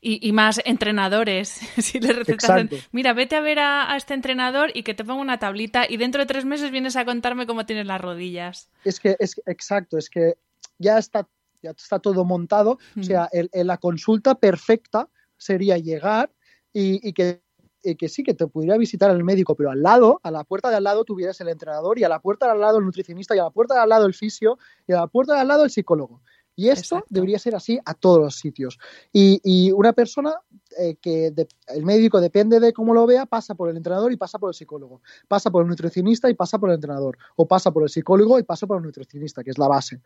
y, 0.00 0.32
más 0.32 0.60
entrenadores. 0.64 1.48
si 1.78 2.00
les 2.00 2.16
recetasen, 2.16 2.70
mira, 2.92 3.12
vete 3.12 3.36
a 3.36 3.40
ver 3.40 3.58
a, 3.58 3.96
este 3.96 4.14
entrenador 4.14 4.70
y 4.74 4.82
que 4.82 4.94
te 4.94 5.04
ponga 5.04 5.20
una 5.20 5.38
tablita 5.38 5.86
y 5.88 5.96
dentro 5.96 6.20
de 6.22 6.26
tres 6.26 6.44
meses 6.44 6.70
vienes 6.70 6.96
a 6.96 7.04
contarme 7.04 7.46
cómo 7.46 7.66
tienes 7.66 7.86
las 7.86 8.00
rodillas. 8.00 8.70
Es 8.84 9.00
que, 9.00 9.16
es 9.18 9.40
exacto, 9.46 9.98
es 9.98 10.08
que 10.08 10.34
ya 10.78 10.98
está, 10.98 11.28
ya 11.62 11.70
está 11.70 11.98
todo 11.98 12.24
montado. 12.24 12.78
O 12.98 13.02
sea, 13.02 13.28
la 13.52 13.78
consulta 13.78 14.34
perfecta 14.36 15.08
sería 15.36 15.78
llegar 15.78 16.30
y, 16.72 17.06
y 17.06 17.12
que 17.12 17.43
eh, 17.84 17.96
que 17.96 18.08
sí, 18.08 18.22
que 18.22 18.34
te 18.34 18.46
pudiera 18.46 18.76
visitar 18.76 19.10
el 19.10 19.24
médico, 19.24 19.54
pero 19.54 19.70
al 19.70 19.82
lado, 19.82 20.20
a 20.22 20.30
la 20.30 20.44
puerta 20.44 20.70
de 20.70 20.76
al 20.76 20.84
lado 20.84 21.04
tuvieras 21.04 21.40
el 21.40 21.48
entrenador 21.48 21.98
y 21.98 22.04
a 22.04 22.08
la 22.08 22.20
puerta 22.20 22.46
de 22.46 22.52
al 22.52 22.60
lado 22.60 22.78
el 22.78 22.84
nutricionista 22.84 23.36
y 23.36 23.38
a 23.38 23.44
la 23.44 23.50
puerta 23.50 23.74
de 23.74 23.80
al 23.80 23.88
lado 23.88 24.06
el 24.06 24.14
fisio 24.14 24.58
y 24.86 24.92
a 24.92 25.00
la 25.00 25.06
puerta 25.06 25.34
de 25.34 25.40
al 25.40 25.48
lado 25.48 25.64
el 25.64 25.70
psicólogo. 25.70 26.22
Y 26.56 26.68
esto 26.68 27.04
debería 27.08 27.38
ser 27.38 27.56
así 27.56 27.80
a 27.84 27.94
todos 27.94 28.20
los 28.20 28.36
sitios. 28.36 28.78
Y, 29.12 29.72
una 29.72 29.92
persona 29.92 30.34
eh, 30.78 30.96
que 31.00 31.32
el 31.66 31.84
médico 31.84 32.20
depende 32.20 32.60
de 32.60 32.72
cómo 32.72 32.94
lo 32.94 33.06
vea, 33.06 33.26
pasa 33.26 33.54
por 33.54 33.68
el 33.68 33.76
entrenador 33.76 34.12
y 34.12 34.16
pasa 34.16 34.38
por 34.38 34.50
el 34.50 34.54
psicólogo. 34.54 35.02
Pasa 35.26 35.50
por 35.50 35.62
el 35.62 35.68
nutricionista 35.68 36.30
y 36.30 36.34
pasa 36.34 36.58
por 36.58 36.70
el 36.70 36.76
entrenador. 36.76 37.18
O 37.36 37.48
pasa 37.48 37.72
por 37.72 37.82
el 37.82 37.88
psicólogo 37.88 38.38
y 38.38 38.44
pasa 38.44 38.66
por 38.66 38.78
el 38.78 38.84
nutricionista, 38.84 39.42
que 39.42 39.50
es 39.50 39.58
la 39.58 39.68
base. 39.68 40.00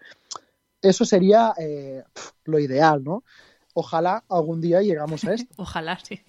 Eso 0.81 1.05
sería 1.05 1.53
eh, 1.59 2.03
lo 2.45 2.59
ideal, 2.59 3.05
¿no? 3.05 3.25
Ojalá 3.75 4.25
algún 4.29 4.61
día 4.61 4.81
llegamos 4.81 5.25
a 5.25 5.35
esto. 5.35 5.55
Ojalá, 5.59 5.99
sí. 5.99 6.21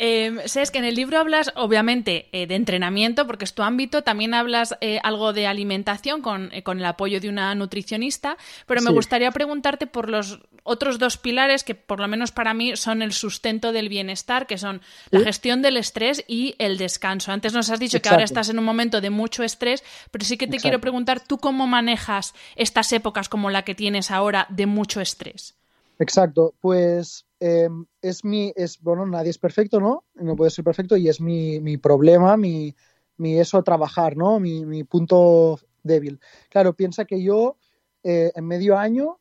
Eh, 0.00 0.44
que 0.72 0.78
en 0.78 0.84
el 0.84 0.94
libro 0.94 1.18
hablas, 1.18 1.52
obviamente, 1.56 2.28
eh, 2.30 2.46
de 2.46 2.54
entrenamiento, 2.54 3.26
porque 3.26 3.44
es 3.44 3.52
tu 3.52 3.64
ámbito, 3.64 4.02
también 4.02 4.32
hablas 4.32 4.76
eh, 4.80 5.00
algo 5.02 5.32
de 5.32 5.48
alimentación 5.48 6.22
con, 6.22 6.50
eh, 6.52 6.62
con, 6.62 6.78
el 6.78 6.84
apoyo 6.84 7.20
de 7.20 7.28
una 7.28 7.52
nutricionista, 7.56 8.36
pero 8.66 8.80
me 8.80 8.92
gustaría 8.92 9.32
preguntarte 9.32 9.88
por 9.88 10.08
los 10.08 10.38
otros 10.62 11.00
dos 11.00 11.16
pilares 11.16 11.64
que, 11.64 11.74
por 11.74 11.98
lo 11.98 12.06
menos 12.06 12.30
para 12.30 12.54
mí, 12.54 12.76
son 12.76 13.02
el 13.02 13.12
sustento 13.12 13.72
del 13.72 13.88
bienestar, 13.88 14.46
que 14.46 14.56
son 14.56 14.82
la 15.10 15.20
gestión 15.20 15.62
del 15.62 15.76
estrés 15.76 16.24
y 16.28 16.54
el 16.58 16.78
descanso. 16.78 17.32
Antes 17.32 17.52
nos 17.52 17.68
has 17.68 17.80
dicho 17.80 18.00
que 18.00 18.08
ahora 18.08 18.24
estás 18.24 18.50
en 18.50 18.58
un 18.60 18.64
momento 18.64 19.00
de 19.00 19.10
mucho 19.10 19.42
estrés, 19.42 19.82
pero 20.12 20.24
sí 20.24 20.36
que 20.36 20.46
te 20.46 20.58
quiero 20.58 20.80
preguntar, 20.80 21.20
¿tú 21.20 21.38
cómo 21.38 21.66
manejas 21.66 22.34
estas 22.54 22.92
épocas 22.92 23.28
como 23.28 23.50
la 23.50 23.62
que 23.62 23.74
tienes 23.74 24.12
ahora 24.12 24.46
de 24.50 24.66
mucho 24.66 25.00
estrés? 25.00 25.56
Exacto, 25.98 26.54
pues 26.60 27.24
Em, 27.40 27.86
es 28.02 28.24
mi, 28.24 28.52
es, 28.56 28.80
bueno, 28.80 29.06
nadie 29.06 29.30
es 29.30 29.38
perfecto, 29.38 29.80
¿no? 29.80 30.04
No 30.14 30.34
puede 30.34 30.50
ser 30.50 30.64
perfecto 30.64 30.96
y 30.96 31.08
es 31.08 31.20
mi, 31.20 31.60
mi 31.60 31.76
problema, 31.76 32.36
mi, 32.36 32.74
mi 33.16 33.38
eso 33.38 33.62
trabajar, 33.62 34.16
¿no? 34.16 34.40
Mi, 34.40 34.64
mi, 34.66 34.82
punto 34.84 35.60
débil. 35.82 36.20
Claro, 36.50 36.74
piensa 36.74 37.04
que 37.04 37.22
yo 37.22 37.56
eh, 38.02 38.32
en 38.34 38.44
medio 38.44 38.76
año 38.76 39.20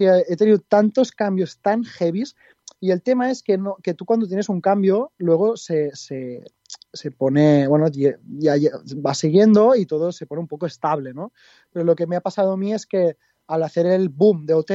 he 0.00 0.36
tenido 0.36 0.58
tantos 0.58 1.12
cambios 1.12 1.60
tan 1.60 1.82
heavies 1.82 2.36
y 2.78 2.90
el 2.90 3.02
tema 3.02 3.30
es 3.30 3.42
que, 3.42 3.56
no, 3.56 3.76
que 3.82 3.94
tú 3.94 4.04
cuando 4.04 4.26
tienes 4.26 4.48
un 4.48 4.60
cambio, 4.60 5.12
luego 5.16 5.56
se, 5.56 5.94
se, 5.96 6.44
se 6.92 7.10
pone, 7.10 7.66
bueno, 7.66 7.88
ya, 7.88 8.18
ya, 8.38 8.70
va 9.04 9.14
siguiendo 9.14 9.74
y 9.74 9.86
todo 9.86 10.12
se 10.12 10.26
pone 10.26 10.40
un 10.40 10.48
poco 10.48 10.66
estable, 10.66 11.14
¿no? 11.14 11.32
Pero 11.72 11.84
lo 11.84 11.96
que 11.96 12.06
me 12.06 12.16
ha 12.16 12.20
pasado 12.20 12.52
a 12.52 12.56
mí 12.56 12.72
es 12.72 12.86
que 12.86 13.16
al 13.46 13.62
hacer 13.62 13.86
el 13.86 14.10
boom 14.10 14.46
de 14.46 14.54
OT, 14.54 14.72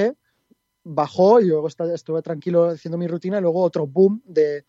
bajó 0.84 1.40
y 1.40 1.46
luego 1.46 1.68
estuve 1.68 2.22
tranquilo 2.22 2.70
haciendo 2.70 2.98
mi 2.98 3.08
rutina 3.08 3.38
y 3.38 3.42
luego 3.42 3.62
otro 3.62 3.88
boom 3.88 4.22
de, 4.26 4.66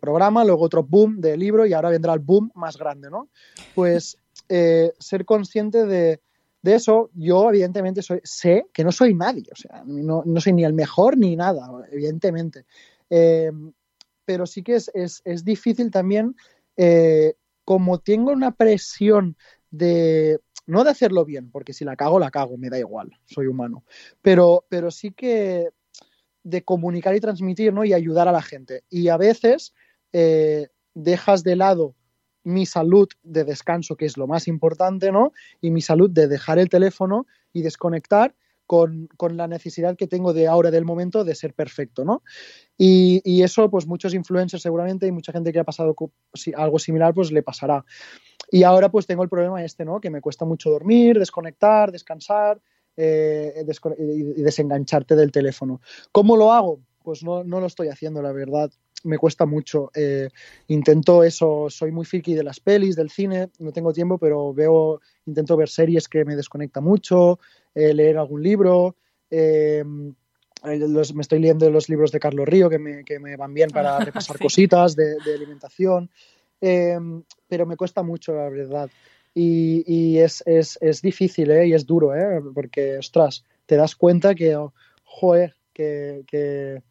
programa, 0.00 0.44
luego 0.44 0.64
otro 0.64 0.82
boom 0.82 1.20
de 1.20 1.36
libro 1.36 1.66
y 1.66 1.72
ahora 1.72 1.90
vendrá 1.90 2.12
el 2.12 2.20
boom 2.20 2.50
más 2.54 2.76
grande, 2.76 3.10
¿no? 3.10 3.28
Pues 3.74 4.16
eh, 4.48 4.92
ser 4.98 5.24
consciente 5.24 5.86
de, 5.86 6.20
eso, 6.62 7.10
yo 7.14 7.48
evidentemente 7.48 8.02
sé 8.22 8.66
que 8.72 8.84
no 8.84 8.92
soy 8.92 9.14
nadie, 9.14 9.48
o 9.50 9.56
sea, 9.56 9.82
no, 9.86 10.22
soy 10.40 10.52
ni 10.52 10.64
el 10.64 10.74
mejor 10.74 11.16
ni 11.16 11.34
nada, 11.34 11.70
evidentemente. 11.90 12.66
Eh, 13.08 13.50
pero 14.24 14.46
sí 14.46 14.62
que 14.62 14.76
es, 14.76 14.90
es, 14.94 15.44
difícil 15.44 15.90
también, 15.90 16.36
eh, 16.76 17.34
como 17.64 17.98
tengo 17.98 18.30
una 18.30 18.52
presión 18.52 19.36
de 19.70 20.38
no 20.70 20.84
de 20.84 20.90
hacerlo 20.90 21.24
bien, 21.24 21.50
porque 21.50 21.72
si 21.72 21.84
la 21.84 21.96
cago, 21.96 22.18
la 22.18 22.30
cago, 22.30 22.56
me 22.56 22.70
da 22.70 22.78
igual, 22.78 23.10
soy 23.26 23.46
humano. 23.46 23.84
Pero, 24.22 24.64
pero 24.68 24.90
sí 24.90 25.10
que 25.12 25.68
de 26.42 26.64
comunicar 26.64 27.14
y 27.14 27.20
transmitir, 27.20 27.72
¿no? 27.72 27.84
Y 27.84 27.92
ayudar 27.92 28.28
a 28.28 28.32
la 28.32 28.42
gente. 28.42 28.84
Y 28.88 29.08
a 29.08 29.16
veces 29.16 29.74
eh, 30.12 30.68
dejas 30.94 31.42
de 31.44 31.56
lado 31.56 31.94
mi 32.42 32.64
salud 32.66 33.08
de 33.22 33.44
descanso, 33.44 33.96
que 33.96 34.06
es 34.06 34.16
lo 34.16 34.26
más 34.26 34.48
importante, 34.48 35.12
¿no? 35.12 35.32
Y 35.60 35.70
mi 35.70 35.82
salud 35.82 36.10
de 36.10 36.26
dejar 36.26 36.58
el 36.58 36.68
teléfono 36.68 37.26
y 37.52 37.62
desconectar 37.62 38.34
con, 38.70 39.36
la 39.36 39.48
necesidad 39.48 39.96
que 39.96 40.06
tengo 40.06 40.32
de 40.32 40.46
ahora, 40.46 40.70
del 40.70 40.84
momento, 40.84 41.24
de 41.24 41.34
ser 41.34 41.54
perfecto, 41.54 42.04
¿no? 42.04 42.22
Y, 42.78 43.20
y, 43.24 43.42
eso, 43.42 43.68
pues 43.68 43.84
muchos 43.84 44.14
influencers 44.14 44.62
seguramente 44.62 45.08
y 45.08 45.10
mucha 45.10 45.32
gente 45.32 45.52
que 45.52 45.58
ha 45.58 45.64
pasado 45.64 45.96
algo 46.54 46.78
similar, 46.78 47.12
pues 47.12 47.32
le 47.32 47.42
pasará. 47.42 47.84
Y 48.48 48.62
ahora 48.62 48.88
pues 48.88 49.08
tengo 49.08 49.24
el 49.24 49.28
problema 49.28 49.64
este, 49.64 49.84
¿no? 49.84 50.00
Que 50.00 50.08
me 50.08 50.20
cuesta 50.20 50.44
mucho 50.44 50.70
dormir, 50.70 51.18
desconectar, 51.18 51.90
descansar 51.90 52.60
eh, 52.96 53.66
y 53.98 54.40
desengancharte 54.40 55.16
del 55.16 55.32
teléfono. 55.32 55.80
¿Cómo 56.12 56.36
lo 56.36 56.52
hago? 56.52 56.80
Pues 57.02 57.24
no, 57.24 57.42
no 57.42 57.58
lo 57.58 57.66
estoy 57.66 57.88
haciendo, 57.88 58.22
la 58.22 58.30
verdad. 58.30 58.70
Me 59.04 59.18
cuesta 59.18 59.46
mucho. 59.46 59.90
Eh, 59.94 60.28
intento 60.68 61.22
eso, 61.24 61.66
soy 61.70 61.90
muy 61.90 62.04
friki 62.04 62.34
de 62.34 62.44
las 62.44 62.60
pelis, 62.60 62.96
del 62.96 63.10
cine, 63.10 63.48
no 63.58 63.72
tengo 63.72 63.92
tiempo, 63.92 64.18
pero 64.18 64.52
veo, 64.52 65.00
intento 65.26 65.56
ver 65.56 65.68
series 65.68 66.08
que 66.08 66.24
me 66.24 66.36
desconecta 66.36 66.80
mucho, 66.80 67.38
eh, 67.74 67.94
leer 67.94 68.18
algún 68.18 68.42
libro. 68.42 68.96
me 69.30 70.04
estoy 71.20 71.38
leyendo 71.38 71.70
los 71.70 71.88
libros 71.88 72.12
de 72.12 72.20
Carlos 72.20 72.46
Río 72.46 72.68
que 72.68 72.78
me, 72.78 73.04
que 73.04 73.18
me 73.18 73.36
van 73.36 73.54
bien 73.54 73.70
para 73.70 73.98
repasar 74.00 74.38
cositas 74.38 74.94
de, 74.94 75.16
de 75.24 75.34
alimentación. 75.34 76.10
Em, 76.60 77.22
pero 77.48 77.66
me 77.66 77.76
cuesta 77.76 78.02
mucho, 78.02 78.34
la 78.34 78.48
verdad. 78.48 78.90
Y, 79.34 80.18
es, 80.18 80.42
difícil, 81.02 81.50
¿eh? 81.50 81.68
Y 81.68 81.74
es 81.74 81.86
duro, 81.86 82.14
¿eh? 82.14 82.40
Porque, 82.54 82.98
ostras, 82.98 83.44
te 83.66 83.76
das 83.76 83.94
cuenta 83.94 84.34
que, 84.34 84.56
oh, 84.56 84.74
joder, 85.04 85.54
que, 85.72 86.24
que, 86.26 86.82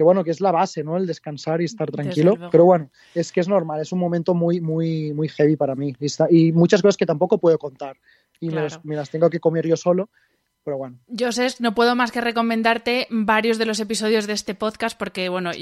bueno, 0.00 0.24
que 0.24 0.30
es 0.30 0.40
la 0.40 0.52
base, 0.52 0.82
¿no? 0.84 0.96
El 0.96 1.06
descansar 1.06 1.60
y 1.60 1.64
estar 1.64 1.90
tranquilo. 1.90 2.36
Pero 2.50 2.64
bueno, 2.64 2.90
es 3.14 3.32
que 3.32 3.40
es 3.40 3.48
normal, 3.48 3.80
es 3.80 3.92
un 3.92 3.98
momento 3.98 4.34
muy, 4.34 4.60
muy, 4.60 5.12
muy 5.12 5.28
heavy 5.28 5.56
para 5.56 5.74
mí. 5.74 5.94
Y, 6.30 6.52
muchas 6.52 6.82
cosas 6.82 6.96
que 6.96 7.06
tampoco 7.06 7.38
puedo 7.38 7.58
contar. 7.58 7.96
Y 8.40 8.50
me 8.50 8.96
las 8.96 9.10
tengo 9.10 9.30
que 9.30 9.40
comer 9.40 9.66
yo 9.66 9.76
solo 9.76 10.10
pero 10.66 10.78
bueno. 10.78 10.98
Yo 11.06 11.30
sé, 11.30 11.46
no 11.60 11.76
puedo 11.76 11.94
más 11.94 12.10
que 12.10 12.20
recomendarte 12.20 13.06
varios 13.08 13.56
de 13.56 13.66
los 13.66 13.78
episodios 13.78 14.26
de 14.26 14.32
este 14.32 14.56
podcast 14.56 14.98
porque, 14.98 15.28
bueno, 15.28 15.52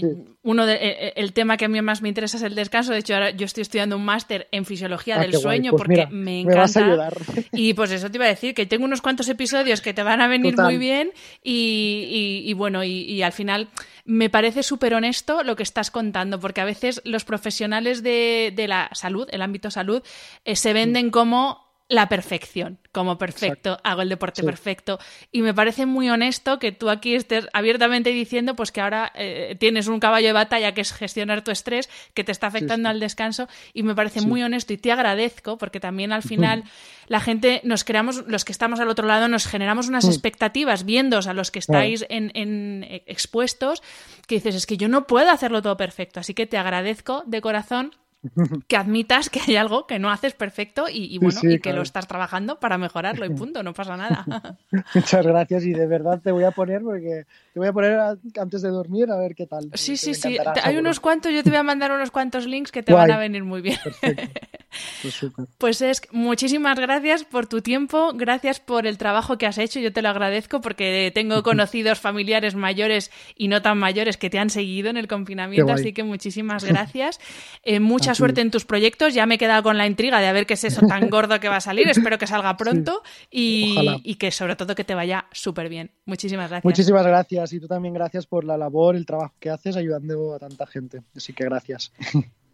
uno 0.42 0.64
de, 0.64 0.76
e, 0.76 1.08
e, 1.08 1.12
el 1.16 1.34
tema 1.34 1.58
que 1.58 1.66
a 1.66 1.68
mí 1.68 1.78
más 1.82 2.00
me 2.00 2.08
interesa 2.08 2.38
es 2.38 2.42
el 2.42 2.54
descanso. 2.54 2.90
De 2.90 3.00
hecho, 3.00 3.12
ahora 3.12 3.28
yo 3.28 3.44
estoy 3.44 3.60
estudiando 3.60 3.96
un 3.96 4.04
máster 4.06 4.48
en 4.50 4.64
fisiología 4.64 5.16
ah, 5.16 5.20
del 5.20 5.34
sueño 5.34 5.72
pues 5.72 5.82
porque 5.82 6.06
me 6.06 6.40
encanta. 6.40 7.10
Y 7.52 7.74
pues 7.74 7.90
eso 7.90 8.10
te 8.10 8.16
iba 8.16 8.24
a 8.24 8.28
decir, 8.28 8.54
que 8.54 8.64
tengo 8.64 8.86
unos 8.86 9.02
cuantos 9.02 9.28
episodios 9.28 9.82
que 9.82 9.92
te 9.92 10.02
van 10.02 10.22
a 10.22 10.26
venir 10.26 10.56
muy 10.56 10.78
bien 10.78 11.12
y, 11.42 12.50
bueno, 12.54 12.82
y, 12.82 13.22
al 13.22 13.32
final 13.32 13.68
me 14.06 14.30
parece 14.30 14.62
súper 14.62 14.94
honesto 14.94 15.42
lo 15.42 15.54
que 15.54 15.64
estás 15.64 15.90
contando, 15.90 16.40
porque 16.40 16.62
a 16.62 16.64
veces 16.64 17.02
los 17.04 17.26
profesionales 17.26 18.02
de, 18.02 18.54
la 18.66 18.88
salud, 18.94 19.28
el 19.32 19.42
ámbito 19.42 19.70
salud, 19.70 20.02
eh, 20.46 20.56
se 20.56 20.72
venden 20.72 21.10
como 21.10 21.63
la 21.88 22.08
perfección, 22.08 22.78
como 22.92 23.18
perfecto, 23.18 23.78
hago 23.84 24.00
el 24.00 24.08
deporte 24.08 24.42
perfecto. 24.42 24.98
Y 25.30 25.42
me 25.42 25.52
parece 25.52 25.84
muy 25.84 26.08
honesto 26.08 26.58
que 26.58 26.72
tú 26.72 26.88
aquí 26.88 27.14
estés 27.14 27.46
abiertamente 27.52 28.10
diciendo 28.10 28.56
pues 28.56 28.72
que 28.72 28.80
ahora 28.80 29.12
eh, 29.14 29.54
tienes 29.60 29.86
un 29.86 30.00
caballo 30.00 30.28
de 30.28 30.32
batalla 30.32 30.72
que 30.72 30.80
es 30.80 30.92
gestionar 30.92 31.44
tu 31.44 31.50
estrés, 31.50 31.90
que 32.14 32.24
te 32.24 32.32
está 32.32 32.46
afectando 32.46 32.88
al 32.88 33.00
descanso. 33.00 33.48
Y 33.74 33.82
me 33.82 33.94
parece 33.94 34.22
muy 34.22 34.42
honesto 34.42 34.72
y 34.72 34.78
te 34.78 34.92
agradezco 34.92 35.58
porque 35.58 35.78
también 35.78 36.12
al 36.12 36.22
final 36.22 36.64
la 37.06 37.20
gente 37.20 37.60
nos 37.64 37.84
creamos, 37.84 38.24
los 38.26 38.46
que 38.46 38.52
estamos 38.52 38.80
al 38.80 38.88
otro 38.88 39.06
lado, 39.06 39.28
nos 39.28 39.46
generamos 39.46 39.88
unas 39.88 40.06
expectativas 40.06 40.84
viendo 40.86 41.18
a 41.18 41.34
los 41.34 41.50
que 41.50 41.58
estáis 41.58 42.06
en, 42.08 42.30
en 42.34 42.86
expuestos, 43.06 43.82
que 44.26 44.36
dices, 44.36 44.54
es 44.54 44.66
que 44.66 44.78
yo 44.78 44.88
no 44.88 45.06
puedo 45.06 45.30
hacerlo 45.30 45.60
todo 45.60 45.76
perfecto. 45.76 46.20
Así 46.20 46.32
que 46.32 46.46
te 46.46 46.56
agradezco 46.56 47.22
de 47.26 47.42
corazón 47.42 47.92
que 48.68 48.76
admitas 48.76 49.30
que 49.30 49.40
hay 49.46 49.56
algo 49.56 49.86
que 49.86 49.98
no 49.98 50.10
haces 50.10 50.34
perfecto 50.34 50.86
y, 50.90 51.18
bueno, 51.18 51.40
y 51.42 51.58
que 51.58 51.72
lo 51.72 51.82
estás 51.82 52.06
trabajando 52.06 52.58
para 52.58 52.78
mejorarlo 52.78 53.26
y 53.26 53.30
punto, 53.30 53.62
no 53.62 53.74
pasa 53.74 53.96
nada. 53.96 54.24
Muchas 54.94 55.26
gracias 55.26 55.64
y 55.64 55.72
de 55.72 55.86
verdad 55.86 56.20
te 56.22 56.32
voy 56.32 56.44
a 56.44 56.50
poner 56.50 56.82
porque 56.82 57.26
te 57.52 57.60
voy 57.60 57.68
a 57.68 57.72
poner 57.72 57.98
antes 58.40 58.62
de 58.62 58.68
dormir 58.68 59.10
a 59.10 59.16
ver 59.16 59.34
qué 59.34 59.46
tal. 59.46 59.70
Sí, 59.74 59.96
sí, 59.96 60.14
sí. 60.14 60.38
Hay 60.62 60.76
unos 60.76 61.00
cuantos, 61.00 61.32
yo 61.32 61.42
te 61.42 61.50
voy 61.50 61.58
a 61.58 61.62
mandar 61.62 61.92
unos 61.92 62.10
cuantos 62.10 62.46
links 62.46 62.72
que 62.72 62.82
te 62.82 62.92
van 62.92 63.10
a 63.10 63.18
venir 63.18 63.44
muy 63.44 63.62
bien. 63.62 63.78
Pues, 65.02 65.26
pues 65.58 65.82
es 65.82 66.02
muchísimas 66.10 66.78
gracias 66.80 67.22
por 67.22 67.46
tu 67.46 67.60
tiempo, 67.60 68.12
gracias 68.12 68.58
por 68.58 68.88
el 68.88 68.98
trabajo 68.98 69.38
que 69.38 69.46
has 69.46 69.56
hecho, 69.58 69.78
yo 69.78 69.92
te 69.92 70.02
lo 70.02 70.08
agradezco 70.08 70.60
porque 70.60 71.12
tengo 71.14 71.44
conocidos 71.44 72.00
familiares 72.00 72.56
mayores 72.56 73.12
y 73.36 73.46
no 73.46 73.62
tan 73.62 73.78
mayores 73.78 74.16
que 74.16 74.30
te 74.30 74.38
han 74.40 74.50
seguido 74.50 74.90
en 74.90 74.96
el 74.96 75.06
confinamiento, 75.06 75.72
así 75.72 75.92
que 75.92 76.02
muchísimas 76.02 76.64
gracias. 76.64 77.20
Eh, 77.62 77.78
mucha 78.14 78.18
suerte 78.18 78.40
en 78.40 78.50
tus 78.50 78.64
proyectos, 78.64 79.14
ya 79.14 79.26
me 79.26 79.34
he 79.34 79.38
quedado 79.38 79.62
con 79.62 79.76
la 79.76 79.86
intriga 79.86 80.20
de 80.20 80.26
a 80.26 80.32
ver 80.32 80.46
qué 80.46 80.54
es 80.54 80.64
eso 80.64 80.86
tan 80.86 81.08
gordo 81.10 81.40
que 81.40 81.48
va 81.48 81.56
a 81.56 81.60
salir, 81.60 81.88
espero 81.88 82.18
que 82.18 82.26
salga 82.26 82.56
pronto 82.56 83.02
y, 83.30 84.14
que 84.16 84.30
sobre 84.30 84.56
todo 84.56 84.74
que 84.74 84.84
te 84.84 84.94
vaya 84.94 85.26
súper 85.32 85.68
bien. 85.68 85.90
Muchísimas 86.04 86.48
gracias. 86.50 86.64
Muchísimas 86.64 87.06
gracias 87.06 87.52
y 87.52 87.60
tú 87.60 87.66
también 87.66 87.94
gracias 87.94 88.26
por 88.26 88.44
la 88.44 88.56
labor, 88.56 88.96
el 88.96 89.04
trabajo 89.04 89.34
que 89.40 89.50
haces 89.50 89.76
ayudando 89.76 90.34
a 90.34 90.38
tanta 90.38 90.66
gente, 90.66 91.02
así 91.16 91.32
que 91.32 91.44
gracias. 91.44 91.92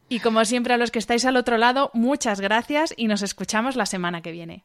Y 0.09 0.21
como 0.21 0.45
siempre 0.45 0.75
a 0.75 0.77
los 0.77 0.91
que 0.91 0.99
estáis 0.99 1.25
al 1.25 1.37
otro 1.37 1.57
lado, 1.57 1.91
muchas 1.95 2.41
gracias 2.41 2.95
y 2.97 3.07
nos 3.07 3.23
escuchamos 3.23 3.77
la 3.77 3.87
semana 3.87 4.23
que 4.23 4.33
viene. 4.33 4.65